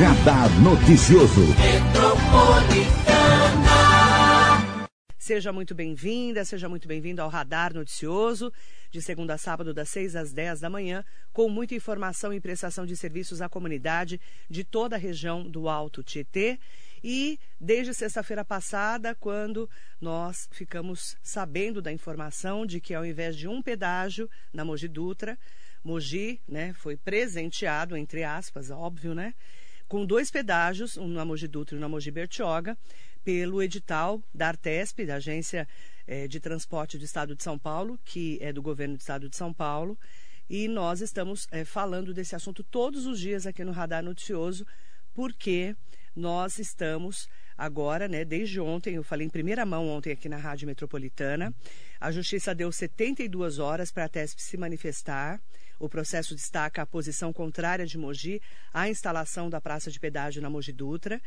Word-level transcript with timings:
Radar 0.00 0.48
Noticioso. 0.62 1.42
Seja 5.18 5.52
muito 5.52 5.74
bem-vinda, 5.74 6.42
seja 6.42 6.70
muito 6.70 6.88
bem-vindo 6.88 7.20
ao 7.20 7.28
Radar 7.28 7.74
Noticioso, 7.74 8.50
de 8.90 9.02
segunda 9.02 9.34
a 9.34 9.38
sábado, 9.38 9.74
das 9.74 9.90
6 9.90 10.16
às 10.16 10.32
10 10.32 10.60
da 10.60 10.70
manhã, 10.70 11.04
com 11.34 11.50
muita 11.50 11.74
informação 11.74 12.32
e 12.32 12.40
prestação 12.40 12.86
de 12.86 12.96
serviços 12.96 13.42
à 13.42 13.48
comunidade 13.50 14.18
de 14.48 14.64
toda 14.64 14.96
a 14.96 14.98
região 14.98 15.42
do 15.46 15.68
Alto 15.68 16.02
Tietê. 16.02 16.58
E 17.04 17.38
desde 17.60 17.92
sexta-feira 17.92 18.42
passada, 18.42 19.14
quando 19.14 19.68
nós 20.00 20.48
ficamos 20.50 21.14
sabendo 21.22 21.82
da 21.82 21.92
informação 21.92 22.64
de 22.64 22.80
que 22.80 22.94
ao 22.94 23.04
invés 23.04 23.36
de 23.36 23.46
um 23.46 23.60
pedágio 23.60 24.30
na 24.50 24.64
Mogi 24.64 24.88
Dutra, 24.88 25.38
Mogi 25.84 26.40
né, 26.48 26.72
foi 26.72 26.96
presenteado, 26.96 27.98
entre 27.98 28.24
aspas, 28.24 28.70
óbvio, 28.70 29.14
né? 29.14 29.34
Com 29.90 30.06
dois 30.06 30.30
pedágios, 30.30 30.96
um 30.96 31.08
na 31.08 31.24
Mogi 31.24 31.48
Dutra 31.48 31.74
e 31.74 31.76
um 31.76 31.80
na 31.80 31.88
Mogi 31.88 32.12
Bertioga, 32.12 32.78
pelo 33.24 33.60
edital 33.60 34.22
da 34.32 34.46
Artesp, 34.46 35.04
da 35.04 35.16
Agência 35.16 35.66
eh, 36.06 36.28
de 36.28 36.38
Transporte 36.38 36.96
do 36.96 37.04
Estado 37.04 37.34
de 37.34 37.42
São 37.42 37.58
Paulo, 37.58 37.98
que 38.04 38.38
é 38.40 38.52
do 38.52 38.62
governo 38.62 38.96
do 38.96 39.00
Estado 39.00 39.28
de 39.28 39.36
São 39.36 39.52
Paulo. 39.52 39.98
E 40.48 40.68
nós 40.68 41.00
estamos 41.00 41.48
eh, 41.50 41.64
falando 41.64 42.14
desse 42.14 42.36
assunto 42.36 42.62
todos 42.62 43.04
os 43.04 43.18
dias 43.18 43.48
aqui 43.48 43.64
no 43.64 43.72
Radar 43.72 44.00
Noticioso, 44.00 44.64
porque 45.12 45.74
nós 46.14 46.60
estamos 46.60 47.28
agora, 47.58 48.06
né, 48.06 48.24
desde 48.24 48.60
ontem, 48.60 48.94
eu 48.94 49.02
falei 49.02 49.26
em 49.26 49.30
primeira 49.30 49.66
mão 49.66 49.88
ontem 49.88 50.12
aqui 50.12 50.28
na 50.28 50.36
Rádio 50.36 50.68
Metropolitana, 50.68 51.52
a 51.98 52.12
Justiça 52.12 52.54
deu 52.54 52.70
72 52.70 53.58
horas 53.58 53.90
para 53.90 54.04
a 54.04 54.08
TESP 54.08 54.40
se 54.40 54.56
manifestar. 54.56 55.40
O 55.80 55.88
processo 55.88 56.34
destaca 56.34 56.82
a 56.82 56.86
posição 56.86 57.32
contrária 57.32 57.86
de 57.86 57.96
Mogi 57.96 58.40
à 58.72 58.88
instalação 58.90 59.48
da 59.48 59.62
praça 59.62 59.90
de 59.90 59.98
pedágio 59.98 60.42
na 60.42 60.50
Mogi 60.50 60.72
Dutra 60.72 61.20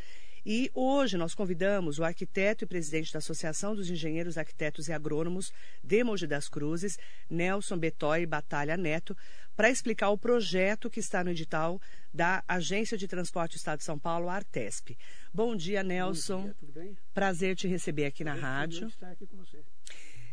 e 0.45 0.69
hoje 0.75 1.17
nós 1.17 1.33
convidamos 1.33 1.97
o 1.97 2.03
arquiteto 2.03 2.63
e 2.63 2.67
presidente 2.67 3.11
da 3.11 3.17
Associação 3.17 3.73
dos 3.73 3.89
Engenheiros, 3.89 4.37
Arquitetos 4.37 4.87
e 4.87 4.93
Agrônomos 4.93 5.51
de 5.83 6.03
Mogi 6.03 6.27
das 6.27 6.47
Cruzes, 6.47 6.99
Nelson 7.27 7.77
Betói 7.79 8.27
Batalha 8.27 8.77
Neto, 8.77 9.17
para 9.55 9.71
explicar 9.71 10.09
o 10.09 10.17
projeto 10.17 10.87
que 10.87 10.99
está 10.99 11.23
no 11.23 11.31
edital 11.31 11.81
da 12.13 12.43
Agência 12.47 12.95
de 12.95 13.07
Transporte 13.07 13.53
do 13.53 13.57
Estado 13.57 13.79
de 13.79 13.85
São 13.85 13.97
Paulo, 13.97 14.29
a 14.29 14.35
Artesp. 14.35 14.95
Bom 15.33 15.55
dia, 15.55 15.81
Nelson. 15.81 16.41
Bom 16.41 16.43
dia, 16.43 16.55
tudo 16.59 16.73
bem? 16.73 16.97
Prazer 17.11 17.55
te 17.55 17.67
receber 17.67 18.05
aqui 18.05 18.23
na 18.23 18.35
rádio. 18.35 18.87
Estar 18.87 19.11
aqui 19.11 19.25
com 19.25 19.37
você. 19.37 19.63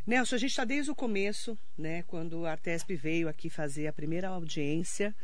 Nelson, 0.06 0.34
a 0.34 0.39
gente 0.39 0.51
está 0.51 0.65
desde 0.65 0.91
o 0.91 0.95
começo, 0.95 1.59
né, 1.77 2.03
quando 2.05 2.47
a 2.47 2.53
Artesp 2.53 2.91
veio 2.97 3.29
aqui 3.29 3.51
fazer 3.51 3.87
a 3.87 3.93
primeira 3.93 4.29
audiência, 4.29 5.15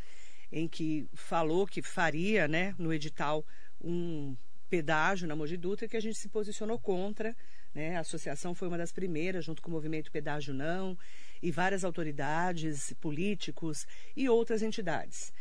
em 0.52 0.68
que 0.68 1.08
falou 1.14 1.66
que 1.66 1.82
faria, 1.82 2.46
né, 2.46 2.74
no 2.78 2.92
edital, 2.92 3.44
um 3.80 4.36
pedágio 4.68 5.26
na 5.26 5.36
Mogi 5.36 5.56
Dutra 5.56 5.88
que 5.88 5.96
a 5.96 6.00
gente 6.00 6.18
se 6.18 6.28
posicionou 6.28 6.78
contra. 6.78 7.36
Né? 7.74 7.96
A 7.96 8.00
associação 8.00 8.54
foi 8.54 8.68
uma 8.68 8.78
das 8.78 8.92
primeiras, 8.92 9.44
junto 9.44 9.62
com 9.62 9.70
o 9.70 9.72
movimento 9.72 10.10
Pedágio 10.10 10.54
Não, 10.54 10.98
e 11.42 11.50
várias 11.50 11.84
autoridades, 11.84 12.92
políticos 13.00 13.86
e 14.16 14.28
outras 14.28 14.62
entidades. 14.62 15.32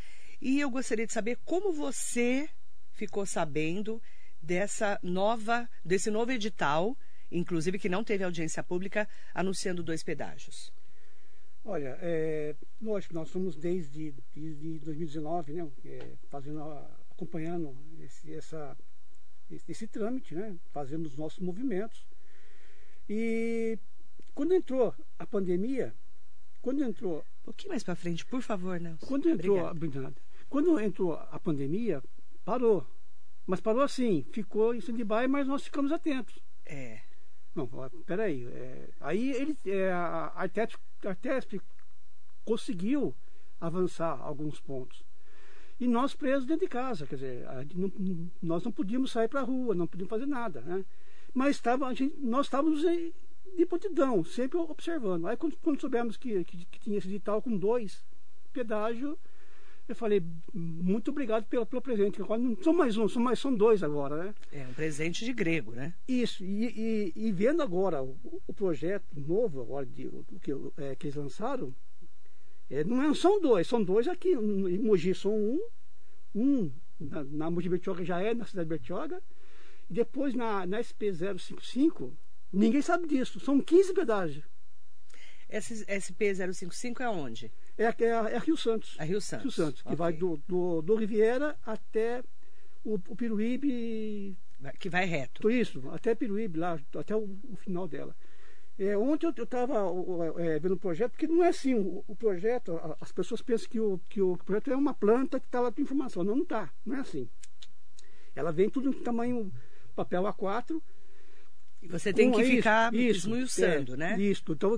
E 0.41 0.59
eu 0.59 0.69
gostaria 0.69 1.07
de 1.07 1.13
saber 1.13 1.37
como 1.45 1.71
você 1.71 2.49
ficou 2.91 3.25
sabendo 3.25 4.01
dessa 4.41 4.99
nova, 5.01 5.67
desse 5.83 6.11
novo 6.11 6.31
edital, 6.31 6.95
inclusive 7.37 7.79
que 7.79 7.89
não 7.89 8.03
teve 8.03 8.23
audiência 8.23 8.63
pública, 8.63 9.07
anunciando 9.33 9.83
dois 9.83 10.03
pedágios. 10.03 10.71
Olha, 11.63 11.97
é, 12.01 12.55
lógico, 12.81 13.13
nós 13.13 13.29
somos 13.29 13.55
desde, 13.55 14.13
desde 14.35 14.79
2019, 14.79 15.53
né, 15.53 15.67
é, 15.85 16.11
fazendo, 16.29 16.61
acompanhando 17.09 17.75
esse, 17.99 18.33
essa 18.33 18.77
esse, 19.49 19.71
esse 19.71 19.87
trâmite, 19.87 20.35
né? 20.35 20.57
fazendo 20.71 21.05
os 21.05 21.15
nossos 21.15 21.39
movimentos. 21.39 22.05
E 23.09 23.77
quando 24.33 24.53
entrou 24.53 24.93
a 25.17 25.25
pandemia, 25.25 25.93
quando 26.61 26.83
entrou. 26.83 27.19
Um 27.19 27.45
pouquinho 27.45 27.69
mais 27.69 27.83
para 27.83 27.95
frente, 27.95 28.25
por 28.25 28.41
favor, 28.41 28.79
Nelson. 28.79 29.05
Quando 29.05 29.29
entrou, 29.29 29.63
obrigado. 29.67 30.15
Quando 30.49 30.79
entrou 30.79 31.13
a 31.13 31.39
pandemia, 31.39 32.01
parou. 32.43 32.87
Mas 33.45 33.61
parou 33.61 33.83
assim, 33.83 34.25
ficou 34.31 34.73
em 34.73 34.79
stand-by, 34.79 35.27
mas 35.29 35.47
nós 35.47 35.63
ficamos 35.63 35.91
atentos. 35.91 36.39
É. 36.65 37.01
Não, 37.55 37.69
peraí. 38.05 38.45
É, 38.47 38.89
aí 38.99 39.31
ele, 39.31 39.57
é, 39.65 39.91
a 39.91 40.33
Artesp, 40.35 41.61
conseguiu 42.43 43.15
avançar 43.59 44.19
alguns 44.21 44.59
pontos. 44.59 45.03
E 45.79 45.87
nós 45.87 46.13
presos 46.13 46.45
dentro 46.45 46.65
de 46.65 46.69
casa, 46.69 47.07
quer 47.07 47.15
dizer, 47.15 47.45
não, 47.73 47.91
nós 48.41 48.63
não 48.63 48.71
podíamos 48.71 49.11
sair 49.11 49.27
para 49.27 49.41
a 49.41 49.43
rua, 49.43 49.73
não 49.73 49.87
podíamos 49.87 50.09
fazer 50.09 50.25
nada, 50.25 50.61
né? 50.61 50.85
Mas 51.33 51.57
estava, 51.57 51.93
gente, 51.93 52.15
nós 52.17 52.45
estávamos 52.45 52.81
de 52.81 53.65
prontidão, 53.65 54.23
sempre 54.23 54.57
observando. 54.57 55.27
Aí 55.27 55.35
quando, 55.35 55.57
quando 55.57 55.81
soubemos 55.81 56.17
que, 56.17 56.43
que, 56.45 56.65
que, 56.65 56.79
tinha 56.79 56.97
esse 56.97 57.07
edital 57.07 57.41
com 57.41 57.57
dois 57.57 58.05
pedágio, 58.53 59.17
eu 59.87 59.95
falei, 59.95 60.23
muito 60.53 61.11
obrigado 61.11 61.45
pelo, 61.45 61.65
pelo 61.65 61.81
presente. 61.81 62.21
Agora 62.21 62.41
não 62.41 62.55
são 62.61 62.73
mais 62.73 62.97
um, 62.97 63.07
são 63.07 63.21
mais 63.21 63.39
são 63.39 63.53
dois 63.53 63.83
agora, 63.83 64.25
né? 64.25 64.35
É 64.51 64.67
um 64.67 64.73
presente 64.73 65.23
de 65.23 65.31
grego, 65.31 65.71
né? 65.73 65.93
Isso, 66.07 66.43
e, 66.43 66.65
e, 66.65 67.13
e 67.15 67.31
vendo 67.31 67.61
agora 67.61 68.01
o, 68.01 68.41
o, 68.47 68.53
projeto 68.53 69.05
novo 69.15 69.61
agora 69.61 69.85
de, 69.85 70.07
o, 70.07 70.25
que, 70.41 70.51
é, 70.77 70.95
que 70.95 71.07
eles 71.07 71.15
lançaram, 71.15 71.73
é, 72.69 72.83
não 72.83 73.01
é, 73.03 73.13
são 73.13 73.39
dois, 73.39 73.67
são 73.67 73.83
dois 73.83 74.07
aqui. 74.07 74.29
Em 74.29 74.79
Mogi 74.79 75.13
são 75.13 75.33
um, 75.33 75.61
um 76.33 76.71
na, 76.99 77.23
na 77.23 77.51
Mogi 77.51 77.69
Bertioga 77.69 78.03
já 78.03 78.19
é 78.21 78.33
na 78.33 78.45
cidade 78.45 78.67
de 78.67 78.75
Bertioga, 78.75 79.21
e 79.89 79.93
depois 79.93 80.33
na, 80.33 80.65
na 80.65 80.79
SP055, 80.79 82.11
ninguém 82.51 82.81
sabe 82.81 83.07
disso, 83.07 83.39
são 83.39 83.59
15 83.59 83.93
pedágios. 83.93 84.45
Esse 85.47 85.85
SP055 85.85 87.01
é 87.01 87.09
onde? 87.09 87.51
É, 87.77 87.85
é, 87.85 88.07
é 88.35 88.39
Rio 88.39 88.57
Santos. 88.57 88.95
É 88.99 89.05
Rio 89.05 89.21
Santos. 89.21 89.43
Rio 89.43 89.51
Santos, 89.51 89.81
que 89.81 89.87
okay. 89.87 89.97
vai 89.97 90.13
do, 90.13 90.37
do, 90.47 90.81
do 90.81 90.95
Riviera 90.95 91.57
até 91.65 92.23
o, 92.83 92.95
o 92.95 93.15
Piruíbe. 93.15 94.37
Que 94.79 94.89
vai 94.89 95.05
reto. 95.05 95.49
Isso, 95.49 95.89
até 95.91 96.15
Piruíbe, 96.15 96.59
lá, 96.59 96.79
até 96.97 97.15
o, 97.15 97.37
o 97.49 97.55
final 97.57 97.87
dela. 97.87 98.15
É, 98.77 98.97
ontem 98.97 99.25
eu 99.25 99.43
estava 99.43 99.85
é, 100.37 100.59
vendo 100.59 100.73
o 100.73 100.79
projeto, 100.79 101.11
porque 101.11 101.27
não 101.27 101.43
é 101.43 101.47
assim, 101.47 101.75
o, 101.75 102.03
o, 102.07 102.15
projeto, 102.15 102.77
as 102.99 103.11
pessoas 103.11 103.41
pensam 103.41 103.69
que 103.69 103.79
o, 103.79 103.99
que 104.09 104.21
o 104.21 104.37
projeto 104.37 104.71
é 104.71 104.75
uma 104.75 104.93
planta 104.93 105.39
que 105.39 105.45
está 105.45 105.61
lá 105.61 105.71
com 105.71 105.81
informação. 105.81 106.23
Não, 106.23 106.35
não 106.35 106.43
está, 106.43 106.69
não 106.85 106.95
é 106.95 106.99
assim. 106.99 107.29
Ela 108.35 108.51
vem 108.51 108.69
tudo 108.69 108.89
em 108.89 108.93
tamanho 108.93 109.51
papel 109.95 110.23
A4. 110.23 110.81
E 111.85 111.87
você 111.87 112.11
tem 112.11 112.31
que 112.31 112.43
ficar 112.43 112.93
isso, 112.93 113.29
esmiuçando, 113.29 113.93
é, 113.93 113.97
né? 113.97 114.19
Isso, 114.19 114.43
então 114.49 114.77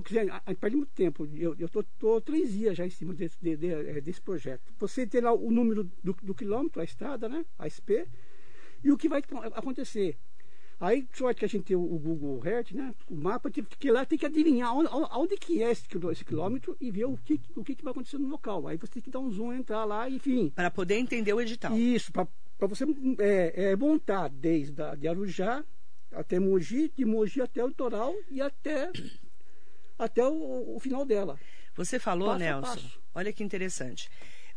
perde 0.60 0.76
muito 0.76 0.92
tempo. 0.92 1.26
Eu 1.34 1.54
estou 1.66 2.20
três 2.20 2.52
dias 2.52 2.76
já 2.76 2.86
em 2.86 2.90
cima 2.90 3.14
desse, 3.14 3.36
de, 3.40 3.56
de, 3.56 3.72
é, 3.72 4.00
desse 4.00 4.20
projeto. 4.20 4.72
Você 4.78 5.06
tem 5.06 5.20
lá 5.20 5.32
o 5.32 5.50
número 5.50 5.84
do, 6.02 6.16
do 6.22 6.34
quilômetro, 6.34 6.80
a 6.80 6.84
estrada, 6.84 7.28
né? 7.28 7.44
A 7.58 7.68
SP, 7.68 8.06
e 8.84 8.92
o 8.92 8.96
que 8.96 9.08
vai 9.08 9.22
acontecer. 9.54 10.16
Aí, 10.80 11.08
sorte 11.12 11.40
que 11.40 11.44
a 11.44 11.48
gente 11.48 11.64
tem 11.64 11.76
o, 11.76 11.80
Google 11.80 12.40
Earth, 12.46 12.70
né? 12.70 12.94
O 13.10 13.16
mapa, 13.16 13.50
que 13.50 13.90
lá 13.90 14.04
tem 14.04 14.16
que 14.16 14.26
adivinhar 14.26 14.72
onde, 14.72 14.88
onde 14.92 15.36
que 15.36 15.60
é 15.60 15.72
esse, 15.72 15.84
esse 16.12 16.24
quilômetro 16.24 16.76
e 16.80 16.90
ver 16.90 17.06
o 17.06 17.16
que, 17.16 17.40
o 17.56 17.64
que, 17.64 17.74
que 17.74 17.82
vai 17.82 17.90
acontecer 17.90 18.18
no 18.18 18.28
local. 18.28 18.68
Aí 18.68 18.76
você 18.76 18.92
tem 18.92 19.02
que 19.02 19.10
dar 19.10 19.18
um 19.18 19.30
zoom, 19.30 19.52
entrar 19.52 19.84
lá, 19.84 20.08
enfim. 20.08 20.50
Para 20.54 20.70
poder 20.70 20.94
entender 20.94 21.32
o 21.32 21.40
edital. 21.40 21.76
Isso, 21.76 22.12
para 22.12 22.28
você 22.60 22.84
é, 23.18 23.72
é, 23.72 23.76
montar 23.76 24.28
desde 24.28 24.80
a, 24.80 24.94
de 24.94 25.08
Arujá 25.08 25.64
até 26.12 26.38
Mogi, 26.38 26.92
de 26.96 27.04
Mogi 27.04 27.40
até 27.40 27.62
o 27.62 27.68
litoral 27.68 28.14
e 28.30 28.40
até, 28.40 28.90
até 29.98 30.24
o, 30.24 30.76
o 30.76 30.80
final 30.80 31.04
dela. 31.04 31.38
Você 31.74 31.98
falou, 31.98 32.28
passo 32.28 32.38
Nelson, 32.40 32.80
olha 33.14 33.32
que 33.32 33.44
interessante. 33.44 34.08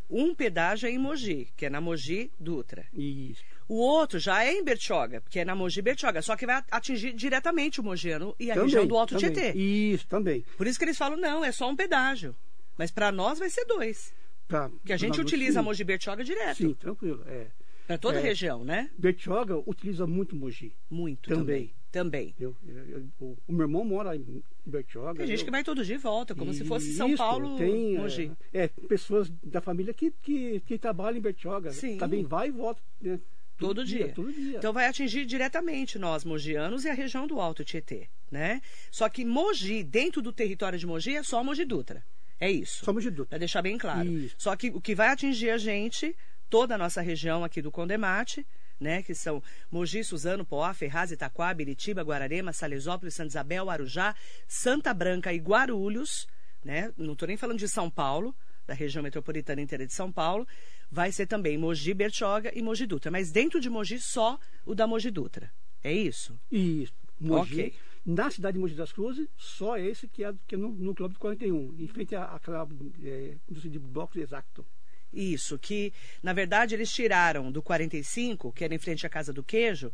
Um 0.09 0.35
pedágio 0.35 0.87
é 0.87 0.91
em 0.91 0.97
Mogi, 0.97 1.49
que 1.55 1.65
é 1.65 1.69
na 1.69 1.79
Mogi 1.79 2.31
Dutra. 2.37 2.85
Isso. 2.93 3.41
O 3.67 3.75
outro 3.75 4.19
já 4.19 4.43
é 4.43 4.51
em 4.51 4.63
Bertioga, 4.63 5.23
que 5.29 5.39
é 5.39 5.45
na 5.45 5.55
Mogi 5.55 5.81
Bertioga, 5.81 6.21
só 6.21 6.35
que 6.35 6.45
vai 6.45 6.61
atingir 6.69 7.13
diretamente 7.13 7.79
o 7.79 7.83
mogiano 7.83 8.35
e 8.37 8.51
a 8.51 8.55
também, 8.55 8.65
região 8.67 8.85
do 8.85 8.97
Alto 8.97 9.15
também. 9.15 9.31
Tietê. 9.31 9.57
Isso, 9.57 10.05
também. 10.07 10.43
Por 10.57 10.67
isso 10.67 10.77
que 10.77 10.83
eles 10.83 10.97
falam, 10.97 11.17
não, 11.17 11.45
é 11.45 11.53
só 11.53 11.69
um 11.69 11.75
pedágio. 11.75 12.35
Mas 12.77 12.91
para 12.91 13.11
nós 13.13 13.39
vai 13.39 13.49
ser 13.49 13.63
dois. 13.63 14.13
Pra, 14.45 14.67
porque 14.67 14.91
a 14.91 14.97
gente 14.97 15.21
utiliza 15.21 15.53
sim. 15.53 15.59
a 15.59 15.63
Mogi 15.63 15.85
Bertioga 15.85 16.21
direto. 16.21 16.57
Sim, 16.57 16.73
tranquilo. 16.73 17.23
É. 17.25 17.47
Para 17.91 17.97
toda 17.97 18.17
é, 18.17 18.21
a 18.21 18.23
região, 18.23 18.63
né? 18.63 18.89
Bertioga 18.97 19.57
utiliza 19.65 20.07
muito 20.07 20.35
Mogi. 20.35 20.73
Muito 20.89 21.29
também. 21.29 21.73
Também. 21.91 22.33
Eu, 22.39 22.55
eu, 22.65 23.03
eu, 23.19 23.37
o 23.47 23.51
meu 23.51 23.63
irmão 23.65 23.83
mora 23.83 24.15
em 24.15 24.41
Bertioga. 24.65 25.15
Tem 25.19 25.27
gente 25.27 25.43
que 25.43 25.51
vai 25.51 25.61
todo 25.61 25.83
dia 25.83 25.95
e 25.95 25.97
volta, 25.97 26.33
como 26.33 26.51
e, 26.51 26.53
se 26.53 26.63
fosse 26.63 26.93
São 26.93 27.09
isso, 27.09 27.17
Paulo, 27.17 27.57
tem, 27.57 27.97
Mogi. 27.97 28.31
É, 28.53 28.63
é, 28.63 28.67
pessoas 28.67 29.29
da 29.43 29.59
família 29.59 29.93
que, 29.93 30.11
que, 30.21 30.61
que 30.61 30.77
trabalham 30.77 31.17
em 31.17 31.21
Bertioga. 31.21 31.73
Sim. 31.73 31.97
Também 31.97 32.23
vai 32.23 32.47
e 32.47 32.51
volta. 32.51 32.81
Né? 33.01 33.19
Todo, 33.57 33.75
todo 33.75 33.85
dia. 33.85 34.05
dia. 34.05 34.13
Todo 34.13 34.31
dia. 34.31 34.57
Então 34.57 34.71
vai 34.71 34.87
atingir 34.87 35.25
diretamente 35.25 35.99
nós, 35.99 36.23
mogianos, 36.23 36.85
e 36.85 36.89
a 36.89 36.93
região 36.93 37.27
do 37.27 37.39
Alto 37.41 37.63
Tietê, 37.63 38.07
né? 38.31 38.61
Só 38.89 39.09
que 39.09 39.25
Mogi, 39.25 39.83
dentro 39.83 40.21
do 40.21 40.31
território 40.31 40.79
de 40.79 40.87
Mogi, 40.87 41.15
é 41.15 41.23
só 41.23 41.43
Mogi 41.43 41.65
Dutra. 41.65 42.03
É 42.39 42.49
isso. 42.49 42.83
Só 42.83 42.91
Mogi 42.91 43.11
Dutra. 43.11 43.29
Para 43.29 43.37
deixar 43.37 43.61
bem 43.61 43.77
claro. 43.77 44.09
Isso. 44.09 44.35
Só 44.37 44.55
que 44.55 44.69
o 44.69 44.81
que 44.81 44.95
vai 44.95 45.09
atingir 45.09 45.51
a 45.51 45.57
gente 45.57 46.15
toda 46.51 46.75
a 46.75 46.77
nossa 46.77 47.01
região 47.01 47.45
aqui 47.45 47.61
do 47.61 47.71
Condemate, 47.71 48.45
né, 48.77 49.01
que 49.01 49.15
são 49.15 49.41
Mogi, 49.71 50.03
Suzano, 50.03 50.45
Poá, 50.45 50.73
Ferraz, 50.73 51.09
Itaquá, 51.09 51.53
Biritiba, 51.53 52.03
Guararema, 52.03 52.51
Salesópolis, 52.51 53.13
Santa 53.13 53.29
Isabel, 53.29 53.69
Arujá, 53.69 54.13
Santa 54.47 54.93
Branca 54.93 55.33
e 55.33 55.37
Guarulhos, 55.37 56.27
né, 56.63 56.91
não 56.97 57.13
estou 57.13 57.27
nem 57.27 57.37
falando 57.37 57.57
de 57.57 57.69
São 57.69 57.89
Paulo, 57.89 58.35
da 58.67 58.73
região 58.73 59.01
metropolitana 59.01 59.61
inteira 59.61 59.87
de 59.87 59.93
São 59.93 60.11
Paulo, 60.11 60.45
vai 60.91 61.09
ser 61.11 61.25
também 61.25 61.57
Mogi, 61.57 61.93
Bertioga 61.93 62.51
e 62.53 62.61
Mogi 62.61 62.85
Dutra, 62.85 63.09
mas 63.09 63.31
dentro 63.31 63.61
de 63.61 63.69
Mogi 63.69 63.97
só 63.97 64.37
o 64.65 64.75
da 64.75 64.85
Mogi 64.85 65.09
Dutra, 65.09 65.49
é 65.81 65.93
isso? 65.93 66.37
Isso, 66.51 66.93
Mogi. 67.17 67.53
Okay. 67.53 67.73
Na 68.05 68.29
cidade 68.29 68.55
de 68.55 68.59
Mogi 68.59 68.75
das 68.75 68.91
Cruzes, 68.91 69.27
só 69.37 69.77
esse 69.77 70.07
que 70.07 70.23
é, 70.23 70.33
que 70.47 70.55
é 70.55 70.57
no, 70.57 70.69
no 70.69 70.93
quilômetro 70.93 71.21
41, 71.21 71.75
em 71.79 71.87
frente 71.87 72.13
àquela 72.13 72.67
é, 73.03 73.35
de 73.47 73.79
blocos 73.79 74.17
exato. 74.17 74.65
Isso, 75.13 75.59
que 75.59 75.93
na 76.23 76.33
verdade 76.33 76.73
eles 76.73 76.91
tiraram 76.91 77.51
do 77.51 77.61
45, 77.61 78.51
que 78.51 78.63
era 78.63 78.73
em 78.73 78.79
frente 78.79 79.05
à 79.05 79.09
Casa 79.09 79.33
do 79.33 79.43
Queijo, 79.43 79.91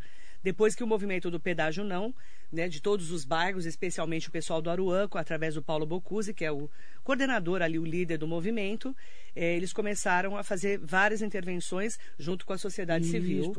depois 0.47 0.73
que 0.73 0.81
o 0.81 0.87
movimento 0.87 1.29
do 1.29 1.41
pedágio 1.41 1.83
não, 1.83 2.15
né, 2.49 2.69
de 2.69 2.81
todos 2.81 3.11
os 3.11 3.25
bairros, 3.25 3.65
especialmente 3.65 4.29
o 4.29 4.31
pessoal 4.31 4.61
do 4.61 4.69
Aruanco, 4.69 5.17
através 5.17 5.55
do 5.55 5.61
Paulo 5.61 5.85
Bocuse, 5.85 6.33
que 6.33 6.45
é 6.45 6.49
o 6.49 6.69
coordenador 7.03 7.61
ali, 7.61 7.77
o 7.77 7.83
líder 7.83 8.17
do 8.17 8.25
movimento, 8.25 8.95
eh, 9.35 9.57
eles 9.57 9.73
começaram 9.73 10.37
a 10.37 10.43
fazer 10.43 10.79
várias 10.79 11.21
intervenções 11.21 11.99
junto 12.17 12.45
com 12.45 12.53
a 12.53 12.57
sociedade 12.57 13.03
Isso, 13.03 13.11
civil. 13.11 13.53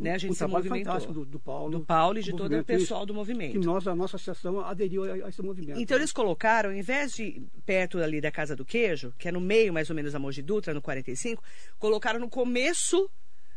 Né, 0.00 0.10
a 0.10 0.18
gente 0.18 0.34
se 0.34 0.44
movimentou. 0.44 0.98
Do, 1.12 1.24
do, 1.24 1.38
Paulo. 1.38 1.78
Do 1.78 1.84
Paulo 1.84 2.18
e 2.18 2.22
de 2.24 2.32
todo 2.32 2.58
o 2.58 2.64
pessoal 2.64 3.06
do 3.06 3.14
movimento. 3.14 3.60
Que 3.60 3.64
nós, 3.64 3.86
a 3.86 3.94
nossa 3.94 4.16
associação, 4.16 4.58
aderiu 4.64 5.04
a, 5.04 5.26
a 5.26 5.28
esse 5.28 5.42
movimento. 5.42 5.78
Então 5.78 5.96
eles 5.96 6.10
colocaram, 6.10 6.72
em 6.72 6.82
vez 6.82 7.12
de 7.12 7.40
perto 7.64 7.98
ali 7.98 8.20
da 8.20 8.32
Casa 8.32 8.56
do 8.56 8.64
Queijo, 8.64 9.14
que 9.16 9.28
é 9.28 9.30
no 9.30 9.40
meio 9.40 9.72
mais 9.72 9.88
ou 9.90 9.94
menos 9.94 10.12
da 10.12 10.18
Mogi 10.18 10.42
Dutra, 10.42 10.74
no 10.74 10.82
45, 10.82 11.40
colocaram 11.78 12.18
no 12.18 12.28
começo 12.28 13.08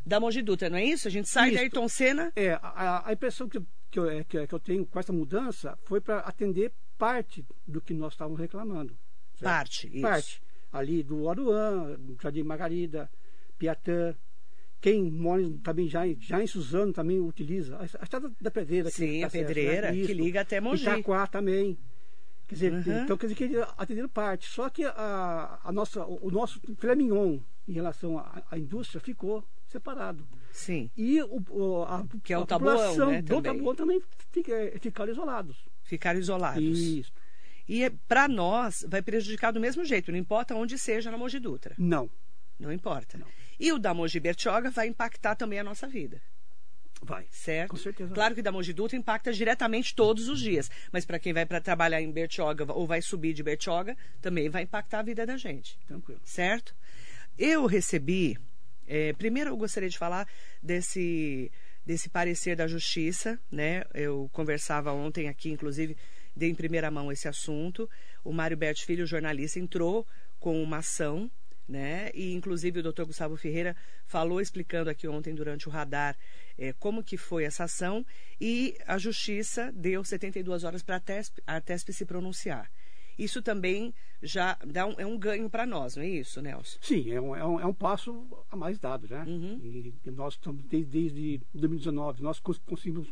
da 0.05 0.19
Mogi 0.19 0.41
Dutra, 0.41 0.69
não 0.69 0.77
é 0.77 0.85
isso? 0.85 1.07
A 1.07 1.11
gente 1.11 1.27
sai 1.27 1.47
isso. 1.47 1.55
da 1.55 1.61
Ayrton 1.61 1.87
Senna. 1.87 2.31
É, 2.35 2.53
a, 2.61 3.09
a 3.09 3.13
impressão 3.13 3.49
que, 3.49 3.59
que, 3.89 3.97
eu, 3.97 4.09
é, 4.09 4.23
que, 4.23 4.45
que 4.45 4.53
eu 4.53 4.59
tenho 4.59 4.85
com 4.85 4.99
essa 4.99 5.11
mudança 5.11 5.77
foi 5.83 5.99
para 5.99 6.19
atender 6.19 6.71
parte 6.97 7.43
do 7.67 7.81
que 7.81 7.93
nós 7.93 8.13
estávamos 8.13 8.39
reclamando. 8.39 8.95
Certo? 9.33 9.43
Parte, 9.43 9.87
isso. 9.87 10.01
Parte. 10.01 10.43
Ali 10.71 11.01
do 11.01 11.29
Aruan, 11.29 11.97
Jardim 12.21 12.43
Margarida, 12.43 13.09
Piatã. 13.57 14.15
Quem 14.79 15.09
mora 15.09 15.41
também 15.63 15.87
já, 15.87 16.01
já 16.19 16.43
em 16.43 16.47
Suzano 16.47 16.93
também 16.93 17.19
utiliza. 17.19 17.79
A 17.79 17.85
estrada 18.03 18.31
da 18.39 18.51
pedreira. 18.51 18.89
Sim, 18.91 19.21
tá 19.21 19.27
a 19.27 19.29
certo, 19.29 19.47
pedreira, 19.47 19.91
né? 19.91 20.05
que 20.05 20.13
liga 20.13 20.41
até 20.41 20.61
Mogi. 20.61 20.83
Itaquá 20.83 21.25
também. 21.25 21.77
Quer 22.47 22.53
dizer, 22.53 22.73
uhum. 22.73 23.03
então 23.03 23.17
quer 23.17 23.27
dizer 23.27 23.35
que 23.35 23.57
atenderam 23.75 24.09
parte. 24.09 24.47
Só 24.47 24.69
que 24.69 24.83
a, 24.83 25.59
a 25.63 25.71
nossa, 25.71 26.05
o, 26.05 26.27
o 26.27 26.31
nosso 26.31 26.61
filé 26.77 26.93
mignon 26.93 27.39
em 27.67 27.73
relação 27.73 28.19
à 28.51 28.57
indústria 28.59 29.01
ficou 29.01 29.43
separado. 29.67 30.27
Sim. 30.51 30.89
E 30.95 31.21
o, 31.21 31.83
a, 31.83 32.05
que 32.23 32.33
é 32.33 32.37
o 32.37 32.43
a 32.43 32.45
tabuão, 32.45 32.75
população 32.75 33.11
né, 33.11 33.21
do 33.21 33.41
tabuão 33.41 33.75
também 33.75 34.01
fica, 34.31 34.53
ficaram 34.79 35.11
isolados. 35.11 35.57
Ficaram 35.83 36.19
isolados. 36.19 36.79
Isso. 36.79 37.13
E 37.67 37.89
para 38.07 38.27
nós 38.27 38.85
vai 38.87 39.01
prejudicar 39.01 39.51
do 39.51 39.59
mesmo 39.59 39.83
jeito, 39.83 40.11
não 40.11 40.19
importa 40.19 40.55
onde 40.55 40.77
seja 40.77 41.11
na 41.11 41.17
Mogi 41.17 41.39
Dutra. 41.39 41.75
Não. 41.77 42.09
Não 42.59 42.71
importa. 42.71 43.17
Não. 43.17 43.27
E 43.59 43.71
o 43.71 43.79
da 43.79 43.93
Mogi 43.93 44.19
Bertioga 44.19 44.69
vai 44.69 44.87
impactar 44.87 45.35
também 45.35 45.59
a 45.59 45.63
nossa 45.63 45.87
vida. 45.87 46.21
Vai. 47.01 47.25
Certo? 47.29 47.71
Com 47.71 47.77
certeza. 47.77 48.13
Claro 48.13 48.33
que 48.33 48.41
da 48.41 48.51
Mogi 48.51 48.73
Dutra 48.73 48.97
impacta 48.97 49.33
diretamente 49.33 49.93
todos 49.93 50.29
os 50.29 50.39
dias. 50.39 50.71
Mas 50.91 51.05
para 51.05 51.19
quem 51.19 51.33
vai 51.33 51.45
para 51.45 51.59
trabalhar 51.59 52.01
em 52.01 52.11
Bertioga 52.11 52.71
ou 52.71 52.87
vai 52.87 53.01
subir 53.01 53.33
de 53.33 53.43
Bertioga, 53.43 53.97
também 54.21 54.49
vai 54.49 54.63
impactar 54.63 54.99
a 54.99 55.03
vida 55.03 55.25
da 55.25 55.37
gente. 55.37 55.77
Tranquilo. 55.85 56.21
Certo? 56.23 56.75
Eu 57.37 57.65
recebi 57.65 58.37
é, 58.87 59.13
primeiro, 59.13 59.49
eu 59.51 59.57
gostaria 59.57 59.89
de 59.89 59.97
falar 59.97 60.27
desse, 60.61 61.51
desse 61.85 62.09
parecer 62.09 62.55
da 62.55 62.67
Justiça. 62.67 63.39
Né? 63.51 63.83
Eu 63.93 64.29
conversava 64.31 64.91
ontem 64.91 65.27
aqui, 65.27 65.49
inclusive, 65.49 65.97
dei 66.35 66.49
em 66.49 66.55
primeira 66.55 66.91
mão 66.91 67.11
esse 67.11 67.27
assunto. 67.27 67.89
O 68.23 68.31
Mário 68.31 68.57
Bert 68.57 68.83
Filho, 68.85 69.05
jornalista, 69.05 69.59
entrou 69.59 70.05
com 70.39 70.61
uma 70.61 70.77
ação, 70.77 71.29
né? 71.67 72.11
e 72.13 72.33
inclusive 72.33 72.79
o 72.79 72.83
doutor 72.83 73.05
Gustavo 73.05 73.35
Ferreira 73.35 73.75
falou, 74.05 74.39
explicando 74.39 74.89
aqui 74.89 75.07
ontem 75.07 75.33
durante 75.33 75.67
o 75.67 75.71
radar, 75.71 76.15
é, 76.57 76.73
como 76.73 77.03
que 77.03 77.17
foi 77.17 77.43
essa 77.43 77.63
ação, 77.63 78.05
e 78.39 78.77
a 78.85 78.97
Justiça 78.97 79.71
deu 79.71 80.03
72 80.03 80.63
horas 80.63 80.83
para 80.83 81.01
a 81.47 81.61
TESP 81.61 81.91
se 81.93 82.05
pronunciar 82.05 82.69
isso 83.17 83.41
também 83.41 83.93
já 84.21 84.57
dá 84.65 84.85
um, 84.85 84.93
é 84.97 85.05
um 85.05 85.17
ganho 85.17 85.49
para 85.49 85.65
nós, 85.65 85.95
não 85.95 86.03
é 86.03 86.07
isso, 86.07 86.41
Nelson? 86.41 86.77
Sim, 86.81 87.11
é 87.11 87.21
um, 87.21 87.35
é 87.35 87.45
um, 87.45 87.59
é 87.59 87.65
um 87.65 87.73
passo 87.73 88.25
a 88.49 88.55
mais 88.55 88.79
dado, 88.79 89.07
né? 89.07 89.23
Uhum. 89.27 89.59
E, 89.61 89.93
e, 90.05 90.11
nós, 90.11 90.39
desde, 90.69 90.89
desde 90.89 91.41
2019, 91.53 92.23
nós 92.23 92.39
conseguimos 92.39 93.07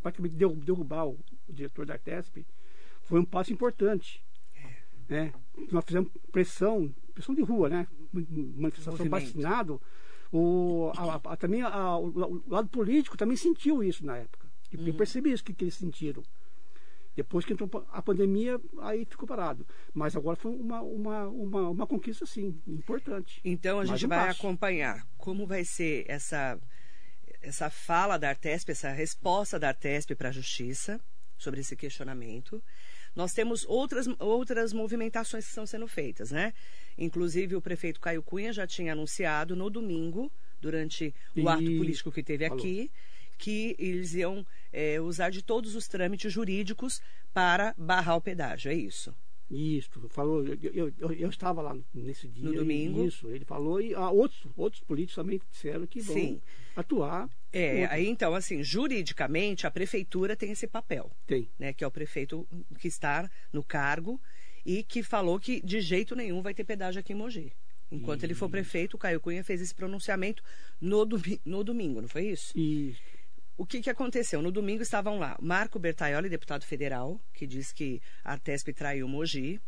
praticamente 0.00 0.36
derrubar 0.36 1.06
o, 1.06 1.18
o 1.48 1.52
diretor 1.52 1.86
da 1.86 1.94
Artesp, 1.94 2.44
foi 3.02 3.20
um 3.20 3.24
passo 3.24 3.52
importante. 3.52 4.24
É. 4.54 4.76
Né? 5.08 5.32
Nós 5.70 5.84
fizemos 5.84 6.10
pressão, 6.30 6.92
pressão 7.14 7.34
de 7.34 7.42
rua, 7.42 7.68
né? 7.68 7.86
Manifestação 8.12 9.08
vacinado. 9.08 9.80
O, 10.32 10.90
a, 10.96 11.32
a, 11.32 11.36
também 11.36 11.62
a, 11.62 11.98
o, 11.98 12.42
lado 12.48 12.68
político 12.68 13.16
também 13.16 13.36
sentiu 13.36 13.82
isso 13.82 14.04
na 14.04 14.16
época. 14.16 14.46
Uhum. 14.74 14.86
Eu 14.86 14.94
percebi 14.94 15.30
isso 15.30 15.44
que, 15.44 15.52
que 15.52 15.64
eles 15.64 15.74
sentiram. 15.74 16.22
Depois 17.14 17.44
que 17.44 17.52
entrou 17.52 17.68
a 17.90 18.00
pandemia, 18.00 18.60
aí 18.80 19.04
ficou 19.04 19.28
parado. 19.28 19.66
Mas 19.92 20.16
agora 20.16 20.36
foi 20.36 20.52
uma, 20.52 20.80
uma, 20.80 21.28
uma, 21.28 21.70
uma 21.70 21.86
conquista, 21.86 22.24
sim, 22.24 22.60
importante. 22.66 23.40
Então 23.44 23.80
a 23.80 23.84
gente 23.84 24.06
um 24.06 24.08
vai 24.08 24.26
passo. 24.26 24.40
acompanhar 24.40 25.06
como 25.18 25.46
vai 25.46 25.64
ser 25.64 26.04
essa, 26.08 26.58
essa 27.42 27.68
fala 27.68 28.16
da 28.16 28.30
Artesp, 28.30 28.70
essa 28.70 28.90
resposta 28.90 29.58
da 29.58 29.68
Artesp 29.68 30.14
para 30.14 30.30
a 30.30 30.32
Justiça 30.32 31.00
sobre 31.36 31.60
esse 31.60 31.76
questionamento. 31.76 32.62
Nós 33.14 33.34
temos 33.34 33.66
outras, 33.66 34.06
outras 34.18 34.72
movimentações 34.72 35.44
que 35.44 35.50
estão 35.50 35.66
sendo 35.66 35.86
feitas, 35.86 36.30
né? 36.30 36.54
Inclusive, 36.96 37.54
o 37.54 37.60
prefeito 37.60 38.00
Caio 38.00 38.22
Cunha 38.22 38.52
já 38.52 38.66
tinha 38.66 38.92
anunciado 38.92 39.54
no 39.54 39.68
domingo, 39.68 40.32
durante 40.62 41.14
o 41.36 41.40
e... 41.40 41.48
ato 41.48 41.64
político 41.76 42.10
que 42.10 42.22
teve 42.22 42.48
Falou. 42.48 42.62
aqui, 42.62 42.90
que 43.38 43.74
eles 43.78 44.14
iam 44.14 44.46
é, 44.72 45.00
usar 45.00 45.30
de 45.30 45.42
todos 45.42 45.74
os 45.74 45.88
trâmites 45.88 46.32
jurídicos 46.32 47.00
para 47.32 47.74
barrar 47.76 48.16
o 48.16 48.20
pedágio, 48.20 48.70
é 48.70 48.74
isso? 48.74 49.14
Isso, 49.52 49.90
falou, 50.08 50.46
eu, 50.46 50.90
eu, 50.98 51.12
eu 51.12 51.28
estava 51.28 51.60
lá 51.60 51.76
nesse 51.92 52.26
dia. 52.26 52.44
No 52.44 52.54
domingo. 52.54 53.06
Isso, 53.06 53.28
ele 53.28 53.44
falou 53.44 53.82
e 53.82 53.94
ah, 53.94 54.10
outros, 54.10 54.46
outros 54.56 54.82
políticos 54.82 55.16
também 55.16 55.38
disseram 55.50 55.86
que 55.86 56.00
vão 56.00 56.16
Sim. 56.16 56.40
atuar. 56.74 57.28
É, 57.52 57.84
aí 57.86 58.08
então, 58.08 58.34
assim, 58.34 58.64
juridicamente, 58.64 59.66
a 59.66 59.70
prefeitura 59.70 60.34
tem 60.34 60.52
esse 60.52 60.66
papel. 60.66 61.10
Tem. 61.26 61.46
Né, 61.58 61.74
que 61.74 61.84
é 61.84 61.86
o 61.86 61.90
prefeito 61.90 62.48
que 62.78 62.88
está 62.88 63.30
no 63.52 63.62
cargo 63.62 64.18
e 64.64 64.82
que 64.82 65.02
falou 65.02 65.38
que 65.38 65.60
de 65.60 65.82
jeito 65.82 66.16
nenhum 66.16 66.40
vai 66.40 66.54
ter 66.54 66.64
pedágio 66.64 67.00
aqui 67.00 67.12
em 67.12 67.16
Mogi. 67.16 67.52
Enquanto 67.90 68.24
ele 68.24 68.32
for 68.32 68.48
prefeito, 68.48 68.94
o 68.94 68.98
Caio 68.98 69.20
Cunha 69.20 69.44
fez 69.44 69.60
esse 69.60 69.74
pronunciamento 69.74 70.42
no, 70.80 71.06
no 71.44 71.62
domingo, 71.62 72.00
não 72.00 72.08
foi 72.08 72.28
isso? 72.28 72.58
Isso 72.58 73.02
o 73.56 73.66
que, 73.66 73.82
que 73.82 73.90
aconteceu? 73.90 74.40
No 74.40 74.50
domingo 74.50 74.82
estavam 74.82 75.18
lá 75.18 75.36
Marco 75.40 75.78
Bertaioli, 75.78 76.28
deputado 76.28 76.64
federal, 76.64 77.20
que 77.34 77.46
diz 77.46 77.72
que 77.72 78.00
a 78.24 78.38
TESP 78.38 78.72
traiu 78.72 79.06
Mogi. 79.06 79.60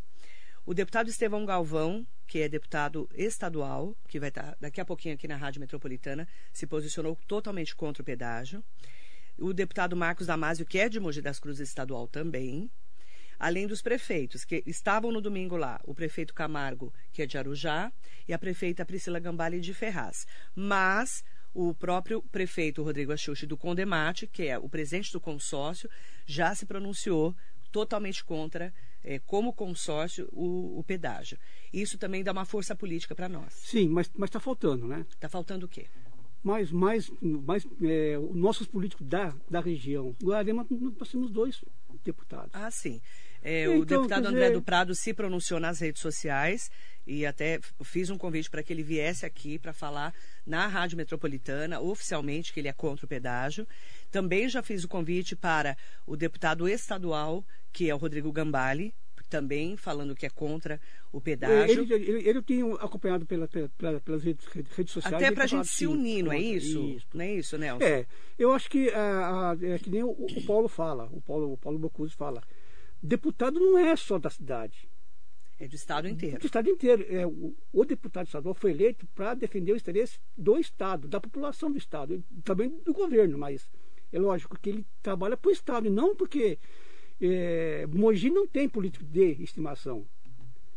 O 0.64 0.72
deputado 0.72 1.10
Estevão 1.10 1.44
Galvão, 1.44 2.06
que 2.26 2.40
é 2.40 2.48
deputado 2.48 3.08
estadual, 3.14 3.94
que 4.08 4.18
vai 4.18 4.30
estar 4.30 4.56
daqui 4.58 4.80
a 4.80 4.84
pouquinho 4.84 5.14
aqui 5.14 5.28
na 5.28 5.36
Rádio 5.36 5.60
Metropolitana, 5.60 6.26
se 6.52 6.66
posicionou 6.66 7.18
totalmente 7.26 7.76
contra 7.76 8.02
o 8.02 8.04
pedágio. 8.04 8.64
O 9.38 9.52
deputado 9.52 9.94
Marcos 9.94 10.26
Damasio, 10.26 10.64
que 10.64 10.78
é 10.78 10.88
de 10.88 10.98
Mogi 10.98 11.20
das 11.20 11.38
Cruzes 11.38 11.68
estadual 11.68 12.08
também. 12.08 12.70
Além 13.38 13.66
dos 13.66 13.82
prefeitos, 13.82 14.44
que 14.44 14.62
estavam 14.64 15.12
no 15.12 15.20
domingo 15.20 15.56
lá, 15.56 15.78
o 15.84 15.94
prefeito 15.94 16.32
Camargo, 16.32 16.94
que 17.12 17.20
é 17.20 17.26
de 17.26 17.36
Arujá, 17.36 17.92
e 18.26 18.32
a 18.32 18.38
prefeita 18.38 18.86
Priscila 18.86 19.18
Gambale 19.18 19.60
de 19.60 19.74
Ferraz. 19.74 20.26
Mas 20.54 21.22
o 21.54 21.72
próprio 21.72 22.20
prefeito 22.20 22.82
Rodrigo 22.82 23.12
Axuxi 23.12 23.46
do 23.46 23.56
Condemate, 23.56 24.26
que 24.26 24.42
é 24.42 24.58
o 24.58 24.68
presidente 24.68 25.12
do 25.12 25.20
consórcio, 25.20 25.88
já 26.26 26.54
se 26.54 26.66
pronunciou 26.66 27.34
totalmente 27.70 28.24
contra, 28.24 28.72
é, 29.02 29.18
como 29.20 29.52
consórcio, 29.52 30.28
o, 30.32 30.78
o, 30.78 30.84
pedágio. 30.84 31.38
Isso 31.72 31.96
também 31.96 32.22
dá 32.22 32.32
uma 32.32 32.44
força 32.44 32.74
política 32.74 33.14
para 33.14 33.28
nós. 33.28 33.52
Sim, 33.52 33.88
mas 33.88 34.10
está 34.24 34.40
faltando, 34.40 34.86
né? 34.86 35.06
Está 35.10 35.28
faltando 35.28 35.66
o 35.66 35.68
quê? 35.68 35.86
Mais, 36.42 36.70
mais, 36.70 37.10
mais 37.20 37.66
é, 37.82 38.18
nossos 38.32 38.66
políticos 38.66 39.06
da, 39.06 39.34
da 39.48 39.60
região. 39.60 40.14
Guararema, 40.22 40.66
nós 40.98 41.08
temos 41.08 41.30
dois 41.30 41.64
deputados. 42.04 42.50
Ah, 42.52 42.70
sim. 42.70 43.00
É, 43.44 43.64
então, 43.64 43.78
o 43.78 43.84
deputado 43.84 44.26
André 44.26 44.50
do 44.50 44.62
Prado 44.62 44.94
se 44.94 45.12
pronunciou 45.12 45.60
nas 45.60 45.78
redes 45.78 46.00
sociais 46.00 46.70
e 47.06 47.26
até 47.26 47.60
fiz 47.82 48.08
um 48.08 48.16
convite 48.16 48.48
para 48.48 48.62
que 48.62 48.72
ele 48.72 48.82
viesse 48.82 49.26
aqui 49.26 49.58
para 49.58 49.74
falar 49.74 50.14
na 50.46 50.66
Rádio 50.66 50.96
Metropolitana, 50.96 51.78
oficialmente, 51.78 52.52
que 52.52 52.60
ele 52.60 52.68
é 52.68 52.72
contra 52.72 53.04
o 53.04 53.08
pedágio. 53.08 53.68
Também 54.10 54.48
já 54.48 54.62
fiz 54.62 54.82
o 54.82 54.88
convite 54.88 55.36
para 55.36 55.76
o 56.06 56.16
deputado 56.16 56.66
estadual, 56.66 57.44
que 57.70 57.90
é 57.90 57.94
o 57.94 57.98
Rodrigo 57.98 58.32
Gambale, 58.32 58.94
também 59.28 59.76
falando 59.76 60.14
que 60.14 60.24
é 60.24 60.30
contra 60.30 60.80
o 61.12 61.20
pedágio. 61.20 61.82
Ele, 61.82 61.92
ele, 61.92 62.28
ele 62.28 62.38
eu 62.38 62.42
tenho 62.42 62.74
acompanhado 62.74 63.26
pela, 63.26 63.48
pela, 63.48 64.00
pelas 64.00 64.22
redes, 64.22 64.46
redes 64.46 64.92
sociais. 64.92 65.16
Até 65.16 65.30
para 65.32 65.44
a 65.44 65.46
gente 65.46 65.68
se 65.68 65.86
unir, 65.86 66.22
não 66.22 66.32
é 66.32 66.38
isso? 66.38 66.80
isso? 66.96 67.06
Não 67.12 67.24
é 67.24 67.34
isso, 67.34 67.58
Nelson? 67.58 67.84
É, 67.84 68.06
eu 68.38 68.52
acho 68.52 68.70
que 68.70 68.88
é 68.88 69.78
que 69.78 69.90
nem 69.90 70.02
o, 70.02 70.10
o, 70.10 70.42
Paulo 70.46 70.68
fala, 70.68 71.08
o 71.12 71.20
Paulo, 71.20 71.52
o 71.52 71.56
Paulo 71.56 71.78
Bocuse 71.78 72.14
fala. 72.14 72.42
Deputado 73.06 73.60
não 73.60 73.76
é 73.76 73.94
só 73.96 74.18
da 74.18 74.30
cidade. 74.30 74.88
É 75.60 75.68
do 75.68 75.74
Estado 75.74 76.08
inteiro. 76.08 76.38
Do 76.38 76.46
Estado 76.46 76.70
inteiro. 76.70 77.04
É, 77.14 77.26
o, 77.26 77.54
o 77.70 77.84
deputado 77.84 78.24
estadual 78.24 78.54
foi 78.54 78.70
eleito 78.70 79.06
para 79.08 79.34
defender 79.34 79.72
o 79.72 79.76
interesse 79.76 80.18
do 80.34 80.58
Estado, 80.58 81.06
da 81.06 81.20
população 81.20 81.70
do 81.70 81.76
Estado, 81.76 82.24
também 82.42 82.70
do 82.70 82.94
governo, 82.94 83.36
mas 83.36 83.70
é 84.10 84.18
lógico 84.18 84.58
que 84.58 84.70
ele 84.70 84.86
trabalha 85.02 85.36
para 85.36 85.50
o 85.50 85.52
Estado, 85.52 85.86
e 85.86 85.90
não 85.90 86.16
porque 86.16 86.58
é, 87.20 87.86
Mogi 87.88 88.30
não 88.30 88.46
tem 88.46 88.70
político 88.70 89.04
de 89.04 89.42
estimação. 89.42 90.06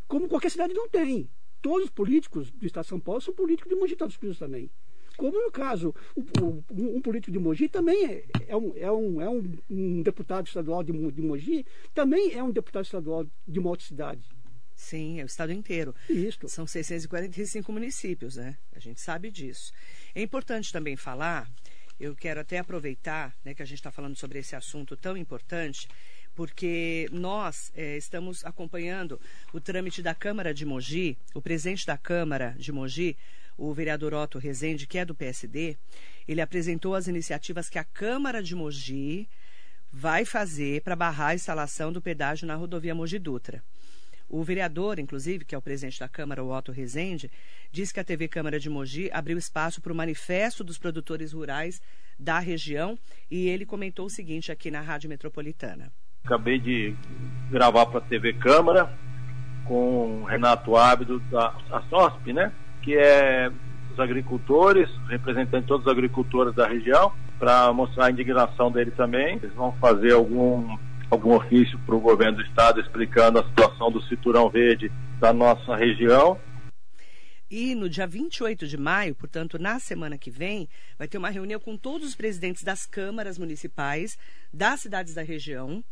Como 0.05 0.27
qualquer 0.27 0.51
cidade 0.51 0.73
não 0.73 0.89
tem. 0.89 1.29
Todos 1.61 1.85
os 1.85 1.89
políticos 1.89 2.51
do 2.51 2.65
Estado 2.65 2.83
de 2.83 2.89
São 2.89 2.99
Paulo 2.99 3.21
são 3.21 3.33
políticos 3.33 3.69
de 3.69 3.79
Mogi 3.79 3.93
Estados 3.93 4.17
Unidos 4.17 4.37
também. 4.37 4.69
Como 5.17 5.43
no 5.43 5.51
caso, 5.51 5.93
o, 6.15 6.21
o, 6.41 6.63
um 6.69 7.01
político 7.01 7.31
de 7.31 7.39
Mogi 7.39 7.67
também 7.67 8.05
é, 8.05 8.25
é, 8.47 8.55
um, 8.55 8.73
é, 8.77 8.91
um, 8.91 9.21
é 9.21 9.29
um, 9.29 9.57
um 9.69 10.03
deputado 10.03 10.45
estadual 10.45 10.83
de, 10.83 10.93
de 11.11 11.21
Mogi, 11.21 11.65
também 11.93 12.33
é 12.33 12.43
um 12.43 12.51
deputado 12.51 12.85
estadual 12.85 13.25
de 13.47 13.59
uma 13.59 13.69
outra 13.69 13.85
cidade. 13.85 14.29
Sim, 14.75 15.19
é 15.19 15.23
o 15.23 15.25
estado 15.25 15.51
inteiro. 15.51 15.95
Isso. 16.07 16.47
São 16.47 16.67
645 16.67 17.71
municípios, 17.71 18.35
né? 18.35 18.55
A 18.75 18.79
gente 18.79 19.01
sabe 19.01 19.31
disso. 19.31 19.73
É 20.13 20.21
importante 20.21 20.71
também 20.71 20.95
falar, 20.95 21.49
eu 21.99 22.15
quero 22.15 22.39
até 22.39 22.59
aproveitar 22.59 23.35
né, 23.43 23.55
que 23.55 23.63
a 23.63 23.65
gente 23.65 23.79
está 23.79 23.91
falando 23.91 24.15
sobre 24.15 24.37
esse 24.37 24.55
assunto 24.55 24.95
tão 24.95 25.17
importante, 25.17 25.87
porque 26.35 27.09
nós 27.11 27.71
é, 27.75 27.97
estamos 27.97 28.45
acompanhando 28.45 29.19
o 29.51 29.59
trâmite 29.59 30.03
da 30.03 30.13
Câmara 30.13 30.53
de 30.53 30.63
Mogi, 30.63 31.17
o 31.33 31.41
presidente 31.41 31.83
da 31.87 31.97
Câmara 31.97 32.55
de 32.59 32.71
Mogi, 32.71 33.17
o 33.57 33.73
vereador 33.73 34.13
Otto 34.13 34.37
Rezende, 34.37 34.85
que 34.85 34.97
é 34.97 35.05
do 35.05 35.15
PSD, 35.15 35.75
ele 36.27 36.41
apresentou 36.41 36.93
as 36.93 37.07
iniciativas 37.07 37.69
que 37.69 37.79
a 37.79 37.83
Câmara 37.83 38.43
de 38.43 38.55
Mogi 38.55 39.27
vai 39.91 40.25
fazer 40.25 40.81
para 40.81 40.95
barrar 40.95 41.29
a 41.29 41.35
instalação 41.35 41.91
do 41.91 42.01
pedágio 42.01 42.47
na 42.47 42.55
rodovia 42.55 42.93
Mogi 42.93 43.17
Dutra. 43.17 43.63
O 44.29 44.43
vereador, 44.43 44.99
inclusive, 44.99 45.45
que 45.45 45.55
é 45.55 45.57
o 45.57 45.61
presidente 45.61 45.99
da 45.99 46.09
Câmara, 46.09 46.43
o 46.43 46.55
Otto 46.55 46.71
Rezende, 46.71 47.31
disse 47.71 47.93
que 47.93 47.99
a 47.99 48.03
TV 48.03 48.27
Câmara 48.27 48.59
de 48.59 48.69
Mogi 48.69 49.09
abriu 49.13 49.37
espaço 49.37 49.81
para 49.81 49.93
o 49.93 49.95
manifesto 49.95 50.63
dos 50.65 50.77
produtores 50.77 51.31
rurais 51.31 51.81
da 52.19 52.37
região 52.39 52.99
e 53.31 53.47
ele 53.47 53.65
comentou 53.65 54.05
o 54.05 54.09
seguinte 54.09 54.51
aqui 54.51 54.69
na 54.69 54.81
Rádio 54.81 55.09
Metropolitana. 55.09 55.91
Acabei 56.25 56.59
de 56.59 56.93
gravar 57.49 57.85
para 57.85 57.99
a 57.99 58.01
TV 58.01 58.33
Câmara 58.33 58.91
com 59.65 60.23
o 60.23 60.25
Renato 60.25 60.75
Ábido 60.75 61.19
da 61.31 61.55
SOSP, 61.89 62.33
né? 62.33 62.51
Que 62.87 62.95
é 62.95 63.51
os 63.91 63.99
agricultores, 63.99 64.89
representando 65.09 65.65
todos 65.65 65.85
os 65.85 65.91
agricultores 65.91 66.55
da 66.55 66.65
região, 66.65 67.11
para 67.37 67.73
mostrar 67.73 68.05
a 68.05 68.11
indignação 68.11 68.71
dele 68.71 68.91
também. 68.91 69.35
Eles 69.35 69.53
vão 69.53 69.73
fazer 69.73 70.13
algum 70.13 70.77
algum 71.11 71.35
ofício 71.35 71.77
para 71.79 71.93
o 71.93 71.99
governo 71.99 72.37
do 72.37 72.43
estado 72.43 72.79
explicando 72.79 73.39
a 73.39 73.43
situação 73.43 73.91
do 73.91 74.01
cinturão 74.03 74.49
verde 74.49 74.89
da 75.19 75.33
nossa 75.33 75.75
região. 75.75 76.39
E 77.51 77.75
no 77.75 77.89
dia 77.89 78.07
28 78.07 78.65
de 78.65 78.77
maio, 78.77 79.13
portanto, 79.15 79.59
na 79.59 79.79
semana 79.81 80.17
que 80.17 80.31
vem, 80.31 80.69
vai 80.97 81.09
ter 81.09 81.17
uma 81.17 81.29
reunião 81.29 81.59
com 81.59 81.75
todos 81.75 82.07
os 82.07 82.15
presidentes 82.15 82.63
das 82.63 82.85
câmaras 82.85 83.37
municipais 83.37 84.17
das 84.53 84.79
cidades 84.79 85.13
da 85.13 85.23
região 85.23 85.83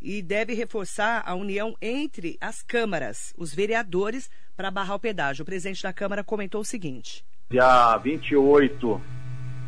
e 0.00 0.22
deve 0.22 0.54
reforçar 0.54 1.22
a 1.26 1.34
união 1.34 1.74
entre 1.80 2.36
as 2.40 2.62
câmaras, 2.62 3.34
os 3.36 3.54
vereadores, 3.54 4.30
para 4.56 4.70
barrar 4.70 4.94
o 4.94 5.00
pedágio. 5.00 5.42
O 5.42 5.46
presidente 5.46 5.82
da 5.82 5.92
Câmara 5.92 6.24
comentou 6.24 6.60
o 6.60 6.64
seguinte: 6.64 7.24
Dia 7.50 7.96
28 7.98 9.00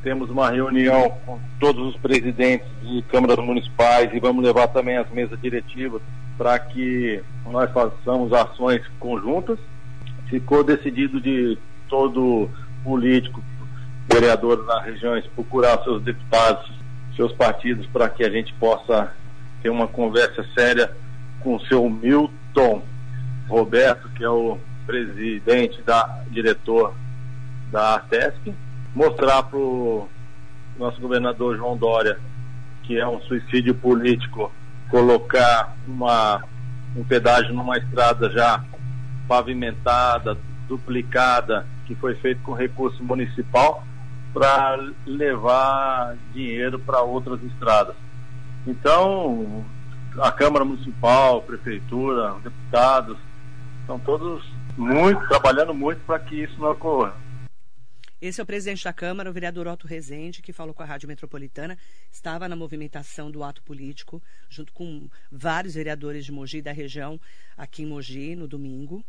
temos 0.03 0.29
uma 0.31 0.51
reunião 0.51 1.11
com 1.25 1.41
todos 1.61 1.95
os 1.95 2.01
presidentes 2.01 2.67
de 2.83 3.03
câmaras 3.03 3.39
municipais 3.39 4.13
e 4.13 4.19
vamos 4.19 4.45
levar 4.45 4.69
também 4.69 4.97
as 4.97 5.09
mesas 5.11 5.41
diretivas 5.41 6.03
para 6.37 6.59
que 6.59 7.23
nós 7.47 7.71
façamos 7.73 8.33
ações 8.33 8.83
conjuntas. 8.99 9.59
Ficou 10.29 10.65
decidido 10.65 11.21
de 11.21 11.57
todo 11.89 12.49
político, 12.83 13.43
vereador 14.13 14.65
nas 14.67 14.85
regiões, 14.85 15.27
procurar 15.29 15.83
seus 15.85 16.03
deputados, 16.03 16.71
seus 17.15 17.33
partidos, 17.33 17.87
para 17.87 18.09
que 18.09 18.25
a 18.25 18.31
gente 18.31 18.53
possa 18.55 19.15
ter 19.63 19.71
uma 19.71 19.87
conversa 19.87 20.45
séria 20.55 20.91
com 21.41 21.57
o 21.57 21.67
seu 21.67 21.89
Milton 21.89 22.83
Roberto, 23.49 24.09
que 24.11 24.25
é 24.25 24.29
o 24.29 24.59
presidente 24.87 25.81
da 25.83 26.23
diretor 26.31 26.95
da 27.71 27.95
ATESP 27.95 28.55
mostrar 28.95 29.43
para 29.45 29.59
o 29.59 30.09
nosso 30.79 31.01
governador 31.01 31.57
João 31.57 31.77
Dória 31.77 32.19
que 32.83 32.99
é 32.99 33.07
um 33.07 33.21
suicídio 33.23 33.75
político 33.75 34.53
colocar 34.91 35.75
uma, 35.87 36.43
um 36.97 37.05
pedágio 37.05 37.55
numa 37.55 37.79
estrada 37.79 38.29
já 38.31 38.63
pavimentada, 39.27 40.37
duplicada, 40.69 41.67
que 41.87 41.95
foi 41.95 42.15
feito 42.17 42.43
com 42.43 42.53
recurso 42.53 43.03
municipal, 43.03 43.85
para 44.35 44.79
levar 45.07 46.17
dinheiro 46.35 46.79
para 46.79 47.01
outras 47.01 47.43
estradas. 47.45 47.95
Então, 48.67 49.65
a 50.21 50.31
Câmara 50.31 50.65
Municipal, 50.65 51.43
Prefeitura, 51.43 52.35
os 52.35 52.43
deputados, 52.43 53.19
estão 53.81 53.99
todos 53.99 54.45
muito, 54.77 55.27
trabalhando 55.29 55.75
muito 55.75 56.01
para 56.05 56.19
que 56.21 56.37
isso 56.37 56.59
não 56.61 56.71
ocorra. 56.71 57.15
Esse 58.21 58.41
é 58.41 58.45
o 58.45 58.47
presidente 58.47 58.85
da 58.85 58.93
Câmara, 58.93 59.29
o 59.29 59.33
vereador 59.33 59.67
Otto 59.67 59.89
Rezende, 59.89 60.43
que 60.43 60.53
falou 60.53 60.73
com 60.73 60.81
a 60.81 60.87
Rádio 60.87 61.09
Metropolitana, 61.09 61.77
estava 62.09 62.49
na 62.49 62.55
movimentação 62.55 63.33
do 63.33 63.43
ato 63.43 63.61
político, 63.65 64.23
junto 64.49 64.73
com 64.73 65.09
vários 65.29 65.75
vereadores 65.75 66.25
de 66.25 66.31
Mogi 66.31 66.63
da 66.63 66.71
região, 66.71 67.21
aqui 67.57 67.83
em 67.83 67.87
Mogi, 67.87 68.37
no 68.37 68.47
domingo. 68.47 69.05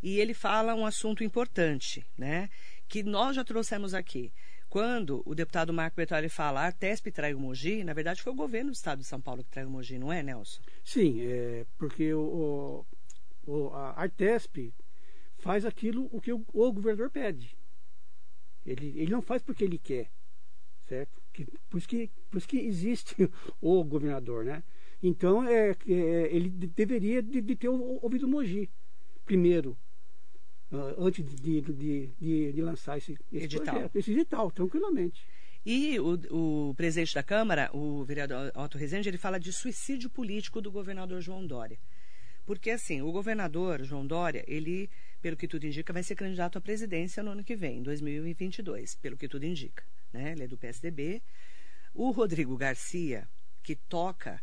E 0.00 0.20
ele 0.20 0.32
fala 0.32 0.76
um 0.76 0.86
assunto 0.86 1.24
importante, 1.24 2.06
né? 2.16 2.48
Que 2.88 3.02
nós 3.02 3.34
já 3.34 3.42
trouxemos 3.42 3.94
aqui. 3.94 4.32
Quando 4.72 5.22
o 5.26 5.34
deputado 5.34 5.70
Marco 5.70 5.96
Bertoli 5.96 6.30
fala 6.30 6.60
a 6.60 6.64
Artesp 6.64 7.12
traiu 7.12 7.38
Mogi, 7.38 7.84
na 7.84 7.92
verdade 7.92 8.22
foi 8.22 8.32
o 8.32 8.34
governo 8.34 8.70
do 8.70 8.74
estado 8.74 9.00
de 9.00 9.04
São 9.04 9.20
Paulo 9.20 9.44
que 9.44 9.50
traiu 9.50 9.68
Mogi, 9.68 9.98
não 9.98 10.10
é, 10.10 10.22
Nelson? 10.22 10.62
Sim, 10.82 11.20
é 11.20 11.66
porque 11.76 12.14
o, 12.14 12.82
o 13.46 13.68
a 13.74 14.00
Artesp 14.00 14.72
faz 15.36 15.66
aquilo 15.66 16.08
o 16.10 16.22
que 16.22 16.32
o, 16.32 16.42
o 16.54 16.72
governador 16.72 17.10
pede. 17.10 17.54
Ele, 18.64 18.98
ele 18.98 19.10
não 19.10 19.20
faz 19.20 19.42
porque 19.42 19.62
ele 19.62 19.76
quer, 19.76 20.10
certo? 20.88 21.20
Que, 21.34 21.44
por, 21.68 21.76
isso 21.76 21.86
que, 21.86 22.10
por 22.30 22.38
isso 22.38 22.48
que 22.48 22.56
existe 22.56 23.14
o 23.60 23.84
governador, 23.84 24.42
né? 24.42 24.64
Então, 25.02 25.46
é, 25.46 25.76
é 25.86 26.34
ele 26.34 26.48
deveria 26.48 27.22
de, 27.22 27.42
de 27.42 27.56
ter 27.56 27.68
ouvido 27.68 28.26
Mogi 28.26 28.70
primeiro, 29.26 29.76
uh, 30.72 31.06
antes 31.06 31.24
de, 31.24 31.60
de, 31.60 32.06
de, 32.20 32.52
de, 32.52 32.62
lançar 32.62 32.98
esse, 32.98 33.16
esse 33.32 33.44
edital. 33.44 33.74
Projeto, 33.74 33.96
esse 33.96 34.10
edital, 34.12 34.50
tranquilamente. 34.50 35.24
E 35.64 36.00
o, 36.00 36.70
o, 36.70 36.74
presidente 36.74 37.14
da 37.14 37.22
Câmara, 37.22 37.70
o 37.72 38.02
vereador 38.04 38.50
Otto 38.56 38.76
Rezende, 38.76 39.08
ele 39.08 39.18
fala 39.18 39.38
de 39.38 39.52
suicídio 39.52 40.10
político 40.10 40.60
do 40.60 40.72
governador 40.72 41.20
João 41.20 41.46
Dória. 41.46 41.78
Porque, 42.44 42.70
assim, 42.70 43.00
o 43.00 43.12
governador 43.12 43.84
João 43.84 44.04
Dória, 44.04 44.44
ele 44.48 44.90
pelo 45.22 45.36
que 45.36 45.46
tudo 45.46 45.64
indica, 45.64 45.92
vai 45.92 46.02
ser 46.02 46.16
candidato 46.16 46.58
à 46.58 46.60
presidência 46.60 47.22
no 47.22 47.30
ano 47.30 47.44
que 47.44 47.54
vem, 47.54 47.80
2022, 47.80 48.96
pelo 48.96 49.16
que 49.16 49.28
tudo 49.28 49.46
indica. 49.46 49.84
Né? 50.12 50.32
Ele 50.32 50.42
é 50.42 50.48
do 50.48 50.58
PSDB. 50.58 51.22
O 51.94 52.10
Rodrigo 52.10 52.56
Garcia, 52.56 53.28
que 53.62 53.76
toca 53.76 54.42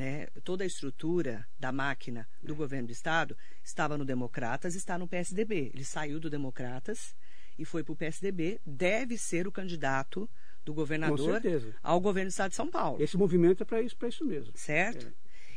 né, 0.00 0.28
toda 0.42 0.64
a 0.64 0.66
estrutura 0.66 1.46
da 1.58 1.70
máquina 1.70 2.26
do 2.42 2.54
governo 2.54 2.86
do 2.86 2.92
Estado, 2.92 3.36
estava 3.62 3.98
no 3.98 4.04
Democratas, 4.04 4.74
está 4.74 4.96
no 4.96 5.06
PSDB. 5.06 5.70
Ele 5.74 5.84
saiu 5.84 6.18
do 6.18 6.30
Democratas 6.30 7.14
e 7.58 7.66
foi 7.66 7.84
para 7.84 7.92
o 7.92 7.96
PSDB, 7.96 8.58
deve 8.64 9.18
ser 9.18 9.46
o 9.46 9.52
candidato 9.52 10.26
do 10.64 10.72
governador 10.72 11.42
ao 11.82 12.00
governo 12.00 12.28
do 12.28 12.30
Estado 12.30 12.48
de 12.48 12.56
São 12.56 12.70
Paulo. 12.70 13.02
Esse 13.02 13.18
movimento 13.18 13.62
é 13.62 13.66
para 13.66 13.82
isso, 13.82 13.94
isso 14.08 14.24
mesmo. 14.24 14.54
Certo? 14.56 15.06
É. 15.06 15.12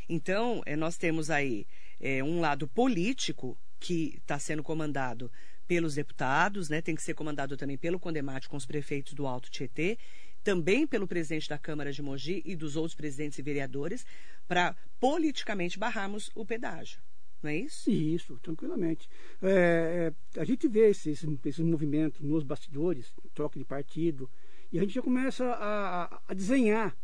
Então, 0.10 0.62
é, 0.66 0.76
nós 0.76 0.98
temos 0.98 1.30
aí 1.30 1.66
é, 1.98 2.22
um 2.22 2.42
lado 2.42 2.68
político 2.68 3.58
que 3.80 4.18
está 4.18 4.38
sendo 4.38 4.62
comandado 4.62 5.32
pelos 5.66 5.96
deputados, 5.96 6.68
né, 6.68 6.82
tem 6.82 6.96
que 6.96 7.02
ser 7.02 7.14
comandado 7.14 7.56
também 7.56 7.78
pelo 7.78 7.98
Condemate 7.98 8.50
com 8.50 8.58
os 8.58 8.66
prefeitos 8.66 9.14
do 9.14 9.26
Alto 9.26 9.50
Tietê, 9.50 9.98
também 10.44 10.86
pelo 10.86 11.08
presidente 11.08 11.50
da 11.50 11.58
Câmara 11.58 11.92
de 11.92 12.02
Mogi 12.02 12.42
e 12.46 12.56
dos 12.56 12.76
outros 12.76 12.96
presidentes 12.96 13.40
e 13.40 13.42
vereadores, 13.42 14.06
para 14.48 14.76
politicamente 15.00 15.80
barrarmos 15.80 16.30
o 16.36 16.46
pedágio. 16.46 17.02
Não 17.42 17.50
é 17.50 17.58
isso? 17.58 17.92
Isso, 17.92 18.40
tranquilamente. 18.42 19.10
É, 19.42 20.14
é, 20.36 20.40
a 20.40 20.46
gente 20.46 20.68
vê 20.68 20.90
esses, 20.90 21.26
esses 21.46 21.60
movimentos 21.60 22.22
nos 22.22 22.44
bastidores, 22.44 23.14
troca 23.34 23.60
de 23.60 23.66
partido, 23.66 24.30
e 24.72 24.78
a 24.80 24.82
gente 24.82 24.94
já 24.94 25.02
começa 25.02 25.46
a, 25.46 26.22
a, 26.28 26.34
desenhar 26.34 26.96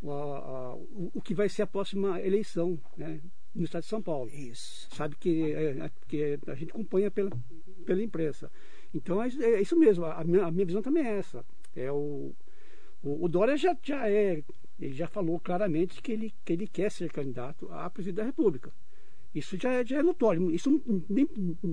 o, 0.00 0.10
a, 0.10 0.74
o, 0.74 1.10
o 1.14 1.20
que 1.20 1.34
vai 1.34 1.48
ser 1.48 1.62
a 1.62 1.66
próxima 1.66 2.20
eleição. 2.20 2.80
Né? 2.96 3.20
no 3.56 3.64
estado 3.64 3.82
de 3.82 3.88
São 3.88 4.02
Paulo. 4.02 4.30
Isso. 4.30 4.86
Sabe 4.94 5.16
que, 5.16 5.52
é, 5.52 5.78
é, 5.78 5.90
que 6.06 6.38
a 6.46 6.54
gente 6.54 6.70
acompanha 6.70 7.10
pela, 7.10 7.30
pela 7.84 8.02
imprensa. 8.02 8.52
Então 8.94 9.22
é, 9.22 9.28
é 9.28 9.60
isso 9.60 9.76
mesmo, 9.76 10.04
a 10.04 10.22
minha, 10.22 10.44
a 10.44 10.50
minha 10.50 10.66
visão 10.66 10.82
também 10.82 11.06
é 11.06 11.18
essa. 11.18 11.44
É 11.74 11.90
o, 11.90 12.34
o, 13.02 13.24
o 13.24 13.28
Dória 13.28 13.56
já, 13.56 13.76
já 13.82 14.08
é, 14.08 14.42
ele 14.80 14.92
já 14.94 15.06
falou 15.06 15.38
claramente 15.40 16.00
que 16.02 16.12
ele, 16.12 16.34
que 16.44 16.52
ele 16.52 16.66
quer 16.66 16.90
ser 16.90 17.10
candidato 17.10 17.68
a 17.72 17.88
presidente 17.90 18.16
da 18.16 18.24
República. 18.24 18.72
Isso 19.34 19.56
já, 19.60 19.70
é, 19.72 19.84
já 19.84 19.98
é 19.98 20.02
notório, 20.02 20.50
isso 20.50 20.82
nem, 21.10 21.28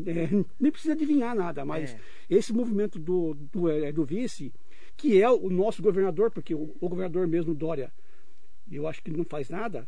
é, 0.05 0.45
nem 0.59 0.71
precisa 0.71 0.93
adivinhar 0.93 1.33
nada, 1.33 1.63
mas 1.63 1.93
É. 1.93 1.99
esse 2.29 2.51
movimento 2.51 2.99
do, 2.99 3.33
do, 3.35 3.69
é, 3.69 3.89
do 3.91 4.03
vice, 4.03 4.51
que 4.97 5.21
é 5.21 5.29
o 5.29 5.49
nosso 5.49 5.81
governador, 5.81 6.29
porque 6.29 6.53
o, 6.53 6.75
o 6.81 6.89
governador 6.89 7.25
mesmo, 7.25 7.53
Dória, 7.55 7.91
eu 8.69 8.85
acho 8.85 9.01
que 9.01 9.09
ele 9.09 9.17
não 9.17 9.23
faz 9.25 9.49
nada, 9.49 9.87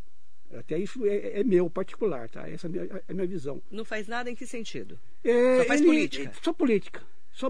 até 0.54 0.78
isso 0.80 1.06
é, 1.06 1.42
é 1.42 1.44
meu 1.44 1.70
particular, 1.70 2.30
tá? 2.30 2.48
Essa 2.50 2.68
é 2.68 2.70
a 2.70 2.72
minha, 2.72 2.84
é 2.86 3.04
a 3.10 3.14
minha 3.14 3.28
visão. 3.28 3.62
Não 3.70 3.84
faz 3.84 4.08
nada 4.08 4.30
em 4.32 4.36
que 4.36 4.48
sentido? 4.48 4.98
É, 5.22 5.60
Só 5.60 5.66
faz 5.66 5.82
ele- 5.82 5.90
política. 5.90 6.32
Só 6.42 6.54
política. 6.54 7.04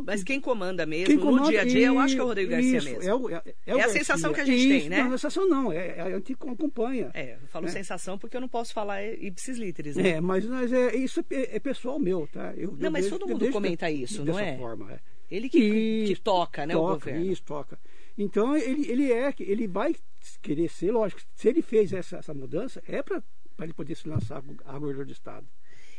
Mas 0.06 0.24
quem 0.24 0.40
comanda 0.42 0.86
mesmo 0.86 1.06
quem 1.08 1.16
no 1.18 1.22
comanda- 1.22 1.50
dia 1.50 1.62
a 1.62 1.66
dia, 1.66 1.88
eu 1.88 2.00
acho 2.00 2.16
que 2.16 2.20
é 2.22 2.24
o 2.24 2.28
Rodrigo 2.28 2.52
Garcia 2.52 2.78
isso, 2.78 2.90
mesmo. 2.90 3.04
É, 3.04 3.14
o- 3.16 3.30
é, 3.30 3.34
é 3.34 3.38
o 3.38 3.44
É 3.66 3.72
a 3.74 3.78
Garcia. 3.84 3.94
sensação 4.00 4.34
que 4.34 4.42
a 4.42 4.46
gente 4.46 4.60
Isso, 4.60 4.80
tem, 4.82 4.90
né? 4.90 4.98
Não, 5.04 5.08
a 5.08 5.12
sensação 5.18 5.48
não, 5.48 5.72
é, 5.72 5.88
é, 5.98 6.02
a 6.02 6.10
gente 6.12 6.34
acompanha. 6.34 7.12
É, 7.14 7.36
eu 7.42 7.48
falo 7.48 7.66
É. 7.68 7.70
sensação 7.70 8.18
porque 8.18 8.36
eu 8.36 8.42
não 8.42 8.48
posso 8.48 8.74
falar 8.74 9.04
ipsis 9.04 9.58
literis, 9.58 9.96
né? 9.96 10.10
É, 10.10 10.22
mas, 10.22 10.46
mas 10.46 10.72
é, 10.74 10.96
isso 10.96 11.20
é, 11.30 11.56
é 11.56 11.60
pessoal 11.60 12.00
meu, 12.00 12.28
tá? 12.32 12.54
Eu, 12.58 12.72
Não, 12.72 12.86
eu 12.88 12.92
mas 12.92 13.08
todo 13.10 13.28
mundo 13.28 13.50
comenta 13.52 13.88
de- 13.92 14.04
isso, 14.04 14.26
não 14.26 14.40
é? 14.40 14.58
Forma, 14.58 14.92
é. 14.94 15.00
Ele 15.30 15.50
que, 15.50 16.06
que 16.08 16.16
toca, 16.22 16.66
né, 16.66 16.76
o 16.76 16.80
toca, 16.80 16.94
governo. 17.12 17.32
Isso, 17.32 17.44
toca. 17.44 17.80
Então 18.18 18.56
ele, 18.56 18.90
ele 18.90 19.12
é, 19.12 19.34
ele 19.40 19.68
vai 19.68 19.96
querer 20.42 20.70
ser, 20.70 20.92
lógico, 20.92 21.22
se 21.36 21.48
ele 21.48 21.62
fez 21.62 21.92
essa, 21.94 22.18
essa 22.18 22.34
mudança, 22.34 22.82
é 22.88 23.02
para 23.02 23.22
ele 23.62 23.74
poder 23.74 23.96
se 23.96 24.08
lançar 24.08 24.38
a 24.66 24.74
governador 24.80 25.06
do 25.06 25.12
estado. 25.12 25.46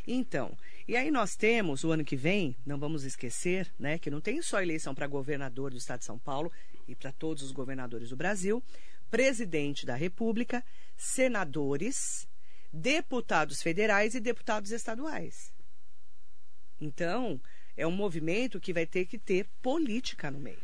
Então, 0.07 0.57
e 0.87 0.97
aí 0.97 1.11
nós 1.11 1.35
temos 1.35 1.83
o 1.83 1.91
ano 1.91 2.05
que 2.05 2.15
vem, 2.15 2.57
não 2.65 2.79
vamos 2.79 3.05
esquecer, 3.05 3.73
né, 3.79 3.99
que 3.99 4.11
não 4.11 4.21
tem 4.21 4.41
só 4.41 4.63
eleição 4.63 4.95
para 4.95 5.07
governador 5.09 5.73
do 5.73 5.77
estado 5.77 5.99
de 5.99 6.05
São 6.05 6.19
Paulo 6.19 6.53
e 6.87 6.95
para 6.95 7.11
todos 7.11 7.43
os 7.43 7.51
governadores 7.51 8.11
do 8.11 8.17
Brasil, 8.17 8.63
presidente 9.11 9.85
da 9.85 9.97
República, 9.97 10.65
senadores, 10.97 12.29
deputados 12.73 13.61
federais 13.63 14.15
e 14.15 14.21
deputados 14.21 14.71
estaduais. 14.71 15.53
Então, 16.81 17.41
é 17.77 17.87
um 17.87 17.93
movimento 17.93 18.61
que 18.61 18.73
vai 18.73 18.87
ter 18.87 19.07
que 19.07 19.19
ter 19.19 19.47
política 19.61 20.31
no 20.31 20.39
meio. 20.39 20.61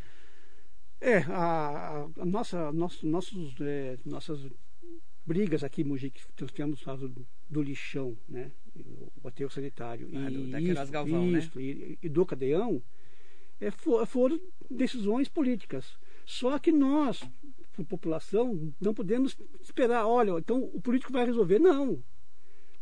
É, 1.01 1.19
a, 1.19 2.09
a 2.17 2.25
nossa, 2.25 2.71
nosso, 2.71 3.05
nossos, 3.05 3.61
é, 3.61 3.99
nossas 4.05 4.41
brigas 5.27 5.65
aqui 5.65 5.83
em 5.83 5.85
Mogi, 5.85 6.11
que 6.11 6.23
nós 6.41 6.53
temos 6.53 6.81
do, 7.53 7.61
do 7.61 7.63
lixão, 7.63 8.17
né? 8.29 8.51
O 9.23 9.29
aterro 9.29 9.51
sanitário. 9.51 10.09
Ah, 10.15 10.31
do- 10.31 10.47
e 10.47 10.51
da 10.51 10.59
Queiroz 10.59 10.83
isso, 10.85 10.93
Galvão, 10.93 11.27
né? 11.27 11.39
isso, 11.39 11.61
e, 11.61 11.99
e 12.03 12.09
do 12.09 12.25
Cadeião, 12.25 12.83
é, 13.61 13.71
fo- 13.71 14.05
foram 14.07 14.41
decisões 14.71 15.29
políticas. 15.29 15.97
Só 16.25 16.59
que 16.59 16.73
nós, 16.73 17.23
população, 17.89 18.73
não 18.81 18.95
podemos 18.95 19.37
esperar, 19.61 20.07
olha, 20.07 20.33
então 20.39 20.63
o 20.73 20.81
político 20.81 21.13
vai 21.13 21.27
resolver. 21.27 21.59
Não. 21.59 22.03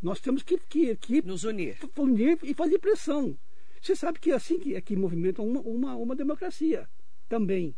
Nós 0.02 0.20
temos 0.20 0.42
que, 0.42 0.58
que, 0.58 0.96
que 0.96 1.22
Nos 1.22 1.44
unir. 1.44 1.76
fundir 1.92 2.38
e 2.42 2.54
fazer 2.54 2.78
pressão. 2.78 3.36
Você 3.80 3.96
sabe 3.96 4.18
que 4.18 4.30
é 4.30 4.34
assim 4.34 4.58
que, 4.58 4.74
é 4.74 4.80
que 4.80 4.94
movimenta 4.96 5.42
uma, 5.42 5.60
uma, 5.60 5.96
uma 5.96 6.14
democracia 6.16 6.88
também. 7.28 7.74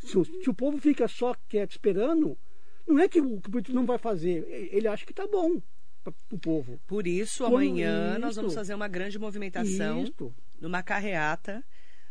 Se 0.00 0.16
o, 0.18 0.24
se 0.24 0.48
o 0.50 0.54
povo 0.54 0.78
fica 0.78 1.08
só 1.08 1.34
quieto 1.48 1.72
esperando, 1.72 2.36
não 2.86 2.98
é 2.98 3.08
que 3.08 3.20
o, 3.20 3.40
que 3.40 3.48
o 3.48 3.52
político 3.52 3.74
não 3.74 3.86
vai 3.86 3.98
fazer. 3.98 4.46
Ele 4.72 4.86
acha 4.88 5.04
que 5.06 5.12
está 5.12 5.26
bom 5.26 5.60
para 6.12 6.36
o 6.36 6.38
povo. 6.38 6.80
Por 6.86 7.06
isso, 7.06 7.44
Como 7.44 7.56
amanhã 7.56 8.18
nós 8.18 8.36
vamos 8.36 8.54
fazer 8.54 8.74
uma 8.74 8.88
grande 8.88 9.18
movimentação 9.18 10.02
Isto. 10.04 10.34
numa 10.60 10.82
carreata 10.82 11.64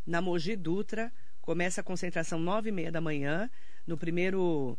na 0.06 0.22
Mogi 0.22 0.56
Dutra. 0.56 1.12
Começa 1.42 1.82
a 1.82 1.84
concentração 1.84 2.40
nove 2.40 2.70
e 2.70 2.72
meia 2.72 2.92
da 2.92 3.00
manhã 3.00 3.50
no 3.86 3.98
primeiro 3.98 4.78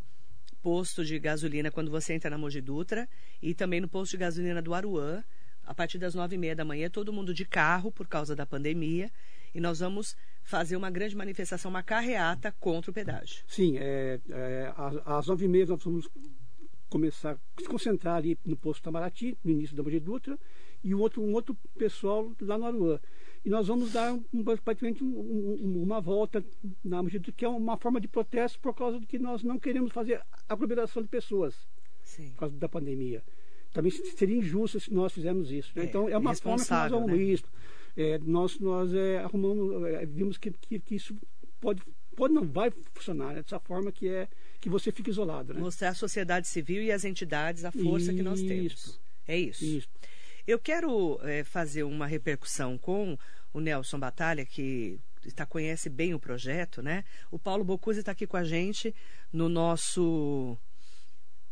posto 0.63 1.05
de 1.05 1.19
gasolina 1.19 1.71
quando 1.71 1.91
você 1.91 2.13
entra 2.13 2.29
na 2.31 2.37
Mogi 2.37 2.61
Dutra 2.61 3.09
e 3.41 3.55
também 3.55 3.81
no 3.81 3.89
posto 3.89 4.13
de 4.13 4.19
gasolina 4.19 4.61
do 4.61 4.75
Aruã 4.75 5.23
a 5.65 5.75
partir 5.75 5.99
das 5.99 6.15
nove 6.15 6.35
e 6.35 6.39
meia 6.39 6.57
da 6.57 6.65
manhã 6.65 6.91
todo 6.91 7.13
mundo 7.13 7.33
de 7.33 7.45
carro 7.45 7.93
por 7.93 8.07
causa 8.07 8.35
da 8.35 8.45
pandemia 8.45 9.11
e 9.55 9.61
nós 9.61 9.81
vamos 9.81 10.17
fazer 10.43 10.77
uma 10.77 10.91
grande 10.91 11.17
manifestação, 11.17 11.71
uma 11.71 11.83
carreata 11.83 12.53
contra 12.59 12.91
o 12.91 12.95
pedágio. 12.95 13.45
Sim, 13.47 13.77
é, 13.79 14.19
é, 14.31 14.73
às 15.05 15.27
nove 15.27 15.45
e 15.45 15.49
meia 15.49 15.67
nós 15.67 15.83
vamos 15.83 16.09
começar 16.89 17.33
a 17.57 17.61
se 17.63 17.69
concentrar 17.69 18.17
ali 18.17 18.39
no 18.45 18.57
posto 18.57 18.83
Tamaraty, 18.83 19.37
no 19.45 19.51
início 19.51 19.77
da 19.77 19.83
Mogi 19.83 20.01
Dutra, 20.01 20.39
e 20.83 20.95
um 20.95 21.01
outro, 21.01 21.23
um 21.23 21.33
outro 21.33 21.57
pessoal 21.77 22.33
lá 22.41 22.57
no 22.59 22.65
Aruã. 22.67 23.01
E 23.45 23.51
nós 23.51 23.67
vamos 23.69 23.93
dar 23.93 24.13
um, 24.13 24.45
praticamente 24.65 25.03
um- 25.05 25.19
um- 25.19 25.83
uma 25.83 26.01
volta 26.01 26.45
na 26.85 27.03
Mogi 27.03 27.19
Dutra, 27.19 27.33
que 27.33 27.45
é 27.45 27.49
uma 27.49 27.77
forma 27.77 28.01
de 28.01 28.09
protesto 28.09 28.59
por 28.61 28.75
causa 28.75 28.99
de 29.01 29.07
que 29.07 29.19
nós 29.19 29.43
não 29.43 29.59
queremos 29.59 29.93
fazer 29.93 30.23
aglomeração 30.49 31.03
de 31.03 31.09
pessoas 31.09 31.55
Sim. 32.03 32.31
por 32.31 32.37
causa 32.41 32.57
da 32.57 32.69
pandemia. 32.69 33.23
Também 33.73 33.91
seria 33.93 34.37
injusto 34.37 34.81
se 34.81 34.93
nós 34.93 35.13
fizermos 35.13 35.51
isso. 35.53 35.73
né? 35.77 35.83
É, 35.83 35.87
então 35.87 36.09
é 36.09 36.17
uma 36.17 36.35
forma 36.35 36.65
que 36.65 36.71
nós 36.71 36.73
arrumamos 36.93 37.19
né? 37.19 37.23
isso. 37.25 37.45
É, 37.97 38.19
nós 38.19 38.59
nós 38.61 38.95
é, 38.95 39.19
arrumamos, 39.19 39.85
é, 39.85 40.07
vimos 40.07 40.39
que, 40.39 40.51
que, 40.53 40.79
que 40.81 40.95
isso 40.95 41.15
pode, 41.61 41.83
pode 42.17 42.33
não 42.33 42.45
vai 42.47 42.71
funcionar 42.95 43.35
né? 43.35 43.43
dessa 43.43 43.59
forma 43.61 43.93
que 43.93 44.09
é 44.09 44.29
que 44.61 44.69
você 44.69 44.91
fica 44.93 45.11
isolado. 45.11 45.55
Né? 45.55 45.61
Mostrar 45.61 45.91
à 45.91 45.95
sociedade 45.95 46.49
civil 46.49 46.83
e 46.83 46.93
às 46.93 47.05
entidades 47.05 47.65
a 47.65 47.73
força 47.73 48.13
que 48.13 48.23
nós 48.23 48.41
temos. 48.41 48.73
Isso. 48.73 49.01
É 49.27 49.37
isso. 49.37 49.65
Isso. 49.65 49.89
Eu 50.47 50.59
quero 50.59 51.21
eh, 51.23 51.45
fazer 51.45 51.83
uma 51.83 52.07
repercussão 52.07 52.79
com 52.79 53.19
o 53.53 53.61
Nelson 53.61 53.99
Batalha, 53.99 54.47
que 54.47 54.99
está, 55.25 55.45
conhece 55.45 55.91
bem 55.91 56.15
o 56.15 56.19
projeto, 56.19 56.83
né? 56.83 57.05
O 57.31 57.39
Paulo 57.39 57.65
Bocuse 57.65 58.01
está 58.01 58.13
aqui 58.13 58.27
com 58.27 58.37
a 58.37 58.45
gente 58.45 58.95
no 59.33 59.49
nosso. 59.49 60.57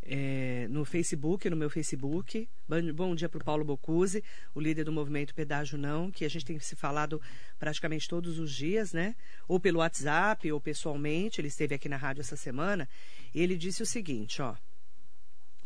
Eh, 0.08 0.66
no 0.70 0.84
Facebook, 0.84 1.48
no 1.50 1.56
meu 1.56 1.68
Facebook. 1.68 2.48
Bom, 2.94 3.14
dia 3.14 3.28
para 3.28 3.40
o 3.40 3.44
Paulo 3.44 3.64
Bocuse, 3.64 4.22
o 4.54 4.60
líder 4.60 4.84
do 4.84 4.92
movimento 4.92 5.34
Pedágio 5.34 5.76
Não, 5.76 6.10
que 6.10 6.24
a 6.24 6.30
gente 6.30 6.44
tem 6.44 6.58
se 6.58 6.76
falado 6.76 7.20
praticamente 7.58 8.08
todos 8.08 8.38
os 8.38 8.52
dias, 8.52 8.92
né? 8.92 9.16
Ou 9.48 9.58
pelo 9.58 9.80
WhatsApp, 9.80 10.50
ou 10.50 10.60
pessoalmente. 10.60 11.40
Ele 11.40 11.48
esteve 11.48 11.74
aqui 11.74 11.88
na 11.88 11.96
rádio 11.96 12.20
essa 12.20 12.36
semana. 12.36 12.88
Ele 13.34 13.56
disse 13.56 13.82
o 13.82 13.86
seguinte, 13.86 14.40
ó. 14.40 14.54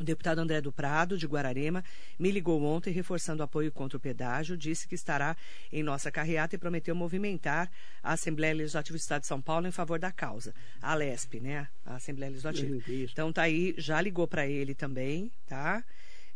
O 0.01 0.03
deputado 0.03 0.39
André 0.39 0.63
do 0.63 0.73
Prado, 0.73 1.19
de 1.19 1.27
Guararema, 1.27 1.85
me 2.19 2.31
ligou 2.31 2.63
ontem 2.63 2.91
reforçando 2.91 3.43
o 3.43 3.45
apoio 3.45 3.71
contra 3.71 3.99
o 3.99 4.01
pedágio, 4.01 4.57
disse 4.57 4.89
que 4.89 4.95
estará 4.95 5.37
em 5.71 5.83
nossa 5.83 6.11
carreata 6.11 6.55
e 6.55 6.59
prometeu 6.59 6.95
movimentar 6.95 7.71
a 8.03 8.15
Assembleia 8.15 8.55
Legislativa 8.55 8.97
do 8.97 9.01
Estado 9.01 9.21
de 9.21 9.27
São 9.27 9.43
Paulo 9.43 9.67
em 9.67 9.71
favor 9.71 9.99
da 9.99 10.11
causa. 10.11 10.55
A 10.81 10.95
LESP, 10.95 11.41
né? 11.41 11.69
A 11.85 11.97
Assembleia 11.97 12.31
Legislativa. 12.31 12.77
Isso. 12.91 13.13
Então 13.13 13.31
tá 13.31 13.43
aí, 13.43 13.75
já 13.77 14.01
ligou 14.01 14.27
para 14.27 14.47
ele 14.47 14.75
também, 14.75 15.31
tá? 15.47 15.85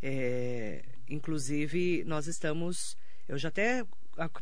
É, 0.03 0.85
inclusive, 1.09 2.05
nós 2.05 2.27
estamos. 2.27 2.99
Eu 3.27 3.39
já 3.39 3.49
até 3.49 3.83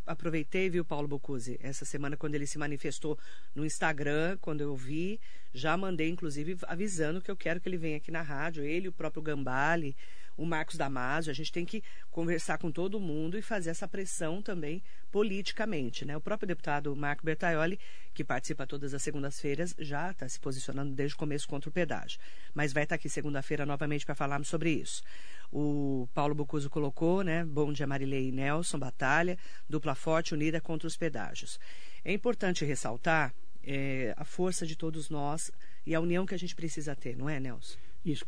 aproveitei, 0.06 0.68
viu, 0.68 0.84
Paulo 0.84 1.08
Bocuse, 1.08 1.58
essa 1.62 1.84
semana 1.84 2.16
quando 2.16 2.34
ele 2.34 2.46
se 2.46 2.58
manifestou 2.58 3.18
no 3.54 3.64
Instagram, 3.64 4.38
quando 4.40 4.60
eu 4.60 4.76
vi, 4.76 5.20
já 5.52 5.76
mandei, 5.76 6.08
inclusive, 6.08 6.56
avisando 6.66 7.20
que 7.20 7.30
eu 7.30 7.36
quero 7.36 7.60
que 7.60 7.68
ele 7.68 7.76
venha 7.76 7.96
aqui 7.96 8.10
na 8.10 8.22
rádio, 8.22 8.64
ele, 8.64 8.88
o 8.88 8.92
próprio 8.92 9.22
Gambale, 9.22 9.96
o 10.36 10.46
Marcos 10.46 10.76
Damasio, 10.76 11.30
a 11.30 11.34
gente 11.34 11.52
tem 11.52 11.64
que 11.64 11.82
conversar 12.10 12.58
com 12.58 12.70
todo 12.70 13.00
mundo 13.00 13.38
e 13.38 13.42
fazer 13.42 13.70
essa 13.70 13.86
pressão 13.86 14.42
também 14.42 14.82
politicamente, 15.10 16.04
né? 16.04 16.16
O 16.16 16.20
próprio 16.20 16.46
deputado 16.46 16.94
Marco 16.96 17.24
Bertaioli, 17.24 17.78
que 18.14 18.24
participa 18.24 18.66
todas 18.66 18.94
as 18.94 19.02
segundas-feiras, 19.02 19.74
já 19.78 20.10
está 20.10 20.28
se 20.28 20.40
posicionando 20.40 20.94
desde 20.94 21.14
o 21.14 21.18
começo 21.18 21.48
contra 21.48 21.68
o 21.68 21.72
pedágio, 21.72 22.18
mas 22.54 22.72
vai 22.72 22.84
estar 22.84 22.94
aqui 22.94 23.08
segunda-feira 23.08 23.66
novamente 23.66 24.04
para 24.04 24.14
falarmos 24.14 24.48
sobre 24.48 24.70
isso. 24.70 25.02
O 25.50 26.08
Paulo 26.14 26.34
Bocuso 26.34 26.70
colocou, 26.70 27.22
né? 27.22 27.44
Bom 27.44 27.72
dia, 27.72 27.86
Marilei 27.86 28.28
e 28.28 28.32
Nelson, 28.32 28.78
batalha, 28.78 29.38
dupla 29.68 29.94
forte 29.94 30.32
unida 30.32 30.60
contra 30.60 30.86
os 30.86 30.96
pedágios. 30.96 31.60
É 32.02 32.12
importante 32.12 32.64
ressaltar 32.64 33.34
é, 33.62 34.14
a 34.16 34.24
força 34.24 34.66
de 34.66 34.76
todos 34.76 35.10
nós 35.10 35.50
e 35.86 35.94
a 35.94 36.00
união 36.00 36.26
que 36.26 36.34
a 36.34 36.38
gente 36.38 36.54
precisa 36.54 36.96
ter, 36.96 37.16
não 37.16 37.28
é, 37.28 37.38
Nelson? 37.38 37.78
Isso, 38.04 38.24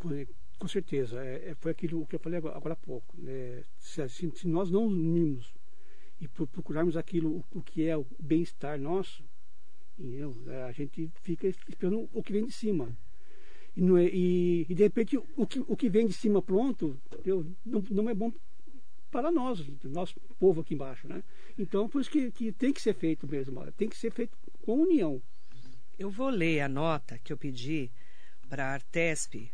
com, 0.58 0.68
certeza. 0.68 1.24
É, 1.24 1.50
é, 1.50 1.54
foi 1.54 1.70
aquilo 1.72 2.06
que 2.06 2.14
eu 2.14 2.20
falei 2.20 2.38
agora, 2.38 2.56
agora 2.56 2.74
há 2.74 2.76
pouco. 2.76 3.14
né? 3.18 3.62
se, 3.78 4.08
se- 4.08 4.48
nós 4.48 4.70
não 4.70 4.86
unirmos 4.86 5.52
e 6.20 6.28
pro- 6.28 6.46
procurarmos 6.46 6.96
aquilo, 6.96 7.44
o, 7.52 7.58
o 7.58 7.62
que 7.62 7.86
é 7.86 7.96
o 7.96 8.06
bem-estar 8.18 8.78
nosso, 8.78 9.24
entendeu? 9.98 10.34
É, 10.48 10.62
a 10.64 10.72
gente 10.72 11.10
fica 11.22 11.46
esperando 11.46 12.08
o 12.12 12.22
que 12.22 12.32
vem 12.32 12.46
de 12.46 12.52
cima. 12.52 12.96
E, 13.76 13.82
é- 13.82 14.10
e- 14.14 14.66
e, 14.68 14.74
de 14.74 14.82
repente 14.82 15.16
o 15.36 15.46
que, 15.46 15.58
o 15.60 15.76
que 15.76 15.88
vem 15.88 16.06
de 16.06 16.12
cima 16.12 16.40
pronto 16.40 16.96
entendeu? 17.12 17.44
Não, 17.64 17.84
não 17.90 18.08
é 18.08 18.14
bom 18.14 18.32
para 19.10 19.30
nós, 19.30 19.64
nosso 19.84 20.18
povo 20.38 20.60
aqui 20.60 20.74
embaixo. 20.74 21.06
Né? 21.06 21.22
Então, 21.58 21.88
por 21.88 22.00
isso 22.00 22.10
que, 22.10 22.30
que 22.32 22.50
tem 22.52 22.72
que 22.72 22.82
ser 22.82 22.94
feito 22.94 23.28
mesmo, 23.28 23.60
tem 23.72 23.88
que 23.88 23.96
ser 23.96 24.10
feito 24.10 24.36
com 24.62 24.80
união. 24.80 25.22
Eu 25.96 26.10
vou 26.10 26.28
ler 26.28 26.60
a 26.60 26.68
nota 26.68 27.18
que 27.18 27.32
eu 27.32 27.36
pedi 27.36 27.90
para 28.48 28.64
a 28.66 28.72
Artesp. 28.72 29.50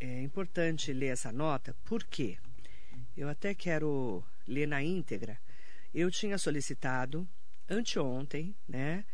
É 0.00 0.22
importante 0.22 0.92
ler 0.92 1.08
essa 1.08 1.32
nota, 1.32 1.74
por 1.84 2.04
quê? 2.04 2.38
eu 3.18 3.28
até 3.28 3.52
quero 3.52 4.24
ler 4.46 4.66
na 4.68 4.80
íntegra. 4.82 5.38
Eu 5.92 6.10
tinha 6.10 6.38
solicitado 6.38 7.28
anteontem, 7.68 8.54
né, 8.68 9.04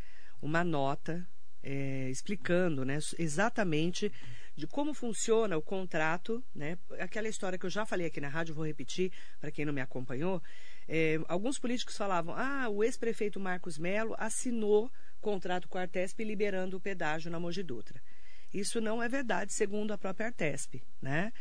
uma 0.43 0.63
nota 0.63 1.27
é, 1.63 2.11
explicando, 2.11 2.85
né, 2.85 2.99
exatamente 3.19 4.13
de 4.55 4.67
como 4.67 4.93
funciona 4.93 5.57
o 5.57 5.63
contrato, 5.63 6.45
né? 6.55 6.79
Aquela 7.01 7.27
história 7.27 7.59
que 7.59 7.67
eu 7.67 7.71
já 7.71 7.85
falei 7.85 8.07
aqui 8.07 8.21
na 8.21 8.29
rádio, 8.29 8.55
vou 8.55 8.65
repetir 8.65 9.11
para 9.41 9.51
quem 9.51 9.65
não 9.65 9.73
me 9.73 9.81
acompanhou. 9.81 10.41
É, 10.87 11.19
alguns 11.27 11.59
políticos 11.59 11.97
falavam: 11.97 12.33
ah, 12.37 12.69
o 12.69 12.85
ex-prefeito 12.85 13.41
Marcos 13.41 13.79
Melo 13.79 14.15
assinou 14.17 14.93
contrato 15.21 15.67
com 15.67 15.77
a 15.77 15.81
Artesp 15.81 16.23
liberando 16.23 16.77
o 16.77 16.81
pedágio 16.81 17.33
na 17.33 17.41
Mogi 17.41 17.65
Dutra. 17.65 18.01
Isso 18.55 18.81
não 18.81 19.03
é 19.03 19.09
verdade, 19.09 19.53
segundo 19.53 19.93
a 19.93 19.99
própria 19.99 20.27
Artesp, 20.27 20.83
né? 21.03 21.33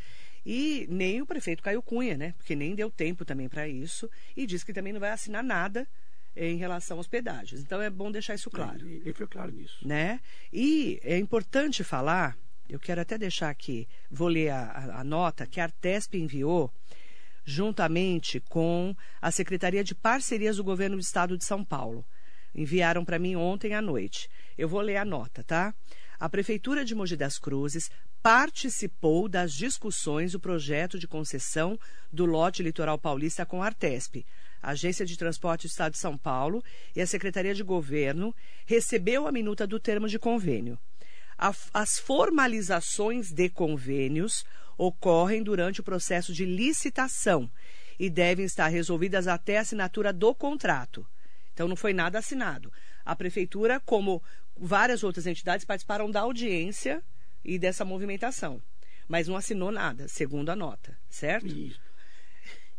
E 0.45 0.85
nem 0.89 1.21
o 1.21 1.25
prefeito 1.25 1.63
Caio 1.63 1.81
Cunha, 1.81 2.17
né? 2.17 2.33
Porque 2.35 2.55
nem 2.55 2.75
deu 2.75 2.91
tempo 2.91 3.23
também 3.23 3.47
para 3.47 3.67
isso 3.67 4.09
e 4.35 4.45
diz 4.45 4.63
que 4.63 4.73
também 4.73 4.91
não 4.91 4.99
vai 4.99 5.11
assinar 5.11 5.43
nada 5.43 5.87
em 6.35 6.57
relação 6.57 6.97
aos 6.97 7.07
pedágios. 7.07 7.61
Então 7.61 7.81
é 7.81 7.89
bom 7.89 8.11
deixar 8.11 8.33
isso 8.33 8.49
claro. 8.49 8.85
É, 8.85 8.91
ele 8.91 9.13
foi 9.13 9.27
claro 9.27 9.51
nisso. 9.51 9.87
Né? 9.87 10.19
E 10.51 10.99
é 11.03 11.17
importante 11.17 11.83
falar 11.83 12.35
eu 12.69 12.79
quero 12.79 13.01
até 13.01 13.17
deixar 13.17 13.49
aqui, 13.49 13.87
vou 14.09 14.27
ler 14.27 14.49
a, 14.49 14.63
a, 14.63 15.01
a 15.01 15.03
nota 15.03 15.45
que 15.45 15.59
a 15.59 15.65
Artesp 15.65 16.15
enviou 16.15 16.71
juntamente 17.45 18.39
com 18.39 18.95
a 19.21 19.31
Secretaria 19.31 19.83
de 19.83 19.93
Parcerias 19.93 20.57
do 20.57 20.63
Governo 20.63 20.95
do 20.95 21.01
Estado 21.01 21.37
de 21.37 21.43
São 21.43 21.63
Paulo. 21.63 22.05
Enviaram 22.55 23.03
para 23.03 23.19
mim 23.19 23.35
ontem 23.35 23.73
à 23.73 23.81
noite. 23.81 24.29
Eu 24.57 24.69
vou 24.69 24.79
ler 24.79 24.97
a 24.97 25.05
nota, 25.05 25.43
tá? 25.43 25.73
A 26.23 26.29
Prefeitura 26.29 26.85
de 26.85 26.95
Mogi 26.95 27.17
das 27.17 27.37
Cruzes 27.37 27.91
participou 28.21 29.27
das 29.27 29.51
discussões 29.51 30.31
do 30.31 30.39
projeto 30.39 30.97
de 30.97 31.05
concessão 31.05 31.77
do 32.13 32.25
lote 32.25 32.63
litoral 32.63 32.97
paulista 32.97 33.45
com 33.45 33.61
a 33.61 33.65
Artesp. 33.65 34.25
A 34.61 34.71
Agência 34.71 35.05
de 35.05 35.17
Transporte 35.17 35.67
do 35.67 35.69
Estado 35.69 35.91
de 35.91 35.97
São 35.97 36.17
Paulo 36.17 36.63
e 36.95 37.01
a 37.01 37.05
Secretaria 37.05 37.53
de 37.53 37.61
Governo 37.61 38.33
recebeu 38.65 39.27
a 39.27 39.33
minuta 39.33 39.67
do 39.67 39.81
termo 39.81 40.07
de 40.07 40.17
convênio 40.17 40.79
as 41.73 41.99
formalizações 41.99 43.29
de 43.33 43.49
convênios 43.49 44.45
ocorrem 44.77 45.43
durante 45.43 45.81
o 45.81 45.83
processo 45.83 46.31
de 46.31 46.45
licitação 46.45 47.51
e 47.99 48.09
devem 48.09 48.45
estar 48.45 48.69
resolvidas 48.69 49.27
até 49.27 49.57
a 49.57 49.61
assinatura 49.61 50.13
do 50.13 50.33
contrato. 50.33 51.05
Então, 51.53 51.67
não 51.67 51.75
foi 51.75 51.91
nada 51.91 52.19
assinado. 52.19 52.71
A 53.05 53.15
prefeitura, 53.15 53.79
como 53.79 54.23
várias 54.65 55.03
outras 55.03 55.27
entidades, 55.27 55.65
participaram 55.65 56.09
da 56.09 56.21
audiência 56.21 57.03
e 57.43 57.59
dessa 57.59 57.83
movimentação, 57.83 58.61
mas 59.07 59.27
não 59.27 59.35
assinou 59.35 59.71
nada, 59.71 60.07
segundo 60.07 60.49
a 60.49 60.55
nota, 60.55 60.97
certo? 61.09 61.47
Isso. 61.47 61.79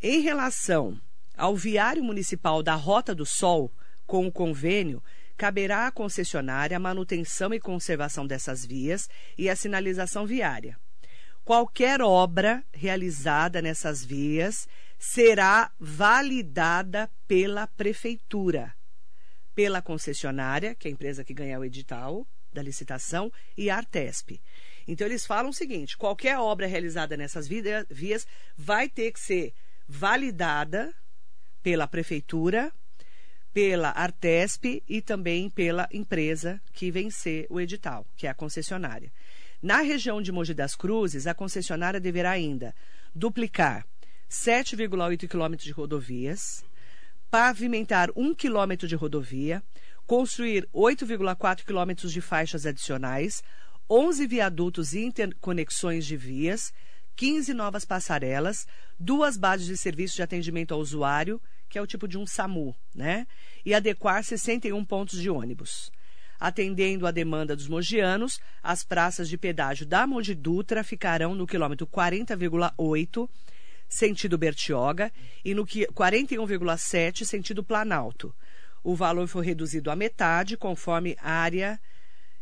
Em 0.03 0.21
relação 0.21 0.99
ao 1.37 1.55
viário 1.55 2.03
municipal 2.03 2.63
da 2.63 2.75
Rota 2.75 3.15
do 3.15 3.27
Sol, 3.27 3.71
com 4.07 4.27
o 4.27 4.33
convênio, 4.33 5.03
caberá 5.37 5.87
à 5.87 5.91
concessionária 5.91 6.77
a 6.77 6.81
manutenção 6.81 7.53
e 7.53 7.61
conservação 7.61 8.27
dessas 8.27 8.65
vias 8.65 9.09
e 9.37 9.51
a 9.51 9.57
sinalização 9.57 10.27
viária. 10.27 10.79
Qualquer 11.45 12.01
obra 12.01 12.65
realizada 12.73 13.61
nessas 13.61 14.03
vias 14.03 14.67
será 14.99 15.71
validada 15.79 17.11
pela 17.29 17.67
prefeitura, 17.67 18.75
pela 19.55 19.81
concessionária, 19.81 20.75
que 20.75 20.89
é 20.89 20.91
a 20.91 20.93
empresa 20.93 21.25
que 21.25 21.35
ganhar 21.35 21.59
o 21.59 21.65
edital 21.65 22.27
da 22.53 22.63
licitação, 22.63 23.33
e 23.57 23.69
a 23.69 23.77
Artesp. 23.77 24.41
Então 24.87 25.07
eles 25.07 25.27
falam 25.27 25.51
o 25.51 25.55
seguinte: 25.55 25.97
qualquer 25.97 26.39
obra 26.39 26.67
realizada 26.67 27.17
nessas 27.17 27.49
vias 27.49 28.27
vai 28.57 28.89
ter 28.89 29.13
que 29.13 29.21
ser 29.21 29.55
validada 29.89 30.95
pela 31.63 31.87
prefeitura 31.87 32.73
pela 33.55 33.91
Artesp 33.91 34.83
e 34.89 35.01
também 35.01 35.49
pela 35.49 35.89
empresa 35.93 36.61
que 36.73 36.91
vencer 36.91 37.47
o 37.49 37.61
edital, 37.61 38.05
que 38.17 38.27
é 38.27 38.31
a 38.31 38.35
concessionária. 38.35 39.13
Na 39.63 39.81
região 39.81 40.21
de 40.21 40.33
Mogi 40.33 40.53
das 40.53 40.75
Cruzes, 40.75 41.29
a 41.29 41.33
concessionária 41.33 42.01
deverá 42.01 42.33
ainda 42.33 42.75
duplicar 43.15 43.87
7,8 44.29 45.29
quilômetros 45.29 45.65
de 45.65 45.71
rodovias, 45.73 46.65
pavimentar 47.35 48.11
1 48.15 48.33
quilômetro 48.33 48.87
de 48.87 48.95
rodovia, 48.95 49.61
construir 50.07 50.69
8,4 50.73 51.65
quilômetros 51.65 52.13
de 52.13 52.21
faixas 52.21 52.65
adicionais, 52.65 53.43
11 53.91 54.25
viadutos 54.29 54.93
e 54.93 55.01
interconexões 55.01 56.07
de 56.07 56.17
vias, 56.17 56.73
15 57.17 57.53
novas 57.53 57.85
passarelas, 57.85 58.69
duas 59.01 59.37
bases 59.37 59.67
de 59.67 59.77
serviço 59.77 60.15
de 60.15 60.23
atendimento 60.23 60.73
ao 60.73 60.79
usuário 60.79 61.43
que 61.69 61.77
é 61.77 61.83
o 61.83 61.89
tipo 61.89 62.07
de 62.07 62.17
um 62.17 62.25
SAMU, 62.25 62.73
né? 62.95 63.27
E 63.67 63.75
adequar 63.75 64.23
61 64.23 64.85
pontos 64.85 65.21
de 65.21 65.29
ônibus. 65.29 65.91
Atendendo 66.39 67.05
à 67.05 67.11
demanda 67.11 67.57
dos 67.57 67.67
mogianos, 67.67 68.39
as 68.63 68.85
praças 68.85 69.29
de 69.29 69.37
pedágio 69.37 69.85
da 69.85 70.07
Mogi 70.07 70.37
Dutra 70.37 70.85
ficarão 70.85 71.35
no 71.35 71.49
quilômetro 71.49 71.85
40,8, 71.85 73.29
sentido 73.95 74.37
Bertioga, 74.37 75.13
e 75.45 75.55
no 75.55 75.65
41,7, 75.65 77.25
sentido 77.25 77.63
Planalto. 77.63 78.35
O 78.83 78.97
valor 78.97 79.29
foi 79.29 79.47
reduzido 79.47 79.89
à 79.89 79.95
metade, 79.95 80.57
conforme 80.57 81.17
área 81.23 81.81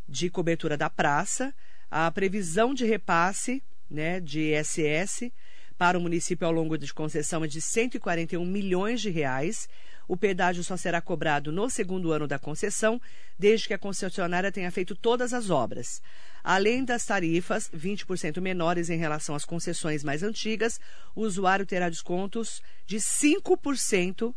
de 0.08 0.30
cobertura 0.30 0.78
da 0.78 0.88
praça. 0.88 1.54
A 1.90 2.10
previsão 2.10 2.72
de 2.72 2.86
repasse 2.86 3.62
né, 3.90 4.18
de 4.18 4.54
ISS 4.54 5.30
para 5.76 5.98
o 5.98 6.00
município 6.00 6.46
ao 6.46 6.52
longo 6.54 6.78
de 6.78 6.92
concessão 6.94 7.44
é 7.44 7.46
de 7.46 7.60
141 7.60 8.42
milhões 8.46 9.02
de 9.02 9.10
reais. 9.10 9.68
O 10.12 10.16
pedágio 10.18 10.62
só 10.62 10.76
será 10.76 11.00
cobrado 11.00 11.50
no 11.50 11.70
segundo 11.70 12.12
ano 12.12 12.28
da 12.28 12.38
concessão, 12.38 13.00
desde 13.38 13.66
que 13.66 13.72
a 13.72 13.78
concessionária 13.78 14.52
tenha 14.52 14.70
feito 14.70 14.94
todas 14.94 15.32
as 15.32 15.48
obras. 15.48 16.02
Além 16.44 16.84
das 16.84 17.06
tarifas, 17.06 17.70
20% 17.74 18.38
menores 18.38 18.90
em 18.90 18.98
relação 18.98 19.34
às 19.34 19.46
concessões 19.46 20.04
mais 20.04 20.22
antigas, 20.22 20.78
o 21.14 21.22
usuário 21.22 21.64
terá 21.64 21.88
descontos 21.88 22.60
de 22.84 22.98
5% 22.98 24.34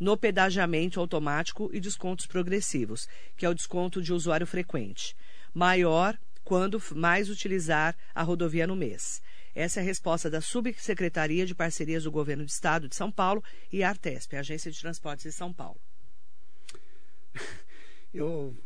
no 0.00 0.16
pedagiamento 0.16 0.98
automático 0.98 1.68
e 1.74 1.78
descontos 1.78 2.24
progressivos, 2.24 3.06
que 3.36 3.44
é 3.44 3.50
o 3.50 3.54
desconto 3.54 4.00
de 4.00 4.14
usuário 4.14 4.46
frequente, 4.46 5.14
maior 5.52 6.18
quando 6.42 6.82
mais 6.94 7.28
utilizar 7.28 7.94
a 8.14 8.22
rodovia 8.22 8.66
no 8.66 8.74
mês. 8.74 9.20
Essa 9.54 9.80
é 9.80 9.82
a 9.82 9.86
resposta 9.86 10.30
da 10.30 10.40
Subsecretaria 10.40 11.46
de 11.46 11.54
Parcerias 11.54 12.04
do 12.04 12.10
Governo 12.10 12.44
do 12.44 12.48
Estado 12.48 12.88
de 12.88 12.94
São 12.94 13.10
Paulo 13.10 13.42
e 13.72 13.82
a 13.82 13.88
Artesp, 13.88 14.34
Agência 14.34 14.70
de 14.70 14.80
Transportes 14.80 15.24
de 15.24 15.32
São 15.32 15.52
Paulo. 15.52 15.80
Eu, 18.14 18.56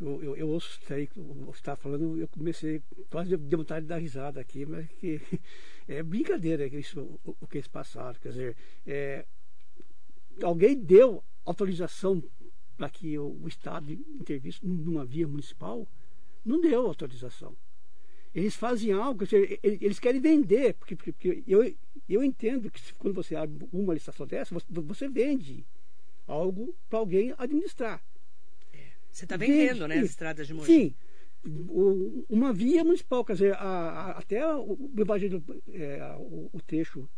eu, 0.00 0.22
eu, 0.22 0.36
eu 0.36 0.48
ouço 0.48 0.78
isso 0.80 0.94
aí 0.94 1.08
que 1.08 1.18
você 1.18 1.58
está 1.58 1.74
falando, 1.74 2.16
eu 2.16 2.28
comecei 2.28 2.80
quase 3.10 3.36
de 3.36 3.56
vontade 3.56 3.82
de 3.82 3.88
dar 3.88 3.98
risada 3.98 4.40
aqui, 4.40 4.64
mas 4.64 4.88
que 5.00 5.20
é 5.88 6.00
brincadeira 6.00 6.64
isso, 6.66 7.00
o, 7.24 7.36
o 7.40 7.46
que 7.48 7.58
eles 7.58 7.66
passaram. 7.66 8.18
Quer 8.20 8.28
dizer, 8.28 8.56
é, 8.86 9.26
alguém 10.42 10.78
deu 10.78 11.24
autorização 11.44 12.22
para 12.76 12.88
que 12.88 13.18
o, 13.18 13.36
o 13.42 13.48
Estado 13.48 13.92
intervisse 13.92 14.64
numa 14.64 15.04
via 15.04 15.26
municipal? 15.26 15.88
Não 16.44 16.60
deu 16.60 16.86
autorização. 16.86 17.56
Eles 18.34 18.56
fazem 18.56 18.92
algo, 18.92 19.24
eles 19.62 20.00
querem 20.00 20.20
vender, 20.20 20.74
porque, 20.74 20.96
porque 20.96 21.44
eu, 21.46 21.72
eu 22.08 22.24
entendo 22.24 22.70
que 22.70 22.80
quando 22.94 23.14
você 23.14 23.36
abre 23.36 23.68
uma 23.72 23.94
licitação 23.94 24.26
dessa, 24.26 24.52
você, 24.52 24.66
você 24.68 25.08
vende 25.08 25.64
algo 26.26 26.74
para 26.88 26.98
alguém 26.98 27.32
administrar. 27.38 28.04
É. 28.72 28.78
Você 29.10 29.24
está 29.24 29.36
vendendo, 29.36 29.80
vende, 29.80 29.88
né, 29.88 29.98
as 29.98 30.10
estradas 30.10 30.46
de 30.48 30.54
Mogi? 30.54 30.66
Sim. 30.66 30.94
uma 32.28 32.52
via 32.52 32.82
municipal, 32.82 33.24
quer 33.24 33.34
dizer, 33.34 33.54
a, 33.54 33.58
a, 33.58 34.10
até 34.18 34.44
o, 34.56 34.90
evangelho, 34.98 35.42
é, 35.72 36.16
o, 36.18 36.50
o 36.52 36.60
trecho 36.60 37.08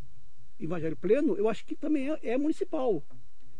Evangelho 0.58 0.96
Pleno, 0.96 1.36
eu 1.36 1.48
acho 1.48 1.64
que 1.64 1.74
também 1.74 2.10
é, 2.10 2.18
é 2.22 2.38
municipal. 2.38 3.02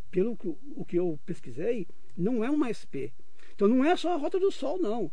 Pelo 0.09 0.35
que, 0.37 0.47
o 0.47 0.85
que 0.85 0.97
eu 0.97 1.19
pesquisei, 1.25 1.87
não 2.15 2.43
é 2.43 2.49
uma 2.49 2.71
SP. 2.73 3.13
Então 3.53 3.67
não 3.67 3.83
é 3.83 3.95
só 3.95 4.13
a 4.13 4.17
Rota 4.17 4.39
do 4.39 4.51
Sol, 4.51 4.79
não. 4.79 5.11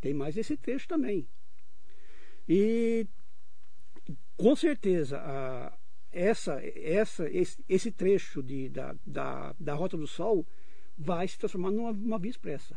Tem 0.00 0.14
mais 0.14 0.36
esse 0.36 0.56
trecho 0.56 0.86
também. 0.86 1.26
E 2.48 3.06
com 4.36 4.56
certeza 4.56 5.18
a, 5.18 5.76
essa, 6.10 6.60
essa, 6.62 7.30
esse, 7.30 7.62
esse 7.68 7.92
trecho 7.92 8.42
de, 8.42 8.68
da, 8.68 8.96
da, 9.04 9.54
da 9.58 9.74
Rota 9.74 9.96
do 9.96 10.06
Sol 10.06 10.46
vai 10.96 11.28
se 11.28 11.38
transformar 11.38 11.70
numa, 11.70 11.92
numa 11.92 12.18
via 12.18 12.30
expressa. 12.30 12.76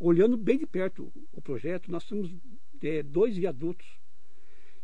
Olhando 0.00 0.36
bem 0.36 0.58
de 0.58 0.66
perto 0.66 1.12
o 1.32 1.42
projeto, 1.42 1.90
nós 1.90 2.08
temos 2.08 2.34
é, 2.82 3.02
dois 3.02 3.36
viadutos 3.36 3.86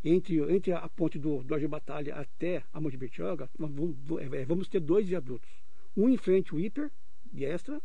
entre, 0.03 0.39
entre 0.53 0.71
a 0.71 0.87
ponte 0.87 1.19
do, 1.19 1.43
do 1.43 1.67
Batalha 1.67 2.15
até 2.15 2.63
a 2.71 2.79
Monte 2.79 2.95
Bertioga, 2.95 3.49
vamos, 3.57 3.95
é, 4.21 4.45
vamos 4.45 4.69
ter 4.69 4.79
dois 4.79 5.07
viadutos. 5.07 5.49
Um 5.97 6.07
em 6.07 6.17
frente 6.17 6.53
ao 6.53 6.59
Hiper, 6.59 6.89
de 7.33 7.43
Extra, 7.43 7.81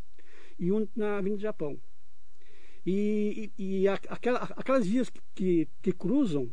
e 0.59 0.71
um 0.71 0.87
na 0.95 1.19
Avenida 1.19 1.39
do 1.39 1.43
Japão. 1.43 1.79
E, 2.87 3.51
e, 3.59 3.81
e 3.83 3.89
aquela, 3.89 4.41
aquelas 4.57 4.87
vias 4.87 5.11
que, 5.35 5.69
que 5.81 5.93
cruzam, 5.93 6.51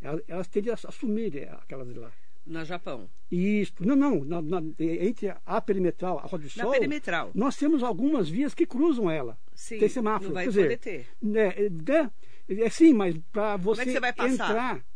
elas, 0.00 0.22
elas 0.26 0.48
tendem 0.48 0.72
a 0.72 0.74
assumir 0.74 1.36
é, 1.36 1.50
aquelas 1.50 1.88
de 1.92 1.98
lá. 1.98 2.10
Na 2.46 2.64
Japão. 2.64 3.10
Isso. 3.30 3.74
Não, 3.80 3.94
não. 3.94 4.24
Na, 4.24 4.40
na, 4.40 4.62
entre 4.78 5.34
a 5.44 5.60
perimetral, 5.60 6.18
a 6.18 6.22
Roda 6.22 6.44
do 6.44 6.56
Na 6.56 6.62
Sol, 6.64 6.72
perimetral. 6.72 7.30
nós 7.34 7.56
temos 7.56 7.82
algumas 7.82 8.26
vias 8.28 8.54
que 8.54 8.64
cruzam 8.64 9.10
ela. 9.10 9.38
Sim, 9.54 9.78
Tem 9.78 9.88
semáforo. 9.88 10.28
não 10.28 10.34
vai 10.34 10.44
Quer 10.46 10.50
poder 10.52 10.78
dizer, 10.78 10.78
ter. 10.78 11.06
né, 11.20 11.48
é, 11.48 12.62
é 12.64 12.70
sim, 12.70 12.94
mas 12.94 13.18
para 13.30 13.56
você, 13.58 13.82
é 13.82 13.84
você 13.84 14.00
vai 14.00 14.12
passar? 14.14 14.32
entrar, 14.32 14.86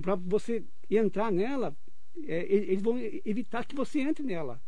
para 0.00 0.14
você 0.14 0.62
entrar 0.88 1.32
nela, 1.32 1.76
é, 2.28 2.46
eles 2.52 2.80
vão 2.82 2.96
evitar 3.24 3.64
que 3.64 3.74
você 3.74 3.98
entre 3.98 4.24
nela. 4.24 4.62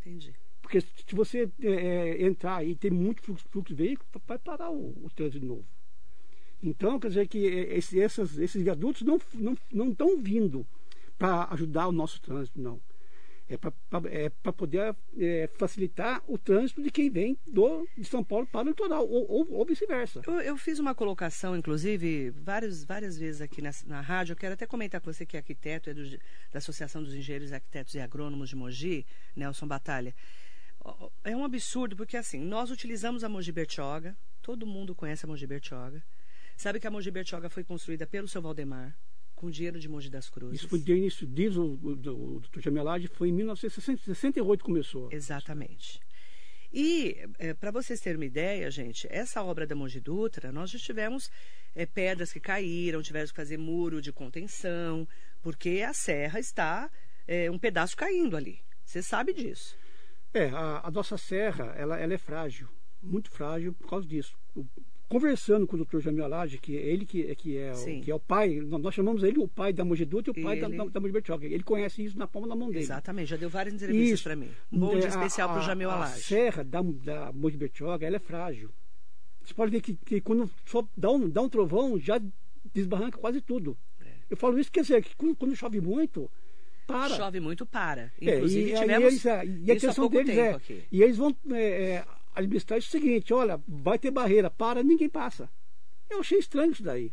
Entendi. 0.00 0.32
Porque 0.64 0.80
se 0.80 0.88
você 1.14 1.46
é, 1.62 1.68
é, 1.68 2.22
entrar 2.24 2.64
e 2.66 2.74
tem 2.74 2.90
muito 2.90 3.20
fluxo, 3.22 3.46
fluxo 3.50 3.74
de 3.74 3.82
veículo, 3.82 4.08
vai 4.26 4.38
parar 4.38 4.70
o, 4.70 4.94
o 5.04 5.10
trânsito 5.14 5.40
de 5.40 5.46
novo. 5.46 5.66
Então, 6.62 6.98
quer 6.98 7.08
dizer 7.08 7.28
que 7.28 7.46
é, 7.46 7.76
esse- 7.76 8.00
essas- 8.00 8.38
esses 8.38 8.62
viadutos 8.62 9.02
não 9.02 9.20
não 9.34 9.54
não 9.70 9.90
estão 9.90 10.16
vindo 10.22 10.66
para 11.18 11.46
ajudar 11.52 11.86
o 11.88 11.92
nosso 11.92 12.18
trânsito, 12.20 12.58
não. 12.58 12.80
É 13.46 13.58
para 13.58 13.74
é 14.10 14.30
poder 14.52 14.96
é, 15.18 15.46
facilitar 15.58 16.22
o 16.26 16.38
trânsito 16.38 16.82
de 16.82 16.90
quem 16.90 17.10
vem 17.10 17.36
do, 17.46 17.86
de 17.94 18.06
São 18.06 18.24
Paulo 18.24 18.46
para 18.46 18.64
o 18.64 18.68
litoral, 18.70 19.06
ou, 19.06 19.30
ou, 19.30 19.52
ou 19.52 19.66
vice-versa. 19.66 20.22
Eu, 20.26 20.40
eu 20.40 20.56
fiz 20.56 20.78
uma 20.78 20.94
colocação, 20.94 21.54
inclusive, 21.54 22.30
várias, 22.30 22.82
várias 22.84 23.18
vezes 23.18 23.42
aqui 23.42 23.60
na, 23.60 23.70
na 23.86 24.00
rádio. 24.00 24.32
Eu 24.32 24.36
quero 24.38 24.54
até 24.54 24.66
comentar 24.66 24.98
com 25.02 25.12
você 25.12 25.26
que 25.26 25.36
é 25.36 25.40
arquiteto, 25.40 25.90
é 25.90 25.94
do- 25.94 26.08
da 26.52 26.56
Associação 26.56 27.02
dos 27.02 27.14
Engenheiros, 27.14 27.52
Arquitetos 27.52 27.94
e 27.94 28.00
Agrônomos 28.00 28.48
de 28.48 28.56
Mogi, 28.56 29.04
Nelson 29.36 29.66
Batalha. 29.68 30.14
É 31.24 31.34
um 31.34 31.44
absurdo, 31.44 31.96
porque 31.96 32.16
assim, 32.16 32.40
nós 32.40 32.70
utilizamos 32.70 33.24
a 33.24 33.28
Mogi 33.28 33.50
Bertioga, 33.50 34.16
todo 34.42 34.66
mundo 34.66 34.94
conhece 34.94 35.24
a 35.24 35.28
Mogi 35.28 35.46
Bertioga. 35.46 36.04
Sabe 36.56 36.78
que 36.78 36.86
a 36.86 36.90
Mogi 36.90 37.10
Bertioga 37.10 37.48
foi 37.48 37.64
construída 37.64 38.06
pelo 38.06 38.28
seu 38.28 38.42
Valdemar, 38.42 38.96
com 39.34 39.50
dinheiro 39.50 39.80
de 39.80 39.88
Mogi 39.88 40.10
das 40.10 40.28
Cruzes. 40.28 40.60
Isso 40.60 40.68
foi 40.68 40.78
de 40.78 40.92
início, 40.92 41.26
diz 41.26 41.56
o, 41.56 41.78
o, 41.82 42.36
o, 42.36 42.40
Dr. 42.40 42.60
Jamelade, 42.60 43.08
foi 43.08 43.30
em 43.30 43.32
1968 43.32 44.60
que 44.60 44.64
começou. 44.64 45.08
Exatamente. 45.10 46.00
E, 46.72 47.16
para 47.60 47.70
vocês 47.70 48.00
terem 48.00 48.18
uma 48.18 48.26
ideia, 48.26 48.70
gente, 48.70 49.06
essa 49.08 49.42
obra 49.42 49.66
da 49.66 49.74
Mogi 49.74 50.00
Dutra, 50.00 50.50
nós 50.50 50.70
já 50.70 50.78
tivemos 50.78 51.30
eh, 51.74 51.86
pedras 51.86 52.32
que 52.32 52.40
caíram, 52.40 53.00
tivemos 53.00 53.30
que 53.30 53.36
fazer 53.36 53.56
muro 53.56 54.02
de 54.02 54.12
contenção, 54.12 55.06
porque 55.40 55.84
a 55.86 55.92
serra 55.92 56.40
está 56.40 56.90
eh, 57.28 57.48
um 57.48 57.58
pedaço 57.58 57.96
caindo 57.96 58.36
ali. 58.36 58.60
Você 58.84 59.02
sabe 59.02 59.32
disso. 59.32 59.78
É, 60.34 60.48
a, 60.50 60.80
a 60.84 60.90
nossa 60.90 61.16
serra, 61.16 61.72
ela, 61.76 61.98
ela 61.98 62.12
é 62.12 62.18
frágil, 62.18 62.68
muito 63.02 63.30
frágil 63.30 63.72
por 63.72 63.88
causa 63.88 64.06
disso. 64.06 64.36
Conversando 65.08 65.66
com 65.66 65.76
o 65.76 65.84
Dr. 65.84 66.00
Jamil 66.00 66.24
Alage, 66.24 66.58
que 66.58 66.76
é 66.76 66.80
ele 66.80 67.06
que, 67.06 67.30
é- 67.30 67.34
que, 67.34 67.56
é, 67.56 67.72
o, 67.72 68.00
que 68.00 68.10
é 68.10 68.14
o 68.14 68.18
pai, 68.18 68.58
nós 68.60 68.94
chamamos 68.94 69.22
ele 69.22 69.38
o 69.38 69.46
pai 69.46 69.72
da 69.72 69.84
Mogi 69.84 70.04
Dutra 70.04 70.32
e 70.34 70.40
o 70.40 70.42
pai 70.44 70.58
da, 70.58 70.66
Ele- 70.66 70.76
da, 70.76 70.84
da. 71.00 71.44
Ele 71.46 71.62
conhece 71.62 72.04
isso 72.04 72.18
na 72.18 72.26
palma 72.26 72.48
da 72.48 72.56
mão 72.56 72.68
dele. 72.68 72.80
Exatamente, 72.80 73.28
já 73.28 73.36
deu 73.36 73.48
várias 73.48 73.74
entrevistas 73.74 74.22
para 74.22 74.34
mim. 74.34 74.48
Um 74.72 74.78
bom 74.80 74.90
dia 74.96 75.02
É, 75.02 75.04
a- 75.04 75.08
especial 75.10 75.48
para 75.50 75.58
o 75.58 75.60
a- 75.60 75.66
Jamil 75.66 75.90
A 75.90 75.94
Alage. 75.94 76.22
serra 76.22 76.64
da, 76.64 76.82
da 76.82 77.32
ela 78.00 78.16
é 78.16 78.18
frágil. 78.18 78.70
Você 79.44 79.54
pode 79.54 79.70
ver 79.70 79.82
que, 79.82 79.94
que 79.94 80.20
quando 80.20 80.50
só 80.66 80.84
dá 80.96 81.10
um, 81.12 81.28
dá 81.28 81.42
um 81.42 81.48
trovão, 81.50 82.00
já 82.00 82.20
desbarranca 82.72 83.18
quase 83.18 83.40
tudo. 83.42 83.76
É. 84.00 84.06
Eu 84.30 84.36
falo 84.38 84.58
isso, 84.58 84.72
quer 84.72 84.80
dizer, 84.80 85.02
que 85.04 85.14
quando, 85.14 85.36
quando 85.36 85.54
chove 85.54 85.80
muito, 85.82 86.28
para. 86.86 87.16
Chove 87.16 87.40
muito, 87.40 87.66
para. 87.66 88.12
É, 88.20 88.36
Inclusive, 88.36 88.70
e, 88.70 88.74
aí 88.74 88.80
tivemos 88.80 89.12
eles, 89.12 89.26
é, 89.26 89.44
e 89.44 89.86
a 89.86 89.94
pouco 89.94 90.16
deles 90.16 90.38
é. 90.38 90.50
aqui. 90.50 90.84
E 90.90 91.02
eles 91.02 91.16
vão 91.16 91.36
é, 91.52 91.62
é, 91.62 92.04
administrar 92.34 92.78
isso 92.78 92.88
o 92.88 92.90
seguinte: 92.90 93.32
olha, 93.32 93.60
vai 93.66 93.98
ter 93.98 94.10
barreira, 94.10 94.50
para, 94.50 94.82
ninguém 94.82 95.08
passa. 95.08 95.48
Eu 96.08 96.20
achei 96.20 96.38
estranho 96.38 96.72
isso 96.72 96.82
daí. 96.82 97.12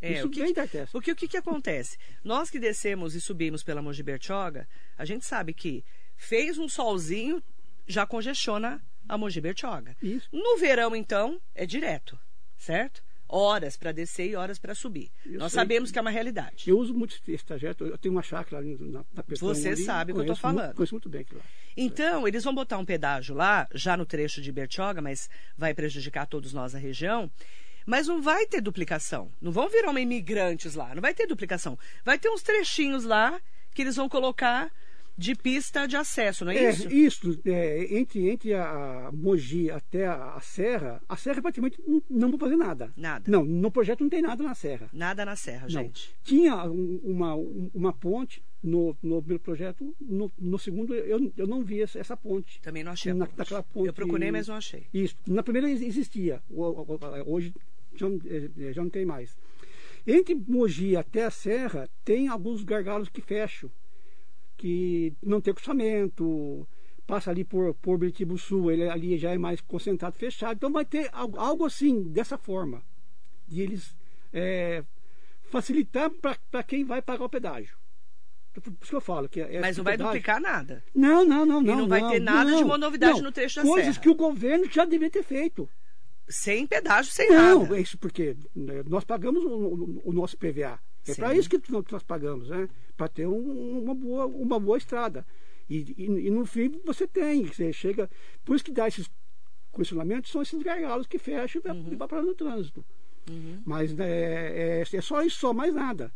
É, 0.00 0.14
isso 0.14 0.26
o 0.26 0.30
que, 0.30 0.40
vem 0.40 0.52
da 0.52 0.66
testa. 0.66 0.90
Porque 0.92 1.12
o 1.12 1.16
que, 1.16 1.28
que 1.28 1.36
acontece? 1.36 1.98
Nós 2.24 2.48
que 2.48 2.58
descemos 2.58 3.14
e 3.14 3.20
subimos 3.20 3.62
pela 3.62 3.82
Mogi 3.82 4.02
Bertioga, 4.02 4.66
a 4.96 5.04
gente 5.04 5.26
sabe 5.26 5.52
que 5.52 5.84
fez 6.16 6.58
um 6.58 6.68
solzinho, 6.68 7.42
já 7.86 8.06
congestiona 8.06 8.82
a 9.06 9.18
Mogi 9.18 9.40
Bertioga. 9.40 9.96
Isso. 10.02 10.28
No 10.32 10.56
verão, 10.56 10.96
então, 10.96 11.40
é 11.54 11.66
direto, 11.66 12.18
certo? 12.56 13.02
Horas 13.32 13.76
para 13.76 13.92
descer 13.92 14.30
e 14.30 14.34
horas 14.36 14.58
para 14.58 14.74
subir. 14.74 15.10
Eu 15.24 15.38
Nós 15.38 15.52
sei 15.52 15.60
sabemos 15.60 15.90
que- 15.92 15.98
é 15.98 16.02
uma 16.02 16.10
realidade. 16.10 16.68
Eu 16.68 16.78
uso 16.78 16.92
muito 16.92 17.16
esse 17.28 17.44
trajeto. 17.44 17.84
Eu 17.86 17.96
tenho 17.96 18.14
uma 18.14 18.22
chácara 18.22 18.58
ali 18.58 18.76
na, 18.80 19.04
na 19.14 19.22
Petrópolis 19.22 19.40
Você 19.40 19.68
ali, 19.68 19.76
sabe 19.84 20.12
o 20.12 20.14
que 20.16 20.20
eu 20.22 20.24
tô 20.26 20.32
conheço 20.32 20.46
muito- 20.46 20.58
falando. 20.60 20.74
Conheço 20.74 20.94
muito 20.94 21.08
bem 21.08 21.20
aquilo 21.20 21.38
lá. 21.38 21.46
Então, 21.76 22.26
eles 22.26 22.42
vão 22.42 22.54
botar 22.54 22.78
um 22.78 22.84
pedágio 22.84 23.34
lá, 23.34 23.68
já 23.74 23.96
no 23.96 24.04
trecho 24.04 24.42
de 24.42 24.50
Bertioga, 24.50 25.00
mas 25.00 25.30
vai 25.56 25.72
prejudicar 25.72 26.26
todos 26.26 26.52
nós 26.52 26.72
na 26.72 26.78
região. 26.80 27.30
Mas 27.86 28.06
não 28.08 28.20
vai 28.20 28.46
ter 28.46 28.60
duplicação. 28.60 29.32
Não 29.40 29.50
vão 29.52 29.68
virar 29.68 29.90
uma 29.90 30.00
imigrantes 30.00 30.74
lá. 30.74 30.94
Não 30.94 31.00
vai 31.00 31.14
ter 31.14 31.26
duplicação. 31.26 31.78
Vai 32.04 32.18
ter 32.18 32.28
uns 32.28 32.42
trechinhos 32.42 33.04
lá 33.04 33.40
que 33.74 33.82
eles 33.82 33.96
vão 33.96 34.08
colocar 34.08 34.70
de 35.20 35.34
pista 35.34 35.86
de 35.86 35.96
acesso, 35.96 36.44
não 36.46 36.52
é, 36.52 36.56
É, 36.56 36.70
isso? 36.70 36.90
isso, 36.90 37.40
é, 37.44 37.94
entre, 37.98 38.30
entre 38.30 38.54
a, 38.54 39.10
Mogi 39.12 39.70
até 39.70 40.06
a, 40.06 40.34
a 40.34 40.40
Serra, 40.40 41.02
a 41.08 41.16
Serra 41.16 41.42
praticamente 41.42 41.78
não, 41.86 42.02
não 42.08 42.30
vou 42.30 42.38
fazer 42.38 42.56
nada. 42.56 42.90
Nada. 42.96 43.30
Não, 43.30 43.44
no 43.44 43.70
projeto 43.70 44.00
não 44.00 44.08
tem 44.08 44.22
nada 44.22 44.42
na 44.42 44.54
Serra. 44.54 44.88
Nada 44.92 45.24
na 45.24 45.36
serra, 45.36 45.62
Não. 45.62 45.68
gente. 45.68 46.14
Tinha 46.24 46.64
um- 46.64 47.00
uma, 47.04 47.34
um- 47.34 47.70
uma 47.74 47.92
ponte 47.92 48.42
no, 48.62 48.96
no 49.02 49.20
primeiro 49.20 49.42
projeto, 49.42 49.94
no, 50.00 50.32
no 50.38 50.58
segundo 50.58 50.94
eu, 50.94 51.32
eu 51.36 51.46
não 51.46 51.62
vi 51.62 51.82
essa, 51.82 51.98
essa 51.98 52.16
ponte. 52.16 52.58
Também 52.62 52.82
não 52.82 52.92
achei 52.92 53.12
Na- 53.12 53.26
ponte. 53.26 53.38
naquela 53.38 53.62
ponte- 53.62 53.86
Eu 53.88 53.92
procurei, 53.92 54.30
mas 54.30 54.48
não 54.48 54.54
achei. 54.56 54.86
Isso. 54.92 55.14
Na 55.26 55.42
primeira 55.42 55.68
ex- 55.68 55.82
existia, 55.82 56.42
hoje 57.26 57.52
já, 57.94 58.08
não- 58.08 58.20
eh, 58.24 58.72
já 58.72 58.82
não 58.82 58.90
tem 58.90 59.04
mais. 59.04 59.36
Entre 60.06 60.34
Mogi 60.34 60.96
até 60.96 61.24
a 61.24 61.30
Serra, 61.30 61.88
tem 62.04 62.28
alguns 62.28 62.64
gargalos 62.64 63.08
que 63.10 63.20
fecham, 63.20 63.70
que 64.60 65.14
não 65.22 65.40
tem 65.40 65.52
acostamento, 65.52 66.68
passa 67.06 67.30
ali 67.30 67.44
por, 67.44 67.72
por 67.76 67.96
Beritiba 67.96 68.36
Sul, 68.36 68.70
ele 68.70 68.86
ali 68.88 69.16
já 69.16 69.30
é 69.30 69.38
mais 69.38 69.60
concentrado, 69.62 70.18
fechado. 70.18 70.54
Então 70.56 70.70
vai 70.70 70.84
ter 70.84 71.08
algo, 71.12 71.38
algo 71.38 71.64
assim, 71.64 72.02
dessa 72.02 72.36
forma, 72.36 72.82
de 73.48 73.62
eles 73.62 73.96
eh, 74.34 74.84
facilitar 75.50 76.10
para 76.50 76.62
quem 76.62 76.84
vai 76.84 77.00
pagar 77.00 77.24
o 77.24 77.28
pedágio. 77.28 77.74
Por 78.52 78.62
isso 78.82 78.90
que 78.90 78.96
eu 78.96 79.00
falo 79.00 79.28
que 79.28 79.40
essa 79.40 79.60
Mas 79.60 79.76
não 79.78 79.84
vai 79.84 79.96
duplicar 79.96 80.40
nada. 80.40 80.84
não, 80.94 81.24
não, 81.24 81.46
não, 81.46 81.62
não. 81.62 81.76
não 81.78 81.88
vai 81.88 82.06
ter 82.10 82.20
nada 82.20 82.54
de 82.54 82.62
uma 82.62 82.76
novidade 82.76 83.16
não. 83.18 83.22
no 83.24 83.32
trecho 83.32 83.56
da 83.56 83.62
Coisas 83.62 83.94
serra. 83.94 84.02
que 84.02 84.08
o 84.10 84.14
governo 84.14 84.66
já 84.70 84.84
deveria 84.84 85.10
ter 85.10 85.22
feito. 85.22 85.68
Sem 86.28 86.66
pedágio, 86.66 87.10
sem 87.12 87.30
Não, 87.30 87.62
nada. 87.62 87.78
é 87.78 87.80
isso 87.80 87.96
porque 87.96 88.36
né, 88.54 88.82
nós 88.86 89.04
pagamos 89.04 89.42
o, 89.44 89.48
o- 89.48 90.02
o 90.04 90.12
nosso 90.12 90.36
PVA. 90.36 90.78
É 91.06 91.14
para 91.14 91.34
isso 91.34 91.48
que 91.48 91.92
nós 91.92 92.02
pagamos, 92.02 92.48
né? 92.48 92.68
Para 92.96 93.08
ter 93.08 93.26
um- 93.26 93.82
uma, 93.82 93.94
boa, 93.94 94.26
uma 94.26 94.60
boa 94.60 94.76
estrada. 94.78 95.26
E, 95.68 95.94
e- 95.96 96.26
e 96.26 96.30
no 96.30 96.44
fim 96.44 96.80
você 96.84 97.06
tem, 97.06 97.44
você 97.44 97.72
chega. 97.72 98.10
Por 98.44 98.54
isso 98.56 98.64
que 98.64 98.72
dá 98.72 98.86
esses 98.88 99.08
questionamentos, 99.72 100.30
são 100.30 100.42
esses 100.42 100.60
gargalos 100.62 101.06
que 101.06 101.18
fecham 101.18 101.62
e 101.64 101.94
vai 101.96 102.08
parar 102.08 102.22
no 102.22 102.34
trânsito. 102.34 102.84
Uhum. 103.30 103.62
Mas 103.64 103.94
né, 103.94 104.80
é, 104.80 104.82
é 104.82 105.00
só 105.00 105.22
isso, 105.22 105.38
só 105.38 105.52
mais 105.52 105.72
nada. 105.74 106.12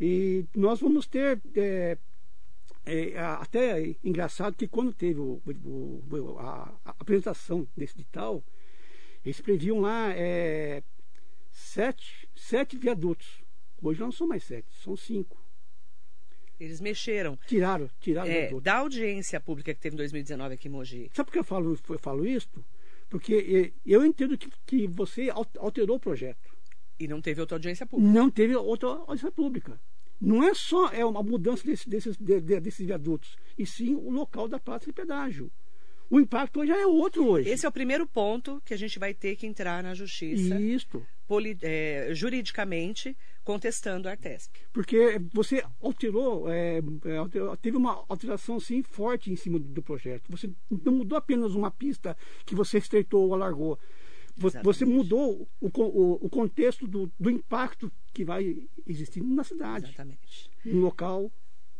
E 0.00 0.44
nós 0.54 0.80
vamos 0.80 1.06
ter. 1.06 1.40
é, 1.56 1.96
é, 2.84 3.18
até 3.18 3.80
é 3.82 3.94
engraçado 4.02 4.54
que 4.56 4.66
quando 4.66 4.92
teve 4.92 5.20
o- 5.20 5.40
o- 5.46 6.02
o- 6.10 6.38
a, 6.38 6.74
a 6.84 6.90
apresentação 6.98 7.66
desse 7.76 7.94
edital, 7.94 8.42
eles 9.24 9.40
previam 9.40 9.80
lá 9.80 10.10
é, 10.12 10.82
sete, 11.50 12.28
sete 12.34 12.76
viadutos. 12.76 13.42
Hoje 13.82 14.00
não 14.00 14.10
são 14.12 14.26
mais 14.26 14.44
sete, 14.44 14.66
são 14.82 14.96
cinco. 14.96 15.36
Eles 16.58 16.80
mexeram. 16.80 17.38
Tiraram, 17.46 17.88
tiraram 18.00 18.28
É, 18.30 18.50
da 18.60 18.78
audiência 18.78 19.40
pública 19.40 19.72
que 19.72 19.80
teve 19.80 19.94
em 19.94 19.98
2019 19.98 20.54
aqui 20.54 20.66
em 20.66 20.70
Mogi. 20.70 21.08
Sabe 21.14 21.26
por 21.26 21.32
que 21.32 21.38
eu 21.38 21.44
falo, 21.44 21.78
eu 21.88 21.98
falo 21.98 22.26
isso? 22.26 22.48
Porque 23.08 23.72
eu 23.86 24.04
entendo 24.04 24.36
que, 24.36 24.50
que 24.66 24.86
você 24.88 25.30
al- 25.30 25.46
alterou 25.58 25.96
o 25.96 26.00
projeto. 26.00 26.50
E 26.98 27.06
não 27.06 27.20
teve 27.22 27.40
outra 27.40 27.54
audiência 27.54 27.86
pública. 27.86 28.12
Não 28.12 28.28
teve 28.28 28.56
outra 28.56 28.88
audiência 28.88 29.30
pública. 29.30 29.80
Não 30.20 30.42
é 30.42 30.52
só 30.52 30.88
é 30.88 31.04
uma 31.04 31.22
mudança 31.22 31.64
desse- 31.64 31.88
desses, 31.88 32.16
de- 32.16 32.40
de- 32.40 32.58
desses 32.60 32.84
viadutos, 32.84 33.36
e 33.56 33.64
sim 33.64 33.94
o 33.94 34.10
local 34.10 34.48
da 34.48 34.58
praça 34.58 34.86
de 34.86 34.92
pedágio. 34.92 35.50
O 36.10 36.18
impacto 36.18 36.58
hoje 36.58 36.72
já 36.72 36.76
é 36.80 36.86
outro 36.86 37.24
hoje. 37.24 37.48
Esse 37.50 37.66
é 37.66 37.68
o 37.68 37.72
primeiro 37.72 38.04
ponto 38.04 38.60
que 38.64 38.74
a 38.74 38.76
gente 38.76 38.98
vai 38.98 39.14
ter 39.14 39.36
que 39.36 39.46
entrar 39.46 39.80
na 39.80 39.94
justiça, 39.94 40.58
Isso. 40.60 41.06
poli- 41.28 41.56
é, 41.62 42.08
juridicamente, 42.14 43.16
contestando 43.52 44.06
a 44.08 44.10
Artesp. 44.10 44.52
Porque 44.74 45.18
você 45.32 45.64
alterou, 45.80 46.50
é, 46.50 46.80
é, 46.80 47.56
teve 47.62 47.78
uma 47.78 48.04
alteração 48.06 48.60
sim 48.60 48.82
forte 48.82 49.32
em 49.32 49.36
cima 49.36 49.58
do, 49.58 49.82
projeto. 49.82 50.24
Você 50.30 50.50
não 50.70 50.92
mudou 50.92 51.16
apenas 51.16 51.54
uma 51.54 51.70
pista 51.70 52.14
que 52.44 52.54
você 52.54 52.76
estreitou 52.76 53.24
ou 53.26 53.32
alargou. 53.32 53.78
Vo- 54.36 54.50
Você 54.50 54.58
Exatamente. 54.58 54.84
mudou 54.84 55.48
o, 55.58 55.66
o- 55.80 56.26
o 56.26 56.28
contexto 56.28 56.86
do, 56.86 57.10
do 57.18 57.30
impacto 57.30 57.90
que 58.12 58.22
vai 58.22 58.68
existir 58.86 59.22
na 59.22 59.42
cidade, 59.42 59.86
Exatamente. 59.86 60.50
no 60.66 60.80
local. 60.80 61.32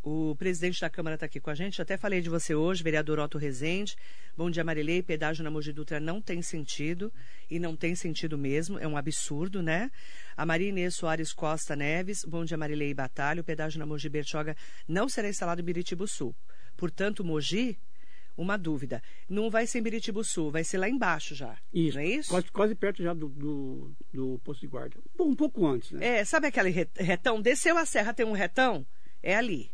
O 0.03 0.35
presidente 0.37 0.81
da 0.81 0.89
Câmara 0.89 1.15
está 1.15 1.27
aqui 1.27 1.41
com 1.41 1.51
a 1.51 1.55
gente. 1.55 1.83
Até 1.83 1.97
falei 1.97 2.21
de 2.21 2.31
você 2.31 2.55
hoje, 2.55 2.83
vereador 2.83 3.19
Otto 3.19 3.37
Rezende. 3.37 3.97
Bom 4.37 4.49
dia, 4.51 4.63
Marilei. 4.65 5.03
Pedágio 5.03 5.43
na 5.45 5.51
Mogi 5.51 5.73
Dutra 5.73 5.99
não 6.01 6.23
tem 6.23 6.41
sentido. 6.41 7.13
E 7.51 7.59
não 7.59 7.77
tem 7.77 7.95
sentido 7.95 8.39
mesmo. 8.39 8.79
É 8.79 8.87
um 8.87 8.97
absurdo, 8.97 9.61
né? 9.63 9.91
A 10.37 10.47
Maria 10.47 10.69
Inês 10.69 10.95
Soares 10.95 11.33
Costa 11.33 11.75
Neves. 11.75 12.25
Bom 12.25 12.45
dia, 12.45 12.57
Marilei 12.57 12.95
Batalha. 12.95 13.41
O 13.41 13.45
pedágio 13.45 13.79
na 13.81 13.87
Mogi 13.87 14.09
Bertioga 14.09 14.57
não 14.87 15.09
será 15.09 15.29
instalado 15.29 15.61
em 15.61 15.65
Biritibo 15.65 16.07
Sul. 16.07 16.35
Portanto, 16.77 17.25
Mogi, 17.25 17.77
uma 18.37 18.57
dúvida. 18.57 19.03
Não 19.29 19.51
vai 19.51 19.67
ser 19.67 19.81
em 19.81 19.83
Biritibo 19.83 20.23
Sul, 20.23 20.51
vai 20.53 20.63
ser 20.63 20.79
lá 20.79 20.89
embaixo 20.89 21.35
já. 21.35 21.59
Isso. 21.75 21.99
Não 21.99 22.05
é 22.05 22.07
isso? 22.09 22.31
Quase, 22.31 22.47
quase 22.53 22.75
perto 22.77 23.03
já 23.03 23.13
do, 23.13 23.29
do, 23.29 23.91
do 24.15 24.41
posto 24.45 24.61
de 24.61 24.69
guarda. 24.69 24.97
Bom, 25.17 25.29
um 25.31 25.35
pouco 25.37 25.67
antes, 25.67 25.91
né? 25.91 26.19
É, 26.21 26.25
sabe 26.25 26.47
aquele 26.47 26.71
re- 26.71 26.89
retão? 26.95 27.43
Desceu 27.43 27.77
a 27.77 27.85
serra, 27.85 28.15
tem 28.15 28.25
um 28.25 28.33
retão? 28.33 28.87
É 29.21 29.35
ali. 29.35 29.69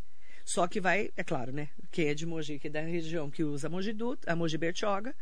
Só 0.44 0.66
que 0.68 0.80
vai, 0.80 1.11
é 1.16 1.24
claro, 1.24 1.52
né? 1.52 1.68
Quem 1.90 2.09
é 2.09 2.14
de 2.14 2.26
Mogi, 2.26 2.59
que 2.59 2.66
é 2.66 2.70
da 2.70 2.80
região 2.80 3.30
que 3.30 3.42
usa 3.42 3.68
Mogi 3.68 3.92
Dutra, 3.92 4.33
a 4.33 4.37
Mogi 4.37 4.59
Bertioga, 4.59 5.14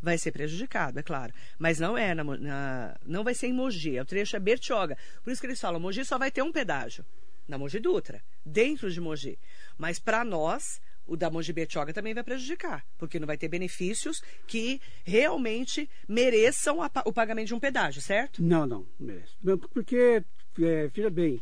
vai 0.00 0.16
ser 0.16 0.30
prejudicado, 0.30 0.98
é 0.98 1.02
claro. 1.02 1.32
Mas 1.58 1.80
não 1.80 1.98
é 1.98 2.14
na, 2.14 2.22
na- 2.22 2.96
não 3.04 3.24
vai 3.24 3.34
ser 3.34 3.48
em 3.48 3.52
Mogi, 3.52 3.98
o 3.98 4.04
trecho 4.04 4.36
é 4.36 4.40
Bertioga. 4.40 4.96
Por 5.24 5.30
isso 5.32 5.40
que 5.40 5.46
eles 5.48 5.60
falam, 5.60 5.80
Mogi 5.80 6.04
só 6.04 6.16
vai 6.16 6.30
ter 6.30 6.42
um 6.42 6.52
pedágio 6.52 7.04
na 7.48 7.58
Mogi 7.58 7.80
Dutra, 7.80 8.22
dentro 8.44 8.90
de 8.90 9.00
Mogi. 9.00 9.36
Mas 9.76 9.98
para 9.98 10.22
nós, 10.24 10.80
o 11.06 11.16
da 11.16 11.28
Mogi 11.30 11.52
Bertioga 11.52 11.92
também 11.92 12.14
vai 12.14 12.22
prejudicar, 12.22 12.84
porque 12.98 13.18
não 13.18 13.26
vai 13.26 13.36
ter 13.38 13.48
benefícios 13.48 14.22
que 14.46 14.80
realmente 15.04 15.88
mereçam 16.06 16.80
a 16.82 16.90
o 17.04 17.12
pagamento 17.12 17.48
de 17.48 17.54
um 17.54 17.58
pedágio, 17.60 18.00
certo? 18.00 18.40
Não, 18.42 18.66
não, 18.66 18.86
não 19.00 19.06
merece. 19.06 19.32
Porque, 19.72 20.22
é, 20.60 20.86
veja 20.88 21.10
bem, 21.10 21.40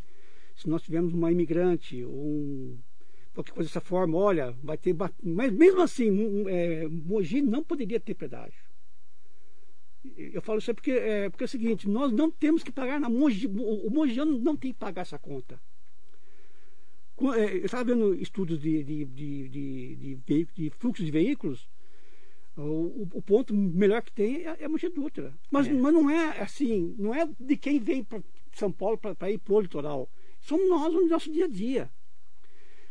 se 0.57 0.67
nós 0.69 0.83
tivermos 0.83 1.13
uma 1.13 1.31
imigrante 1.31 2.03
ou 2.05 2.13
um, 2.15 2.79
qualquer 3.37 3.53
coisa 3.53 3.69
dessa 3.69 3.81
forma, 3.81 4.17
olha, 4.19 4.53
vai 4.63 4.77
ter. 4.79 4.95
Mas 5.23 5.53
mesmo 5.53 5.81
assim, 5.83 6.45
é, 6.49 6.89
Mogi 6.89 7.41
não 7.43 7.63
poderia 7.63 8.01
ter 8.01 8.15
pedágio. 8.15 8.65
Eu 10.17 10.41
falo 10.41 10.59
isso 10.61 10.73
porque 10.75 10.93
é, 10.93 11.29
porque 11.31 11.45
é 11.45 11.47
o 11.47 11.49
seguinte, 11.49 11.89
nós 11.89 12.13
não 12.13 12.31
temos 12.31 12.63
que 12.63 12.73
pagar 12.73 12.99
na 13.01 13.09
Mogi, 13.11 13.47
o 13.49 13.91
mogiano 13.91 14.39
não 14.39 14.57
tem 14.57 14.73
que 14.73 14.79
pagar 14.79 15.03
essa 15.03 15.19
conta. 15.19 15.61
Co- 17.17 17.35
é, 17.35 17.57
Eu 17.57 17.65
estava 17.67 17.85
vendo 17.85 18.15
estudos 18.15 18.59
de, 18.61 18.85
de, 18.85 19.05
de, 19.05 19.49
de, 19.49 20.17
de, 20.27 20.49
de 20.55 20.71
fluxo 20.71 21.05
de 21.05 21.11
veículos, 21.11 21.69
o, 22.57 22.63
o- 23.03 23.09
o 23.15 23.23
ponto 23.23 23.53
melhor 23.55 24.03
que 24.03 24.13
tem 24.13 24.47
é, 24.47 24.57
é 24.61 24.69
Mogi 24.69 24.89
Dutra. 24.89 25.35
Mas, 25.51 25.67
É. 25.67 25.73
mas 25.73 25.93
não 25.93 26.09
é 26.09 26.41
assim, 26.41 26.95
não 26.99 27.15
é 27.15 27.29
de 27.39 27.57
quem 27.57 27.79
vem 27.81 28.05
para 28.05 28.23
São 28.53 28.71
Paulo 28.73 28.97
para 28.99 29.31
ir 29.31 29.39
para 29.39 29.55
o 29.55 29.61
litoral. 29.61 30.09
Somos 30.41 30.69
nós 30.69 30.93
no 30.95 31.07
nosso 31.09 31.33
dia 31.33 31.47
a 31.47 31.49
dia. 31.49 31.91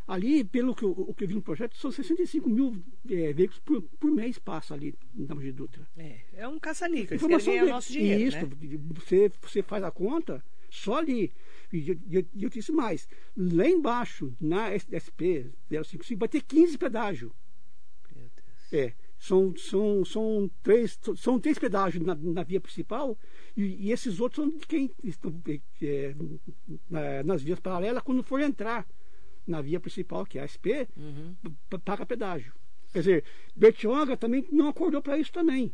Ali, 0.07 0.43
pelo 0.43 0.75
que 0.75 0.83
eu, 0.83 0.91
o 0.91 1.13
que 1.15 1.23
eu 1.23 1.27
vi 1.27 1.33
no 1.33 1.41
projeto, 1.41 1.75
são 1.77 1.91
65 1.91 2.47
mil 2.47 2.83
é, 3.09 3.33
veículos 3.33 3.59
por, 3.59 3.81
por 3.81 4.11
mês 4.11 4.37
passa 4.37 4.75
ali 4.75 4.93
na 5.15 5.33
Mogi 5.33 5.51
Dutra. 5.51 5.87
É, 5.97 6.19
é 6.33 6.47
um 6.47 6.59
querem 7.07 7.15
Informação 7.15 7.53
ganhar 7.53 7.65
o 7.65 7.69
nosso 7.69 7.91
dinheiro, 7.91 8.23
Isso, 8.23 8.37
né? 8.37 8.79
você, 8.93 9.31
você 9.41 9.63
faz 9.63 9.83
a 9.83 9.89
conta 9.89 10.43
só 10.69 10.97
ali. 10.97 11.31
E 11.73 11.89
eu, 11.89 11.97
eu, 12.11 12.25
eu 12.39 12.49
disse 12.49 12.71
mais, 12.71 13.07
lá 13.35 13.67
embaixo, 13.67 14.31
na 14.39 14.69
SP 14.77 15.49
055, 15.71 16.19
vai 16.19 16.29
ter 16.29 16.41
15 16.43 16.77
pedágios. 16.77 17.31
Meu 18.15 18.29
Deus. 18.35 18.73
É, 18.73 18.93
são, 19.17 19.55
são, 19.57 20.05
são, 20.05 20.51
três, 20.61 20.99
são 21.17 21.39
três 21.39 21.57
pedágios 21.57 22.05
na, 22.05 22.13
na 22.13 22.43
via 22.43 22.61
principal 22.61 23.17
e, 23.57 23.87
e 23.87 23.91
esses 23.91 24.19
outros 24.19 24.45
são 24.45 24.55
de 24.55 24.67
quem 24.67 24.91
estão 25.03 25.33
é, 25.81 26.15
na- 26.89 27.23
nas 27.23 27.41
vias 27.41 27.59
paralelas 27.59 28.03
quando 28.03 28.21
for 28.21 28.39
entrar 28.39 28.85
na 29.47 29.61
via 29.61 29.79
principal, 29.79 30.25
que 30.25 30.39
é 30.39 30.43
a 30.43 30.47
SP, 30.47 30.87
Uhum. 30.97 31.35
paga 31.83 32.05
pedágio. 32.05 32.53
Quer 32.91 32.99
dizer, 32.99 33.23
Bertioga 33.55 34.15
também 34.15 34.47
não 34.51 34.69
acordou 34.69 35.01
para 35.01 35.17
isso 35.17 35.31
também. 35.31 35.73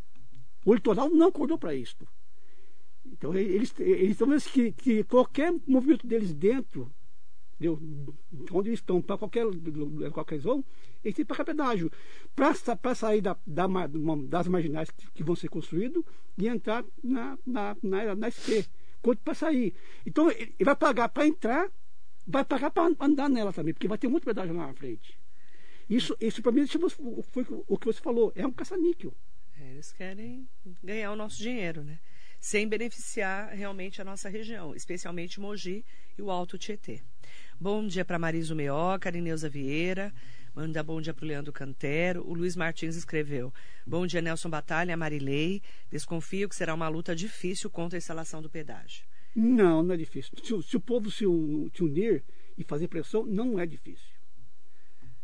O 0.66 0.74
litoral 0.74 1.10
não 1.10 1.28
acordou 1.28 1.58
para 1.58 1.74
isso. 1.76 1.98
Então 3.06 3.34
eles, 3.36 3.74
eles 3.80 4.12
estão 4.12 4.28
vendo 4.28 4.42
que, 4.44 4.72
que 4.72 5.04
qualquer 5.04 5.54
movimento 5.68 6.06
deles 6.08 6.34
dentro, 6.34 6.92
entendeu? 7.56 7.80
onde 8.52 8.70
eles 8.70 8.80
estão, 8.80 9.02
para 9.02 9.18
qualquer, 9.18 9.46
qualquer 10.12 10.40
zona, 10.40 10.64
eles 11.04 11.16
têm 11.16 11.26
que 11.26 11.30
pagar 11.30 11.46
pedágio. 11.46 11.92
Para 12.36 12.96
sair 12.96 13.22
da, 13.22 13.38
da 13.46 13.68
das 14.28 14.48
marginais 14.48 14.90
que, 14.90 15.10
que 15.12 15.24
vão 15.24 15.36
ser 15.36 15.50
construídas 15.50 16.04
e 16.38 16.48
entrar 16.48 16.84
na, 17.04 17.38
na, 17.46 17.78
na, 17.84 18.16
na 18.16 18.28
SP. 18.32 18.66
Quanto 19.02 19.20
para 19.24 19.34
sair. 19.34 19.74
Então 20.06 20.30
ele 20.32 20.54
vai 20.60 20.76
pagar 20.76 21.10
para 21.10 21.28
entrar, 21.28 21.70
vai 22.26 22.44
pagar 22.46 22.72
para 22.72 22.94
andar 23.00 23.30
nela 23.30 23.54
também, 23.54 23.74
porque 23.74 23.88
vai 23.88 23.98
ter 23.98 24.08
muito 24.08 24.26
pedágio 24.26 24.54
na 24.54 24.74
frente. 24.74 25.18
Isso, 25.90 26.16
isso 26.22 26.42
para 26.42 26.52
mim 26.52 26.66
foi 26.68 27.46
o 27.68 27.78
que 27.78 27.86
você 27.86 28.02
falou, 28.02 28.32
é 28.36 28.46
um 28.46 28.52
caça-níquel. 28.52 29.14
É, 29.60 29.72
eles 29.72 29.92
querem 29.92 30.48
ganhar 30.84 31.12
o 31.12 31.16
nosso 31.16 31.38
dinheiro, 31.38 31.84
né? 31.84 32.00
Sem 32.40 32.68
beneficiar 32.68 33.54
realmente 33.54 34.02
a 34.02 34.06
nossa 34.06 34.28
região, 34.30 34.74
especialmente 34.74 35.40
Mogi 35.40 35.86
e 36.18 36.22
o 36.22 36.32
Alto 36.32 36.58
Tietê. 36.58 37.02
Bom 37.60 37.86
dia 37.86 38.04
para 38.04 38.18
Mariso 38.18 38.56
Meoca, 38.56 39.10
Arineuza 39.10 39.48
Vieira. 39.48 40.12
Manda 40.56 40.82
bom 40.82 41.00
dia 41.00 41.14
para 41.14 41.24
o 41.24 41.28
Leandro 41.28 41.54
Cantero. 41.54 42.28
O 42.28 42.34
Luiz 42.34 42.56
Martins 42.56 42.96
escreveu: 42.96 43.54
Bom 43.86 44.08
dia, 44.08 44.22
Nelson 44.22 44.50
Batalha, 44.50 44.98
Marilei. 44.98 45.62
Desconfio 45.92 46.50
que 46.50 46.56
será 46.56 46.74
uma 46.74 46.90
luta 46.90 47.16
difícil 47.16 47.70
contra 47.70 47.98
a 47.98 48.00
instalação 48.00 48.42
do 48.42 48.50
pedágio. 48.50 49.04
Não, 49.36 49.82
não 49.84 49.94
é 49.94 49.98
difícil. 49.98 50.32
Se, 50.44 50.54
o- 50.54 50.62
se 50.62 50.76
o 50.76 50.80
povo 50.80 51.10
se, 51.10 51.26
se 51.74 51.84
unir 51.84 52.24
e 52.58 52.64
fazer 52.64 52.88
pressão, 52.88 53.26
não 53.26 53.60
é 53.60 53.66
difícil. 53.66 54.10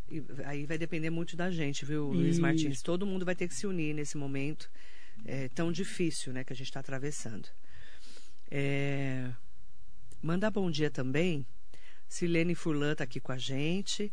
E 0.09 0.23
aí 0.45 0.65
vai 0.65 0.77
depender 0.77 1.09
muito 1.09 1.35
da 1.35 1.51
gente, 1.51 1.83
viu, 1.83 2.07
Luiz 2.11 2.35
Isso. 2.35 2.41
Martins? 2.41 2.81
Todo 2.81 3.05
mundo 3.05 3.25
vai 3.25 3.35
ter 3.35 3.47
que 3.47 3.53
se 3.53 3.67
unir 3.67 3.93
nesse 3.93 4.15
momento 4.17 4.69
é, 5.25 5.49
tão 5.49 5.71
difícil 5.71 6.31
né, 6.31 6.43
que 6.45 6.53
a 6.53 6.55
gente 6.55 6.67
está 6.67 6.79
atravessando. 6.79 7.49
É, 8.49 9.29
mandar 10.21 10.49
bom 10.51 10.71
dia 10.71 10.89
também. 10.89 11.45
Silene 12.07 12.55
Furlan 12.55 12.93
está 12.93 13.03
aqui 13.03 13.19
com 13.19 13.33
a 13.33 13.37
gente. 13.37 14.11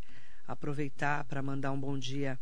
Aproveitar 0.48 1.24
para 1.24 1.40
mandar 1.40 1.70
um 1.70 1.80
bom 1.80 1.96
dia 1.96 2.38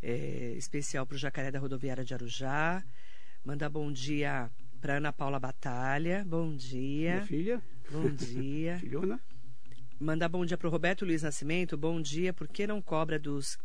é, 0.00 0.54
especial 0.56 1.04
para 1.04 1.16
o 1.16 1.18
Jacaré 1.18 1.50
da 1.50 1.58
Rodoviária 1.58 2.04
de 2.04 2.14
Arujá. 2.14 2.84
Mandar 3.44 3.68
bom 3.68 3.90
dia 3.90 4.48
para 4.84 4.98
Ana 4.98 5.14
Paula 5.14 5.40
Batalha. 5.40 6.22
Bom 6.28 6.54
dia. 6.54 7.14
Minha 7.14 7.26
filha, 7.26 7.62
Bom 7.90 8.10
dia. 8.10 8.76
filhona. 8.84 9.18
Mandar 9.98 10.28
bom 10.28 10.44
dia 10.44 10.58
para 10.58 10.68
o 10.68 10.70
Roberto 10.70 11.06
Luiz 11.06 11.22
Nascimento. 11.22 11.74
Bom 11.74 12.02
dia. 12.02 12.34
Por 12.34 12.46
que 12.46 12.66
não 12.66 12.82
cobra 12.82 13.18
dos 13.18 13.56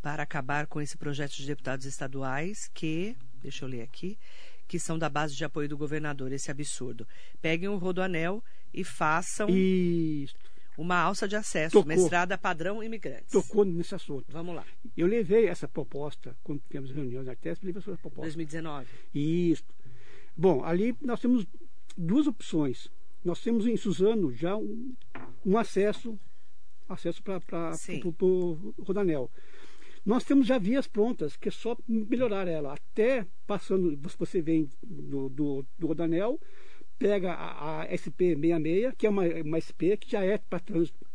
para 0.00 0.22
acabar 0.22 0.68
com 0.68 0.80
esse 0.80 0.96
projeto 0.96 1.32
de 1.32 1.44
deputados 1.44 1.86
estaduais 1.86 2.70
que, 2.72 3.16
deixa 3.42 3.64
eu 3.64 3.68
ler 3.68 3.82
aqui, 3.82 4.16
que 4.68 4.78
são 4.78 4.96
da 4.96 5.08
base 5.08 5.34
de 5.34 5.44
apoio 5.44 5.68
do 5.68 5.76
governador, 5.76 6.30
esse 6.30 6.52
absurdo. 6.52 7.04
Peguem 7.42 7.68
o 7.68 7.76
rodoanel 7.76 8.40
e 8.72 8.84
façam 8.84 9.48
E 9.50 10.28
uma 10.78 10.98
alça 11.00 11.26
de 11.26 11.34
acesso, 11.34 11.72
Tocou. 11.72 11.92
uma 11.92 12.00
estrada 12.00 12.38
padrão 12.38 12.80
imigrantes. 12.80 13.32
tocou 13.32 13.64
nesse 13.64 13.92
assunto. 13.96 14.26
Vamos 14.28 14.54
lá. 14.54 14.64
Eu 14.96 15.08
levei 15.08 15.46
essa 15.48 15.66
proposta, 15.66 16.36
quando 16.44 16.60
tivemos 16.68 16.92
reuniões 16.92 17.26
na 17.26 17.32
Artesp, 17.32 17.64
levei 17.64 17.80
essa 17.80 17.96
proposta. 17.96 18.22
2019. 18.22 18.86
Isso. 19.12 19.64
Bom, 20.36 20.64
ali 20.64 20.96
nós 21.00 21.20
temos 21.20 21.46
duas 21.96 22.26
opções. 22.26 22.90
Nós 23.24 23.40
temos 23.42 23.66
em 23.66 23.76
Suzano 23.76 24.32
já 24.32 24.56
um, 24.56 24.94
um 25.44 25.56
acesso 25.56 26.18
acesso 26.88 27.22
para 27.22 27.40
o 28.20 28.74
Rodanel. 28.80 29.30
Nós 30.04 30.22
temos 30.22 30.46
já 30.46 30.58
vias 30.58 30.86
prontas, 30.86 31.34
que 31.34 31.48
é 31.48 31.52
só 31.52 31.76
melhorar 31.88 32.46
ela. 32.46 32.74
Até 32.74 33.26
passando, 33.46 33.98
você 34.18 34.42
vem 34.42 34.68
do, 34.82 35.30
do, 35.30 35.66
do 35.78 35.86
Rodanel, 35.86 36.38
pega 36.98 37.32
a, 37.32 37.82
a 37.82 37.88
SP66, 37.88 38.94
que 38.96 39.06
é 39.06 39.10
uma, 39.10 39.22
uma 39.22 39.58
SP 39.60 39.96
que 39.96 40.10
já 40.10 40.22
é 40.22 40.36
para 40.36 40.60
trânsito 40.60 41.06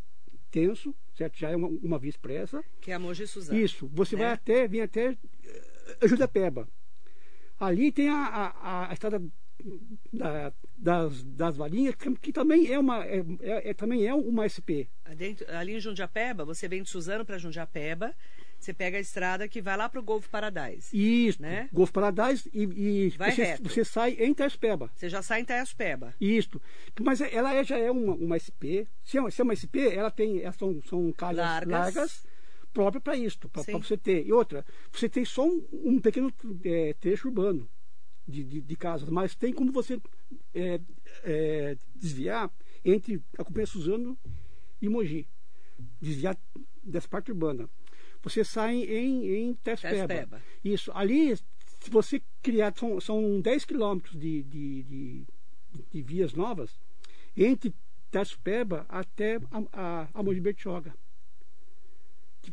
tenso, 0.50 0.96
certo? 1.16 1.38
Já 1.38 1.52
é 1.52 1.56
uma, 1.56 1.68
uma 1.68 2.00
via 2.00 2.10
expressa. 2.10 2.64
Que 2.82 2.92
é 2.92 2.96
a 2.96 3.00
Mogi 3.00 3.28
Suzano. 3.28 3.60
Isso, 3.60 3.88
você 3.94 4.16
né? 4.16 4.24
vai 4.24 4.32
até, 4.34 4.68
vem 4.68 4.82
até 4.82 5.16
eh, 5.46 6.08
Judapeba. 6.08 6.68
Ali 7.60 7.92
tem 7.92 8.10
a, 8.10 8.16
a, 8.62 8.90
a 8.90 8.94
estrada 8.94 9.22
da- 10.14 10.54
das, 10.78 11.24
das 11.24 11.58
varinhas, 11.58 11.94
que, 12.22 12.32
também 12.32 12.72
é 12.72 12.80
uma 12.80 13.06
é, 13.06 13.20
é- 13.42 13.70
é- 13.70 13.74
também 13.74 14.06
é 14.08 14.14
uma 14.14 14.46
SP. 14.48 14.88
Dentro- 15.18 15.46
ali 15.54 15.74
em 15.76 15.80
Jundiapeba, 15.80 16.46
você 16.46 16.68
vem 16.68 16.82
de 16.84 16.90
Suzano 16.90 17.26
para 17.26 17.38
Jundiapeba, 17.38 18.16
você 18.58 18.74
pega 18.74 18.98
a 18.98 19.02
estrada 19.02 19.48
que 19.48 19.62
vai 19.62 19.76
lá 19.76 19.88
para 19.90 20.00
o 20.00 20.04
Golfo 20.04 20.30
Paradise. 20.30 20.90
Isso, 20.94 21.42
Né? 21.42 21.70
Golfo 21.74 21.92
Paradise 21.94 22.50
e, 22.54 22.64
e 22.64 23.10
Vai 23.18 23.32
você, 23.32 23.44
reto. 23.44 23.64
você 23.70 23.84
sai 23.86 24.12
em 24.20 24.32
Itaspeba. 24.32 24.90
Você 24.96 25.10
já 25.10 25.22
sai 25.22 25.40
em 25.42 25.44
Itaiaspeba. 25.44 26.14
Isso. 26.20 26.62
Mas 27.02 27.20
ela 27.22 27.54
é- 27.54 27.64
já 27.64 27.78
é 27.78 27.90
uma, 27.92 28.14
uma 28.16 28.36
SP. 28.40 28.88
Se 29.04 29.18
é 29.18 29.22
uma, 29.22 29.32
se 29.32 29.42
é 29.42 29.44
uma 29.44 29.54
SP, 29.56 29.88
ela 29.94 30.12
tem. 30.12 30.42
elas 30.42 30.56
São, 30.56 30.82
são 30.84 31.12
calhas 31.14 31.38
Largas. 31.46 31.72
largas, 31.72 32.28
próprias 32.80 33.04
para 33.04 33.18
isto, 33.18 33.50
para 33.50 33.64
você 33.64 33.98
ter. 33.98 34.26
E 34.26 34.32
outra, 34.32 34.66
você 34.90 35.10
tem 35.10 35.26
só 35.26 35.46
um, 35.46 35.68
um 35.74 36.00
pequeno 36.00 36.34
é, 36.64 36.94
trecho 36.94 37.28
urbano 37.28 37.70
de, 38.26 38.42
de, 38.42 38.62
de 38.62 38.76
casas, 38.78 39.10
mas 39.10 39.36
tem 39.36 39.52
como 39.52 39.70
você 39.70 40.00
é, 40.54 40.80
é, 41.24 41.78
desviar 41.94 42.50
entre 42.86 43.22
a 43.38 43.44
Companhia 43.44 43.68
Suzano 43.68 44.18
e 44.82 44.88
Mogi. 44.88 45.28
desviar 46.02 46.38
dessa 46.82 47.08
parte 47.10 47.32
urbana. 47.32 47.70
Você 48.22 48.46
sai 48.46 48.78
em, 48.84 49.28
em 49.28 49.54
Tespeba. 49.56 50.08
Tespeba. 50.08 50.42
Isso. 50.64 50.90
Ali, 50.94 51.36
se 51.36 51.90
você 51.90 52.22
criar, 52.42 52.74
são, 52.78 53.00
são 53.02 53.42
10 53.42 53.66
quilômetros 53.66 54.18
de, 54.18 54.44
de, 54.44 54.84
de, 54.84 55.28
de 55.92 56.02
vias 56.02 56.34
novas 56.34 56.80
entre 57.36 57.74
Tespeba 58.10 58.86
até 58.88 59.36
a, 59.52 59.64
a, 59.74 60.10
a 60.14 60.24
Mogi 60.24 60.40
Bertioga. 60.40 60.94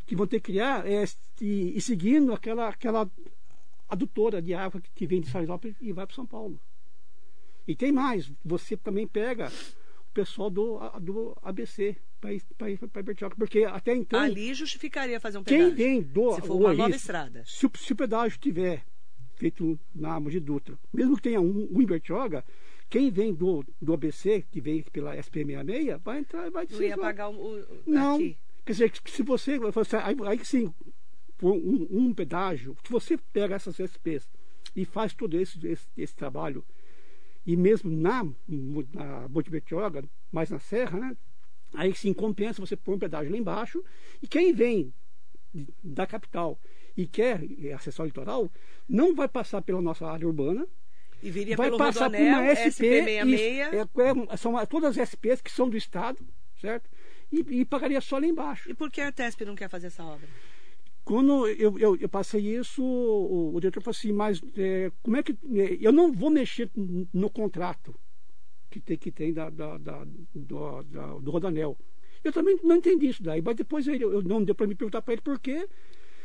Que, 0.06 0.16
vão 0.16 0.26
ter 0.26 0.40
que 0.40 0.52
criar 0.52 0.86
é, 0.86 1.04
e, 1.40 1.76
e, 1.76 1.80
seguindo 1.80 2.32
aquela, 2.32 2.68
aquela 2.68 3.10
adutora 3.88 4.42
de 4.42 4.52
água 4.52 4.82
que, 4.94 5.06
vem 5.06 5.20
de 5.20 5.30
Sarilópolis 5.30 5.76
e 5.80 5.92
vai 5.92 6.06
para 6.06 6.14
São 6.14 6.26
Paulo. 6.26 6.60
E 7.66 7.74
tem 7.74 7.92
mais, 7.92 8.30
você 8.44 8.76
também 8.76 9.06
pega 9.06 9.48
o 9.48 10.12
pessoal 10.12 10.50
do, 10.50 10.78
do 11.00 11.36
ABC 11.42 11.96
para 12.20 12.70
ir 12.70 12.78
para 12.78 13.02
Bertioga, 13.02 13.36
porque 13.36 13.64
até 13.64 13.94
então. 13.94 14.20
Ali 14.20 14.54
justificaria 14.54 15.20
fazer 15.20 15.38
um 15.38 15.44
pedágio. 15.44 15.66
Quem 15.66 15.74
vem 15.74 16.02
do. 16.02 16.34
Se 16.34 16.42
for 16.42 16.56
uma 16.56 16.74
nova 16.74 16.94
estrada. 16.94 17.42
Se, 17.44 17.68
se, 17.74 17.92
o 17.92 17.96
pedágio 17.96 18.38
tiver 18.38 18.84
feito 19.36 19.78
na 19.94 20.18
Mogi 20.18 20.40
Dutra, 20.40 20.78
mesmo 20.92 21.16
que 21.16 21.22
tenha 21.22 21.40
um, 21.40 21.68
um 21.70 21.82
em 21.82 21.86
Bertioga, 21.86 22.44
quem 22.88 23.10
vem 23.10 23.34
do, 23.34 23.64
do 23.80 23.92
ABC, 23.92 24.44
que 24.50 24.60
vem 24.60 24.82
pela 24.82 25.16
SP66, 25.16 25.98
vai 25.98 26.18
entrar 26.20 26.50
vai 26.50 26.66
Não 26.70 26.82
ia 26.82 26.96
pagar 26.96 27.28
o. 27.28 27.60
o 27.60 27.66
Não. 27.86 28.14
Aqui. 28.14 28.36
Quer 28.66 28.72
dizer, 28.72 28.92
se 29.06 29.22
você. 29.22 29.58
Aí, 30.02 30.16
aí 30.26 30.44
sim, 30.44 30.74
por 31.38 31.52
um, 31.52 31.86
um 31.88 32.12
pedágio, 32.12 32.76
se 32.84 32.90
você 32.90 33.16
pega 33.16 33.54
essas 33.54 33.78
SPs 33.78 34.28
e 34.74 34.84
faz 34.84 35.14
todo 35.14 35.40
esse, 35.40 35.64
esse, 35.64 35.86
esse 35.96 36.16
trabalho 36.16 36.64
e 37.46 37.56
mesmo 37.56 37.88
na, 37.88 38.24
na 38.92 39.28
Monte 39.28 39.50
mais 40.32 40.50
na 40.50 40.58
serra, 40.58 40.98
né? 40.98 41.16
Aí 41.74 41.94
sim 41.94 42.12
compensa 42.12 42.60
você 42.60 42.76
pôr 42.76 42.96
um 42.96 42.98
pedágio 42.98 43.30
lá 43.30 43.38
embaixo 43.38 43.84
e 44.20 44.26
quem 44.26 44.52
vem 44.52 44.92
da 45.82 46.04
capital 46.04 46.58
e 46.96 47.06
quer 47.06 47.40
acessar 47.72 48.02
o 48.02 48.08
litoral 48.08 48.50
não 48.88 49.14
vai 49.14 49.28
passar 49.28 49.62
pela 49.62 49.80
nossa 49.80 50.06
área 50.06 50.26
urbana, 50.26 50.66
e 51.22 51.30
viria 51.30 51.56
vai 51.56 51.68
pelo 51.68 51.78
passar 51.78 52.06
Rodonel, 52.06 52.34
por 52.34 52.42
uma 52.42 52.54
SP, 52.56 52.82
SP66. 52.82 53.38
é, 53.74 54.32
é, 54.32 54.36
são 54.36 54.66
todas 54.66 54.98
as 54.98 55.08
SPs 55.10 55.40
que 55.40 55.50
são 55.50 55.68
do 55.68 55.76
Estado, 55.76 56.18
certo? 56.60 56.90
E, 57.32 57.60
e, 57.60 57.64
pagaria 57.64 58.00
só 58.00 58.18
lá 58.18 58.26
embaixo. 58.26 58.70
E 58.70 58.74
por 58.74 58.90
que 58.90 59.00
a 59.00 59.06
Artesp 59.06 59.44
não 59.44 59.54
quer 59.54 59.68
fazer 59.68 59.88
essa 59.88 60.04
obra? 60.04 60.28
Quando 61.04 61.46
eu, 61.48 61.78
eu, 61.78 61.96
eu 61.96 62.08
passei 62.08 62.56
isso, 62.56 62.82
o, 62.82 63.54
o, 63.54 63.60
diretor 63.60 63.80
falou 63.80 63.96
assim, 63.96 64.12
mas 64.12 64.40
é, 64.56 64.90
como 65.02 65.16
é 65.16 65.22
que. 65.22 65.32
É, 65.32 65.78
eu 65.80 65.92
não 65.92 66.12
vou 66.12 66.30
mexer 66.30 66.70
no 66.74 67.30
contrato 67.30 67.94
que 68.70 68.80
tem, 68.80 68.96
que 68.96 69.12
tem 69.12 69.32
da, 69.32 69.48
da, 69.50 69.78
da 69.78 70.04
do, 70.34 70.82
da, 70.82 71.06
do 71.18 71.30
Rodanel. 71.30 71.76
Eu 72.24 72.32
também 72.32 72.58
não 72.62 72.76
entendi 72.76 73.06
isso 73.06 73.22
daí, 73.22 73.40
mas 73.40 73.54
depois 73.54 73.86
ele, 73.86 74.02
eu 74.02 74.22
não 74.22 74.42
deu 74.42 74.54
para 74.54 74.66
me 74.66 74.74
perguntar 74.74 75.00
para 75.02 75.14
ele 75.14 75.22
por 75.22 75.38
quê. 75.38 75.68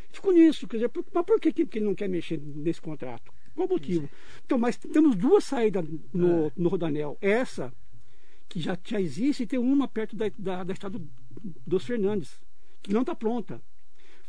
Ficou 0.09 0.33
nisso, 0.33 0.67
quer 0.67 0.77
dizer, 0.77 0.89
por, 0.89 1.05
mas 1.13 1.25
por 1.25 1.39
que, 1.39 1.53
que 1.53 1.77
ele 1.77 1.85
não 1.85 1.95
quer 1.95 2.09
mexer 2.09 2.39
nesse 2.39 2.81
contrato? 2.81 3.31
Qual 3.55 3.67
o 3.67 3.69
motivo? 3.69 4.09
Então, 4.45 4.57
mas 4.57 4.77
temos 4.77 5.15
duas 5.15 5.43
saídas 5.43 5.85
no, 6.13 6.47
é. 6.47 6.51
no 6.57 6.69
Rodanel. 6.69 7.17
Essa, 7.21 7.73
que 8.51 8.59
já, 8.59 8.77
já 8.83 8.99
existe, 8.99 9.43
e 9.43 9.47
tem 9.47 9.57
uma 9.57 9.87
perto 9.87 10.15
da, 10.15 10.29
da, 10.37 10.63
da 10.65 10.73
estrada 10.73 11.01
dos 11.65 11.85
Fernandes, 11.85 12.39
que 12.83 12.93
não 12.93 13.01
está 13.01 13.15
pronta 13.15 13.61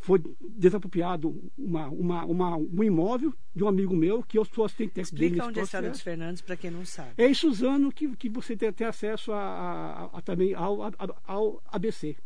foi 0.03 0.21
desapropriado 0.41 1.53
uma, 1.57 1.89
uma, 1.89 2.25
uma, 2.25 2.57
um 2.57 2.83
imóvel 2.83 3.33
de 3.55 3.63
um 3.63 3.69
amigo 3.69 3.95
meu 3.95 4.21
que 4.23 4.37
eu 4.37 4.45
sou 4.45 4.65
assistente 4.65 4.95
técnico 4.95 5.15
Explica 5.15 5.47
onde 5.47 5.61
é 5.61 5.63
a 5.63 5.65
Estrada 5.65 5.91
dos 5.91 6.01
Fernandes 6.01 6.43
para 6.43 6.57
quem 6.57 6.73
não 6.73 6.85
sabe. 6.85 7.13
É 7.17 7.29
em 7.29 7.35
Suzano 7.35 7.93
que, 7.93 8.17
que 8.17 8.29
você 8.29 8.57
tem, 8.57 8.73
tem 8.73 8.87
acesso 8.87 9.33
a, 9.33 9.39
a, 9.39 10.19
a, 10.19 10.21
também 10.21 10.55
ao, 10.55 10.81
ao 11.25 11.63
ABC. 11.67 12.17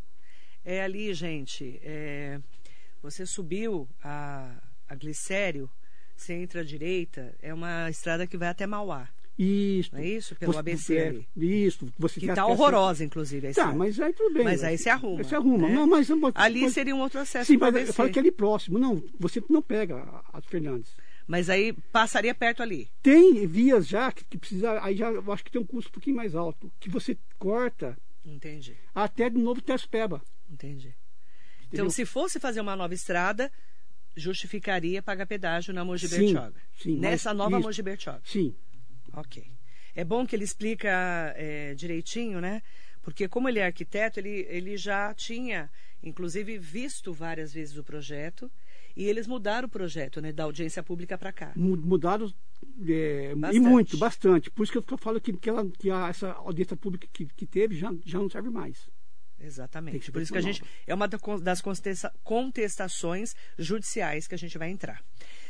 É 0.65 0.81
ali, 0.81 1.13
gente. 1.13 1.79
É, 1.83 2.41
você 3.01 3.27
subiu 3.27 3.87
a, 4.03 4.59
a 4.89 4.95
Glicério, 4.95 5.69
você 6.15 6.33
entra 6.33 6.61
à 6.61 6.63
direita, 6.63 7.35
é 7.39 7.53
uma 7.53 7.91
estrada 7.91 8.25
que 8.25 8.37
vai 8.37 8.47
até 8.47 8.65
Mauá. 8.65 9.07
Isso. 9.37 9.95
É 9.95 10.05
isso? 10.05 10.35
Pelo 10.35 10.51
você, 10.53 10.59
ABC 10.59 10.97
é. 10.97 11.25
Isso. 11.39 11.87
Você 11.97 12.19
que 12.19 12.27
está 12.27 12.45
horrorosa, 12.45 13.03
inclusive. 13.03 13.53
Tá, 13.53 13.71
mas 13.71 13.99
aí 13.99 14.11
tudo 14.11 14.33
bem. 14.33 14.43
Mas 14.43 14.63
aí 14.63 14.77
se 14.77 14.89
arruma. 14.89 15.23
Se 15.23 15.35
arruma. 15.35 15.67
Né? 15.69 15.75
Não, 15.75 15.85
mas, 15.85 16.09
ali 16.33 16.61
mas, 16.61 16.73
seria 16.73 16.95
um 16.95 16.99
outro 16.99 17.19
acesso 17.19 17.51
Sim, 17.51 17.57
mas 17.57 17.69
ABC. 17.69 17.89
eu 17.91 17.93
falo 17.93 18.09
que 18.09 18.17
é 18.17 18.21
ali 18.21 18.31
próximo. 18.31 18.79
Não, 18.79 19.03
você 19.19 19.41
não 19.47 19.61
pega 19.61 19.97
a, 20.33 20.41
Fernandes. 20.41 20.95
Mas 21.27 21.49
aí 21.49 21.73
passaria 21.91 22.33
perto 22.33 22.63
ali. 22.63 22.89
Tem 23.03 23.45
vias 23.45 23.87
já 23.87 24.11
que, 24.11 24.23
que 24.23 24.37
precisa. 24.37 24.81
Aí 24.81 24.95
já 24.95 25.11
eu 25.11 25.31
acho 25.31 25.43
que 25.43 25.51
tem 25.51 25.61
um 25.61 25.65
custo 25.65 25.89
um 25.89 25.93
pouquinho 25.93 26.15
mais 26.15 26.33
alto. 26.33 26.71
Que 26.79 26.89
você 26.89 27.15
corta 27.37 27.95
Entendi. 28.25 28.75
até 28.95 29.29
de 29.29 29.37
novo 29.37 29.61
Tespeba. 29.61 30.21
Entendi. 30.49 30.95
Então, 31.71 31.89
se 31.89 32.05
fosse 32.05 32.39
fazer 32.39 32.61
uma 32.61 32.77
nova 32.77 32.93
estrada, 32.93 33.51
justificaria 34.15 35.01
pagar 35.01 35.25
pedágio 35.27 35.73
na 35.73 35.83
Mogi 35.85 36.07
Sim, 36.07 36.17
Bertioga. 36.33 36.61
sim, 36.79 36.97
Nessa 36.97 37.29
mas 37.29 37.37
nova 37.37 37.57
isso- 37.57 37.67
Mogi 37.67 37.81
Bertioga. 37.81 38.21
Sim. 38.23 38.55
Ok. 39.13 39.43
É 39.95 40.03
bom 40.03 40.25
que 40.25 40.35
ele 40.35 40.43
explica 40.43 40.89
é, 41.35 41.73
direitinho, 41.73 42.39
né? 42.39 42.61
Porque 43.01 43.27
como 43.27 43.47
ele 43.49 43.59
é 43.59 43.65
arquiteto, 43.65 44.19
ele, 44.19 44.45
ele 44.49 44.77
já 44.77 45.13
tinha, 45.13 45.69
inclusive, 46.03 46.57
visto 46.57 47.13
várias 47.13 47.53
vezes 47.53 47.77
o 47.77 47.83
projeto 47.83 48.51
e 48.95 49.05
eles 49.05 49.25
mudaram 49.27 49.67
o 49.67 49.71
projeto, 49.71 50.19
né? 50.21 50.31
Da 50.31 50.43
audiência 50.43 50.83
pública 50.83 51.17
para 51.17 51.31
cá. 51.31 51.53
Mu- 51.55 51.77
Mudaram 51.77 52.31
é, 52.87 53.33
e 53.53 53.59
muito, 53.59 53.97
bastante. 53.97 54.51
Por 54.51 54.63
isso 54.63 54.71
que 54.71 54.77
eu 54.77 54.97
falando 54.97 55.21
que, 55.21 55.33
que, 55.33 55.49
ela, 55.49 55.65
que 55.79 55.89
a- 55.89 56.09
essa 56.09 56.31
audiência 56.33 56.75
pública 56.75 57.07
que, 57.13 57.25
que 57.25 57.45
teve 57.45 57.75
já, 57.75 57.93
já 58.05 58.19
não 58.19 58.29
serve 58.29 58.49
mais. 58.49 58.89
Exatamente. 59.39 60.11
Por 60.11 60.21
isso 60.21 60.31
que 60.31 60.37
a 60.39 60.41
gente. 60.41 60.63
É 60.85 60.93
uma 60.93 61.07
da- 61.07 61.19
das 61.41 61.61
contesta- 61.61 62.13
contestações 62.23 63.35
judiciais 63.57 64.27
que 64.27 64.35
a 64.35 64.37
gente 64.37 64.57
vai 64.57 64.69
entrar. 64.69 65.03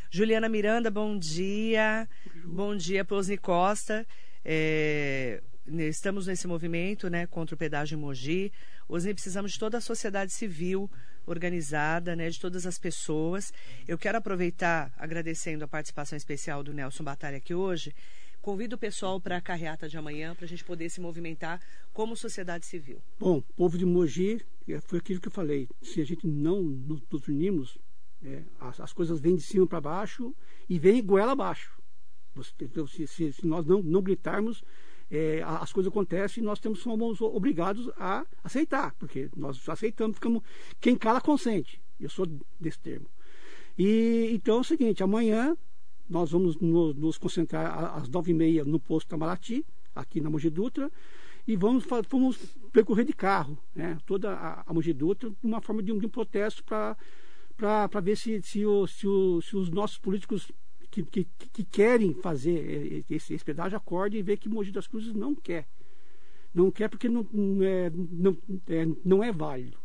Juliana 0.09 0.47
Miranda, 0.47 0.89
bom 0.89 1.17
dia. 1.17 2.07
Bom 2.45 2.75
dia, 2.75 3.03
Posni 3.03 3.37
Costa. 3.37 4.05
É, 4.43 5.41
né, 5.65 5.87
estamos 5.87 6.27
nesse 6.27 6.47
movimento 6.47 7.09
né, 7.09 7.27
contra 7.27 7.55
o 7.55 7.57
pedágio 7.57 7.97
em 7.97 8.01
Mogi. 8.01 8.51
Osni, 8.87 9.13
precisamos 9.13 9.51
de 9.51 9.59
toda 9.59 9.77
a 9.77 9.81
sociedade 9.81 10.31
civil 10.31 10.89
organizada, 11.25 12.15
né, 12.15 12.29
de 12.29 12.39
todas 12.39 12.65
as 12.65 12.79
pessoas. 12.79 13.51
Eu 13.85 13.97
quero 13.97 14.17
aproveitar, 14.17 14.93
agradecendo 14.97 15.65
a 15.65 15.67
participação 15.67 16.15
especial 16.15 16.63
do 16.63 16.73
Nelson 16.73 17.03
Batalha 17.03 17.37
aqui 17.37 17.53
hoje, 17.53 17.93
convido 18.41 18.77
o 18.77 18.79
pessoal 18.79 19.19
para 19.19 19.35
a 19.35 19.41
carreata 19.41 19.89
de 19.89 19.97
amanhã, 19.97 20.33
para 20.33 20.45
a 20.45 20.47
gente 20.47 20.63
poder 20.63 20.89
se 20.89 21.01
movimentar 21.01 21.59
como 21.91 22.15
sociedade 22.15 22.65
civil. 22.65 23.01
Bom, 23.19 23.41
povo 23.57 23.77
de 23.77 23.85
Mogi, 23.85 24.41
é, 24.69 24.79
foi 24.79 24.99
aquilo 24.99 25.19
que 25.19 25.27
eu 25.27 25.31
falei. 25.33 25.67
Se 25.81 25.99
a 25.99 26.05
gente 26.05 26.25
não 26.25 26.61
nos, 26.61 27.27
unirmos, 27.27 27.77
é, 28.23 28.43
as, 28.59 28.79
as 28.79 28.93
coisas 28.93 29.19
vêm 29.19 29.35
de 29.35 29.41
cima 29.43 29.67
para 29.67 29.81
baixo 29.81 30.35
e 30.67 30.77
vêm 30.79 31.03
goela 31.03 31.31
abaixo. 31.33 31.77
Então, 32.61 32.85
se, 32.85 33.07
se- 33.07 33.33
se 33.33 33.47
nós 33.47 33.65
não, 33.65 33.81
não 33.81 34.01
gritarmos, 34.01 34.63
é, 35.09 35.41
as 35.43 35.71
coisas 35.73 35.91
acontecem 35.91 36.43
e 36.43 36.45
nós 36.45 36.59
temos, 36.59 36.79
somos 36.79 37.19
obrigados 37.21 37.89
a 37.97 38.25
aceitar, 38.43 38.93
porque 38.99 39.29
nós 39.35 39.67
aceitamos, 39.67 40.17
ficamos. 40.17 40.43
Quem 40.79 40.95
cala 40.95 41.19
consente. 41.21 41.81
Eu 41.99 42.09
sou 42.09 42.27
desse 42.59 42.79
termo. 42.79 43.07
E 43.77 44.29
então 44.33 44.57
é 44.57 44.59
o 44.59 44.63
seguinte, 44.63 45.01
amanhã 45.03 45.57
nós 46.09 46.31
vamos 46.31 46.55
no- 46.57 46.93
nos 46.93 47.17
concentrar 47.17 47.95
às 47.97 48.07
nove 48.07 48.31
e 48.31 48.33
meia 48.33 48.63
no 48.63 48.79
posto 48.79 49.07
Tamaraty, 49.07 49.65
aqui 49.95 50.21
na 50.21 50.29
Mogi 50.29 50.49
Dutra, 50.49 50.91
e 51.47 51.55
vamos, 51.55 51.85
vamos 52.09 52.37
percorrer 52.71 53.05
de 53.05 53.13
carro, 53.13 53.57
né, 53.73 53.97
toda 54.05 54.33
a, 54.33 54.63
a 54.65 54.73
Mogi 54.73 54.93
Dutra, 54.93 55.31
uma 55.41 55.61
forma 55.61 55.81
de 55.81 55.91
um, 55.91 55.97
de 55.97 56.05
um 56.05 56.09
protesto 56.09 56.63
para 56.63 56.95
ver 58.01 58.15
se, 58.15 58.41
se, 58.41 58.65
o- 58.65 58.87
se 58.87 59.07
o- 59.07 59.41
se 59.41 59.55
os 59.57 59.69
nossos 59.69 59.97
políticos 59.97 60.51
que, 60.91 61.03
que, 61.03 61.25
que 61.53 61.63
querem 61.63 62.13
fazer 62.13 63.03
esse, 63.09 63.33
esse 63.33 63.43
pedágio 63.45 63.77
acordem 63.77 64.19
e 64.19 64.23
ver 64.23 64.37
que 64.37 64.49
Mogi 64.49 64.71
das 64.71 64.87
Cruzes 64.87 65.13
não 65.13 65.35
quer. 65.35 65.67
Não 66.53 66.71
quer 66.71 66.89
porque 66.89 67.09
não, 67.09 67.27
não, 67.31 67.63
é, 67.63 67.89
não, 67.91 68.37
é, 68.67 68.87
não 69.03 69.23
é 69.23 69.31
válido. 69.31 69.77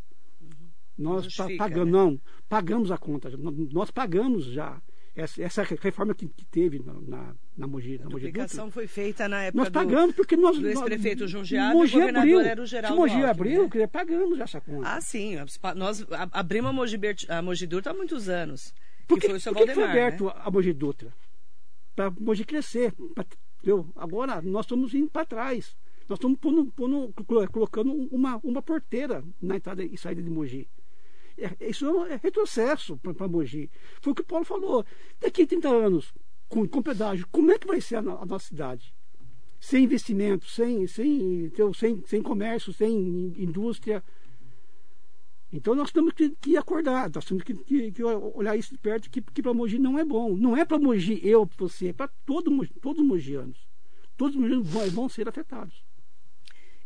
Nós 0.97 1.25
pa- 1.25 1.45
Justifica, 1.49 1.59
pagamos, 1.59 1.87
né? 1.93 1.93
não, 1.99 2.21
pagamos 2.49 2.91
a 2.91 2.99
conta. 2.99 3.31
Nós 3.73 3.91
pagamos 3.91 4.45
já 4.45 4.81
essa, 5.15 5.43
essa 5.43 5.63
reforma 5.63 6.15
que, 6.15 6.27
que 6.29 6.45
teve 6.47 6.79
na, 6.79 6.95
na, 6.95 7.35
na 7.57 7.67
Mogi, 7.67 7.97
A 8.01 8.05
na 8.05 8.11
Mogi 8.11 8.33
foi 8.71 8.87
feita 8.87 9.29
na 9.29 9.43
época 9.45 9.59
Nós 9.59 9.69
do, 9.69 9.73
pagamos 9.73 10.15
porque 10.17 10.37
nós. 10.37 10.59
do 10.59 10.67
ex-prefeito 10.69 11.29
Jundiaí, 11.29 11.75
Mogi 11.75 11.97
o 11.97 11.99
governador 12.01 12.21
abriu. 12.35 12.41
era 12.41 12.63
o 12.63 12.65
Se 12.67 12.71
Geraldo 12.71 12.97
Mogi 12.97 13.15
Alckmin, 13.15 13.31
abriu, 13.31 13.69
né? 13.75 13.87
pagamos 13.87 14.41
essa 14.41 14.61
conta. 14.61 14.89
Ah, 14.89 15.01
sim. 15.01 15.37
Nós 15.77 16.07
abrimos 16.33 16.71
a 16.71 16.73
Mogi, 16.73 16.99
a 17.29 17.43
Mogi 17.43 17.67
Dutra 17.67 17.93
há 17.93 17.95
muitos 17.95 18.29
anos. 18.29 18.73
Por 19.07 19.19
que 19.19 19.29
que, 19.29 19.39
foi 19.39 19.53
o 19.53 19.55
por 19.55 19.67
que 19.67 19.75
foi 19.75 19.85
Valdemar, 19.85 19.91
aberto 19.91 20.25
né? 20.25 20.33
a 20.37 20.51
Mogi 20.51 20.73
Dutra? 20.73 21.13
Para 21.95 22.11
Mogi 22.19 22.45
crescer. 22.45 22.93
pra-? 23.15 23.27
Agora 23.97 24.41
nós 24.43 24.65
estamos 24.65 24.95
indo 24.95 25.11
para 25.11 25.27
trás. 25.27 25.77
Nós 26.09 26.17
estamos 26.19 26.39
pondo, 26.39 26.67
pondo- 26.73 27.13
colo- 27.27 27.49
colocando 27.51 27.93
uma, 28.11 28.41
uma 28.43 28.61
porteira 28.63 29.23
na 29.41 29.57
entrada 29.57 29.85
e 29.85 29.97
saída 29.99 30.23
de 30.23 30.31
Mogi. 30.31 30.69
É- 31.39 31.69
isso 31.69 32.05
é 32.07 32.19
retrocesso 32.23 32.97
para 32.99 33.29
Mogi. 33.29 33.71
Foi 34.01 34.13
o 34.13 34.17
que 34.17 34.23
o 34.23 34.27
Paulo 34.27 34.45
falou. 34.45 34.85
Daqui 35.21 35.43
a 35.43 35.47
30 35.47 35.69
anos, 35.69 36.13
com, 36.49 36.67
com 36.69 36.83
pedágio, 36.83 37.27
como 37.31 37.51
é 37.53 37.59
que 37.59 37.67
vai 37.67 37.81
ser 37.81 37.97
a, 37.97 38.01
a 38.01 38.27
nossa 38.27 38.47
cidade? 38.49 38.95
Sem 39.61 39.85
investimento, 39.85 40.47
sem, 40.47 40.87
sem, 40.87 41.51
sem, 41.75 42.03
sem 42.07 42.23
comércio, 42.23 42.73
sem 42.73 42.93
in- 42.93 43.35
indústria. 43.39 44.03
Então 45.53 45.75
nós 45.75 45.93
temos 45.93 46.15
que, 46.15 46.31
que 46.31 46.57
acordar, 46.57 47.11
nós 47.15 47.25
temos 47.25 47.43
que, 47.45 47.55
que, 47.55 47.93
que 47.93 48.03
olhar 48.03 48.57
isso 48.57 48.73
de 48.73 48.79
perto, 48.79 49.11
que, 49.11 49.21
que 49.21 49.43
para 49.43 49.53
Mogi 49.53 49.79
não 49.79 49.99
é 49.99 50.05
bom. 50.05 50.35
Não 50.37 50.57
é 50.57 50.65
para 50.65 50.79
Mogi 50.79 51.21
eu, 51.23 51.49
você, 51.59 51.89
é 51.89 51.93
para 51.93 52.09
todo, 52.25 52.67
todos 52.81 53.03
os 53.03 53.07
mogianos. 53.07 53.69
Todos 54.17 54.35
os 54.35 54.41
mogianos 54.41 54.69
vão, 54.69 54.91
vão 54.91 55.09
ser 55.09 55.29
afetados. 55.29 55.85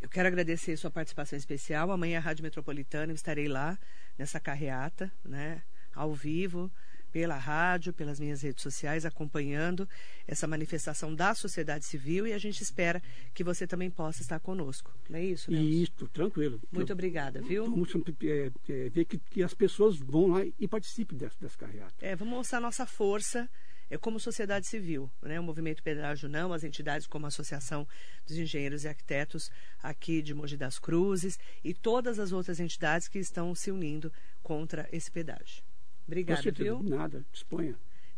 Eu 0.00 0.08
quero 0.08 0.28
agradecer 0.28 0.76
sua 0.76 0.90
participação 0.90 1.38
especial. 1.38 1.90
Amanhã, 1.90 2.18
a 2.18 2.20
Rádio 2.20 2.42
Metropolitana, 2.42 3.12
eu 3.12 3.16
estarei 3.16 3.48
lá 3.48 3.78
nessa 4.18 4.40
carreata, 4.40 5.12
né, 5.24 5.62
ao 5.94 6.12
vivo, 6.12 6.70
pela 7.16 7.38
rádio, 7.38 7.94
pelas 7.94 8.20
minhas 8.20 8.42
redes 8.42 8.62
sociais, 8.62 9.06
acompanhando 9.06 9.88
essa 10.26 10.46
manifestação 10.46 11.14
da 11.14 11.34
sociedade 11.34 11.86
civil 11.86 12.26
e 12.26 12.34
a 12.34 12.38
gente 12.38 12.62
espera 12.62 13.02
que 13.32 13.42
você 13.42 13.66
também 13.66 13.90
possa 13.90 14.20
estar 14.20 14.38
conosco. 14.38 14.94
Não 15.08 15.18
é 15.18 15.24
isso, 15.24 15.50
Nelson? 15.50 15.66
Isso, 15.66 16.08
tranquilo. 16.12 16.60
Muito 16.70 16.92
obrigada, 16.92 17.40
viu? 17.40 17.64
Vamos 17.64 17.90
é, 18.22 18.52
é, 18.68 18.88
ver 18.90 19.06
que, 19.06 19.16
que, 19.16 19.42
as 19.42 19.54
pessoas 19.54 19.96
vão 19.96 20.26
lá 20.26 20.44
e 20.58 20.68
participem 20.68 21.16
dessa, 21.16 21.36
dessa 21.40 21.56
carreata. 21.56 21.94
É, 22.00 22.14
vamos 22.14 22.34
mostrar 22.34 22.60
nossa 22.60 22.84
força 22.84 23.48
como 24.00 24.18
sociedade 24.18 24.66
civil, 24.66 25.10
né? 25.22 25.38
o 25.38 25.42
movimento 25.42 25.82
Pedágio 25.82 26.28
Não, 26.28 26.52
as 26.52 26.64
entidades 26.64 27.06
como 27.06 27.26
a 27.26 27.28
Associação 27.28 27.86
dos 28.26 28.36
Engenheiros 28.36 28.84
e 28.84 28.88
Arquitetos 28.88 29.50
aqui 29.82 30.22
de 30.22 30.34
Mogi 30.34 30.56
das 30.56 30.78
Cruzes 30.78 31.38
e 31.62 31.72
todas 31.72 32.18
as 32.18 32.32
outras 32.32 32.58
entidades 32.58 33.06
que 33.06 33.18
estão 33.18 33.54
se 33.54 33.70
unindo 33.70 34.12
contra 34.42 34.88
esse 34.90 35.10
pedágio. 35.10 35.62
Obrigada, 36.06 36.50
viu? 36.50 36.82
Nada, 36.82 37.24
disponha. 37.32 37.76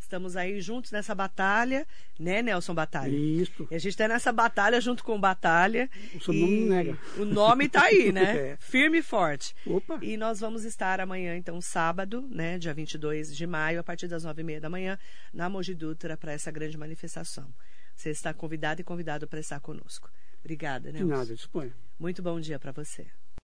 Estamos 0.08 0.38
aí 0.38 0.58
juntos 0.62 0.90
nessa 0.90 1.14
batalha, 1.14 1.86
né, 2.18 2.40
Nelson 2.40 2.74
Batalha? 2.74 3.14
Isso. 3.14 3.68
E 3.70 3.74
a 3.74 3.78
gente 3.78 3.90
está 3.90 4.08
nessa 4.08 4.32
batalha 4.32 4.80
junto 4.80 5.04
com 5.04 5.20
Batalha. 5.20 5.90
O 6.14 6.18
seu 6.18 6.32
nome 6.32 6.60
não 6.60 6.68
nega. 6.76 6.98
O 7.18 7.24
nome 7.26 7.66
está 7.66 7.82
aí, 7.82 8.10
né? 8.10 8.52
é. 8.52 8.56
Firme 8.58 9.00
e 9.00 9.02
forte. 9.02 9.54
Opa. 9.66 9.98
E 10.00 10.16
nós 10.16 10.40
vamos 10.40 10.64
estar 10.64 10.98
amanhã, 10.98 11.36
então, 11.36 11.60
sábado, 11.60 12.26
né, 12.30 12.56
dia 12.56 12.72
22 12.72 13.36
de 13.36 13.46
maio, 13.46 13.80
a 13.80 13.84
partir 13.84 14.08
das 14.08 14.24
nove 14.24 14.40
e 14.40 14.44
meia 14.44 14.60
da 14.62 14.70
manhã, 14.70 14.98
na 15.30 15.50
Mogi 15.50 15.74
Dutra, 15.74 16.16
para 16.16 16.32
essa 16.32 16.50
grande 16.50 16.78
manifestação. 16.78 17.46
Você 17.94 18.08
está 18.08 18.32
convidado 18.32 18.80
e 18.80 18.84
convidado 18.84 19.28
para 19.28 19.40
estar 19.40 19.60
conosco. 19.60 20.10
Obrigada, 20.40 20.90
Nelson. 20.90 21.06
De 21.06 21.10
nada, 21.12 21.34
disponha. 21.34 21.74
Muito 22.00 22.22
bom 22.22 22.40
dia 22.40 22.58
para 22.58 22.72
você. 22.72 23.06